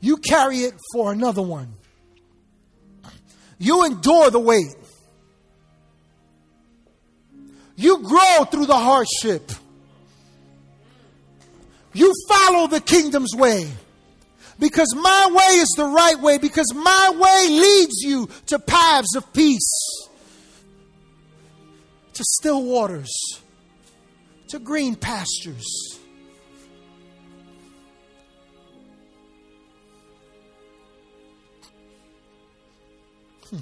You 0.00 0.16
carry 0.16 0.58
it 0.58 0.74
for 0.92 1.12
another 1.12 1.42
one. 1.42 1.74
You 3.58 3.84
endure 3.84 4.30
the 4.30 4.40
weight. 4.40 4.74
You 7.76 8.02
grow 8.02 8.44
through 8.50 8.66
the 8.66 8.76
hardship. 8.76 9.52
You 11.92 12.12
follow 12.28 12.66
the 12.66 12.80
kingdom's 12.80 13.34
way. 13.34 13.68
Because 14.58 14.94
my 14.94 15.28
way 15.30 15.58
is 15.58 15.68
the 15.76 15.84
right 15.84 16.18
way, 16.18 16.38
because 16.38 16.72
my 16.74 17.10
way 17.14 17.48
leads 17.50 18.02
you 18.02 18.28
to 18.46 18.58
paths 18.58 19.14
of 19.14 19.30
peace, 19.34 20.08
to 22.14 22.24
still 22.24 22.64
waters, 22.64 23.12
to 24.48 24.58
green 24.58 24.94
pastures. 24.94 25.98
Hmm. 33.50 33.58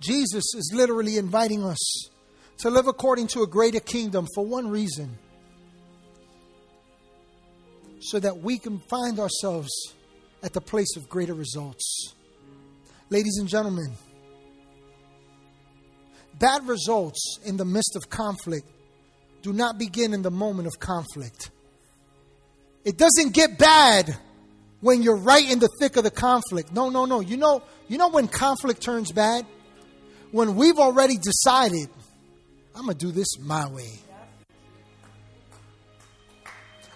Jesus 0.00 0.54
is 0.54 0.72
literally 0.74 1.18
inviting 1.18 1.62
us 1.62 2.08
to 2.62 2.70
live 2.70 2.86
according 2.86 3.26
to 3.26 3.42
a 3.42 3.46
greater 3.46 3.80
kingdom 3.80 4.24
for 4.36 4.46
one 4.46 4.70
reason 4.70 5.18
so 8.00 8.20
that 8.20 8.38
we 8.38 8.56
can 8.56 8.78
find 8.88 9.18
ourselves 9.18 9.68
at 10.44 10.52
the 10.52 10.60
place 10.60 10.96
of 10.96 11.08
greater 11.08 11.34
results. 11.34 12.14
Ladies 13.10 13.36
and 13.40 13.48
gentlemen, 13.48 13.90
bad 16.38 16.68
results 16.68 17.40
in 17.44 17.56
the 17.56 17.64
midst 17.64 17.96
of 17.96 18.08
conflict 18.08 18.68
do 19.42 19.52
not 19.52 19.76
begin 19.76 20.14
in 20.14 20.22
the 20.22 20.30
moment 20.30 20.68
of 20.68 20.78
conflict. 20.78 21.50
It 22.84 22.96
doesn't 22.96 23.34
get 23.34 23.58
bad 23.58 24.16
when 24.80 25.02
you're 25.02 25.16
right 25.16 25.50
in 25.50 25.58
the 25.58 25.68
thick 25.80 25.96
of 25.96 26.04
the 26.04 26.12
conflict. 26.12 26.72
No, 26.72 26.90
no, 26.90 27.06
no. 27.06 27.18
You 27.18 27.38
know, 27.38 27.64
you 27.88 27.98
know 27.98 28.10
when 28.10 28.28
conflict 28.28 28.80
turns 28.80 29.10
bad? 29.10 29.46
When 30.30 30.54
we've 30.54 30.78
already 30.78 31.16
decided, 31.16 31.88
I'm 32.74 32.86
going 32.86 32.96
to 32.96 33.06
do 33.06 33.12
this 33.12 33.38
my 33.38 33.68
way. 33.68 33.98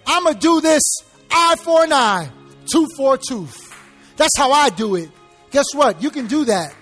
I'm 0.07 0.25
going 0.25 0.35
to 0.35 0.41
do 0.41 0.61
this 0.61 0.83
eye 1.31 1.57
for 1.63 1.85
an 1.85 1.93
eye, 1.93 2.31
tooth 2.71 2.91
for 2.97 3.15
a 3.15 3.19
tooth. 3.19 3.75
That's 4.17 4.37
how 4.37 4.53
I 4.53 4.71
do 4.71 4.97
it. 4.97 5.11
Guess 5.51 5.67
what? 5.75 6.03
You 6.03 6.11
can 6.11 6.27
do 6.27 6.45
that, 6.47 6.75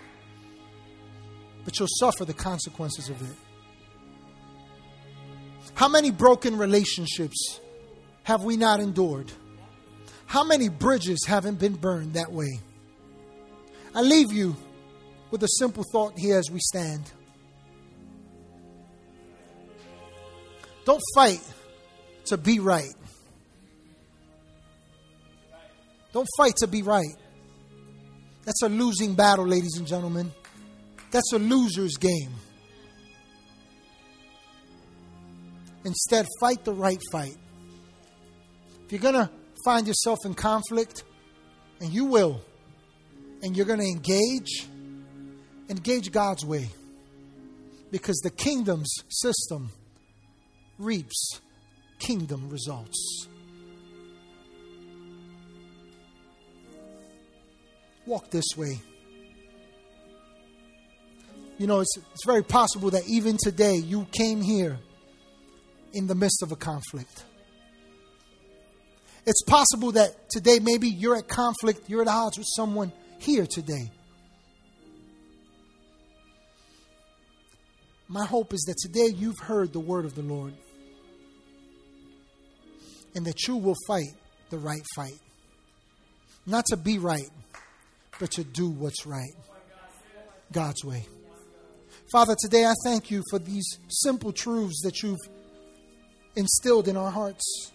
but 1.64 1.78
you'll 1.78 1.88
suffer 1.98 2.24
the 2.24 2.34
consequences 2.34 3.08
of 3.08 3.20
it. 3.22 3.36
How 5.74 5.88
many 5.88 6.10
broken 6.10 6.56
relationships 6.56 7.60
have 8.22 8.44
we 8.44 8.56
not 8.56 8.80
endured? 8.80 9.32
How 10.26 10.44
many 10.44 10.68
bridges 10.68 11.24
haven't 11.26 11.58
been 11.58 11.74
burned 11.74 12.14
that 12.14 12.30
way? 12.32 12.60
I 13.94 14.02
leave 14.02 14.32
you 14.32 14.56
with 15.30 15.42
a 15.42 15.48
simple 15.58 15.84
thought 15.92 16.18
here 16.18 16.38
as 16.38 16.50
we 16.50 16.60
stand. 16.60 17.10
Don't 20.84 21.02
fight 21.14 21.40
to 22.26 22.36
be 22.36 22.58
right. 22.58 22.94
Don't 26.12 26.28
fight 26.36 26.56
to 26.56 26.66
be 26.66 26.82
right. 26.82 27.16
That's 28.44 28.62
a 28.62 28.68
losing 28.68 29.14
battle, 29.14 29.46
ladies 29.46 29.76
and 29.78 29.86
gentlemen. 29.86 30.30
That's 31.10 31.32
a 31.32 31.38
loser's 31.38 31.96
game. 31.96 32.30
Instead, 35.84 36.26
fight 36.40 36.64
the 36.64 36.72
right 36.72 37.00
fight. 37.10 37.36
If 38.86 38.92
you're 38.92 39.00
going 39.00 39.14
to 39.14 39.30
find 39.64 39.86
yourself 39.86 40.18
in 40.24 40.34
conflict, 40.34 41.04
and 41.80 41.92
you 41.92 42.04
will, 42.04 42.40
and 43.42 43.56
you're 43.56 43.66
going 43.66 43.80
to 43.80 43.86
engage, 43.86 44.66
engage 45.68 46.12
God's 46.12 46.44
way. 46.44 46.68
Because 47.90 48.18
the 48.24 48.30
kingdom's 48.30 48.92
system 49.08 49.70
reaps 50.78 51.40
kingdom 51.98 52.48
results. 52.50 53.28
Walk 58.06 58.30
this 58.30 58.44
way. 58.56 58.80
You 61.56 61.66
know, 61.66 61.80
it's, 61.80 61.96
it's 61.96 62.26
very 62.26 62.42
possible 62.42 62.90
that 62.90 63.04
even 63.08 63.36
today 63.38 63.76
you 63.76 64.06
came 64.12 64.42
here 64.42 64.78
in 65.92 66.06
the 66.06 66.14
midst 66.14 66.42
of 66.42 66.52
a 66.52 66.56
conflict. 66.56 67.24
It's 69.26 69.42
possible 69.44 69.92
that 69.92 70.28
today 70.28 70.58
maybe 70.58 70.88
you're 70.88 71.16
at 71.16 71.28
conflict, 71.28 71.88
you're 71.88 72.02
at 72.02 72.08
odds 72.08 72.36
with 72.36 72.48
someone 72.54 72.92
here 73.18 73.46
today. 73.46 73.90
My 78.08 78.26
hope 78.26 78.52
is 78.52 78.60
that 78.62 78.76
today 78.76 79.16
you've 79.16 79.38
heard 79.38 79.72
the 79.72 79.80
word 79.80 80.04
of 80.04 80.14
the 80.14 80.22
Lord 80.22 80.52
and 83.14 83.24
that 83.26 83.46
you 83.46 83.56
will 83.56 83.76
fight 83.86 84.14
the 84.50 84.58
right 84.58 84.84
fight. 84.94 85.18
Not 86.46 86.66
to 86.66 86.76
be 86.76 86.98
right, 86.98 87.28
but 88.18 88.30
to 88.32 88.44
do 88.44 88.68
what's 88.68 89.06
right. 89.06 89.32
God's 90.52 90.84
way. 90.84 91.06
Father, 92.12 92.36
today 92.38 92.64
I 92.64 92.74
thank 92.84 93.10
you 93.10 93.22
for 93.30 93.38
these 93.38 93.66
simple 93.88 94.32
truths 94.32 94.82
that 94.84 95.02
you've 95.02 95.18
instilled 96.36 96.86
in 96.86 96.96
our 96.96 97.10
hearts. 97.10 97.72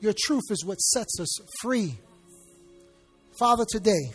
Your 0.00 0.14
truth 0.26 0.44
is 0.50 0.64
what 0.64 0.80
sets 0.80 1.20
us 1.20 1.38
free. 1.60 1.98
Father, 3.38 3.64
today, 3.68 4.12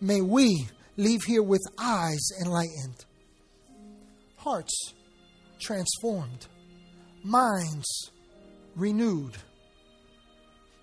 may 0.00 0.20
we 0.20 0.66
leave 0.96 1.22
here 1.24 1.42
with 1.42 1.60
eyes 1.78 2.20
enlightened, 2.42 3.04
hearts 4.36 4.94
transformed, 5.60 6.46
minds 7.22 8.10
renewed, 8.76 9.36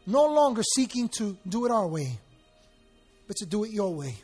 no 0.06 0.26
longer 0.26 0.64
seeking 0.76 1.10
to 1.18 1.38
do 1.48 1.66
it 1.66 1.72
our 1.72 1.88
way, 1.88 2.18
but 3.28 3.36
to 3.38 3.46
do 3.46 3.64
it 3.64 3.72
your 3.72 3.94
way. 3.94 4.16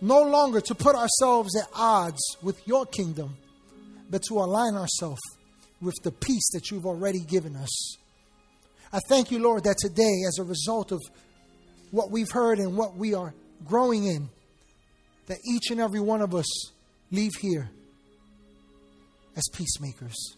No 0.00 0.22
longer 0.22 0.60
to 0.60 0.74
put 0.74 0.96
ourselves 0.96 1.56
at 1.56 1.68
odds 1.74 2.20
with 2.42 2.66
your 2.66 2.84
kingdom, 2.84 3.36
but 4.10 4.22
to 4.28 4.34
align 4.34 4.74
ourselves 4.74 5.20
with 5.80 5.94
the 6.02 6.10
peace 6.10 6.50
that 6.52 6.70
you've 6.70 6.86
already 6.86 7.20
given 7.20 7.56
us. 7.56 7.96
I 8.92 8.98
thank 9.08 9.30
you, 9.30 9.38
Lord, 9.38 9.64
that 9.64 9.76
today, 9.78 10.22
as 10.28 10.38
a 10.38 10.44
result 10.44 10.92
of 10.92 11.00
what 11.90 12.10
we've 12.10 12.30
heard 12.30 12.58
and 12.58 12.76
what 12.76 12.96
we 12.96 13.14
are 13.14 13.32
growing 13.64 14.04
in, 14.04 14.28
that 15.26 15.38
each 15.48 15.70
and 15.70 15.80
every 15.80 16.00
one 16.00 16.20
of 16.20 16.34
us 16.34 16.70
leave 17.10 17.32
here 17.40 17.70
as 19.36 19.44
peacemakers. 19.52 20.36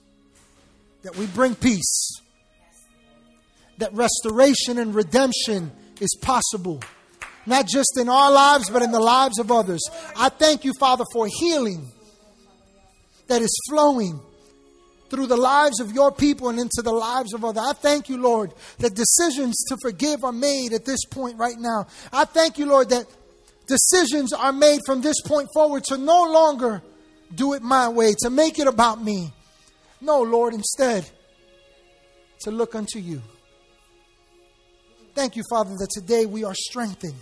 That 1.02 1.16
we 1.16 1.26
bring 1.26 1.54
peace. 1.54 2.20
That 3.78 3.92
restoration 3.92 4.78
and 4.78 4.94
redemption 4.94 5.70
is 6.00 6.16
possible, 6.20 6.80
not 7.44 7.66
just 7.66 7.98
in 7.98 8.08
our 8.08 8.32
lives, 8.32 8.70
but 8.70 8.82
in 8.82 8.90
the 8.90 9.00
lives 9.00 9.38
of 9.38 9.52
others. 9.52 9.82
I 10.16 10.30
thank 10.30 10.64
you, 10.64 10.72
Father, 10.80 11.04
for 11.12 11.28
healing 11.40 11.92
that 13.28 13.42
is 13.42 13.54
flowing 13.68 14.20
through 15.10 15.26
the 15.26 15.36
lives 15.36 15.80
of 15.80 15.92
your 15.92 16.10
people 16.10 16.48
and 16.48 16.58
into 16.58 16.82
the 16.82 16.92
lives 16.92 17.32
of 17.32 17.44
others. 17.44 17.62
I 17.64 17.72
thank 17.74 18.08
you, 18.08 18.18
Lord, 18.20 18.52
that 18.78 18.94
decisions 18.94 19.56
to 19.68 19.76
forgive 19.80 20.24
are 20.24 20.32
made 20.32 20.72
at 20.72 20.84
this 20.84 21.04
point 21.04 21.38
right 21.38 21.58
now. 21.58 21.86
I 22.12 22.24
thank 22.24 22.58
you, 22.58 22.66
Lord, 22.66 22.88
that 22.90 23.06
decisions 23.66 24.32
are 24.32 24.52
made 24.52 24.80
from 24.86 25.02
this 25.02 25.20
point 25.22 25.48
forward 25.54 25.84
to 25.84 25.96
no 25.96 26.24
longer 26.24 26.82
do 27.34 27.54
it 27.54 27.62
my 27.62 27.88
way, 27.88 28.14
to 28.20 28.30
make 28.30 28.58
it 28.58 28.66
about 28.66 29.02
me. 29.02 29.32
No, 30.00 30.22
Lord, 30.22 30.54
instead, 30.54 31.08
to 32.40 32.50
look 32.50 32.74
unto 32.74 32.98
you. 32.98 33.22
Thank 35.14 35.36
you, 35.36 35.42
Father, 35.48 35.74
that 35.78 35.88
today 35.90 36.26
we 36.26 36.44
are 36.44 36.54
strengthened. 36.54 37.14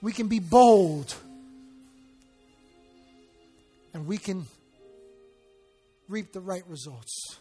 We 0.00 0.12
can 0.12 0.28
be 0.28 0.38
bold 0.38 1.14
and 3.92 4.06
we 4.06 4.16
can 4.16 4.46
reap 6.08 6.32
the 6.32 6.40
right 6.40 6.64
results. 6.66 7.39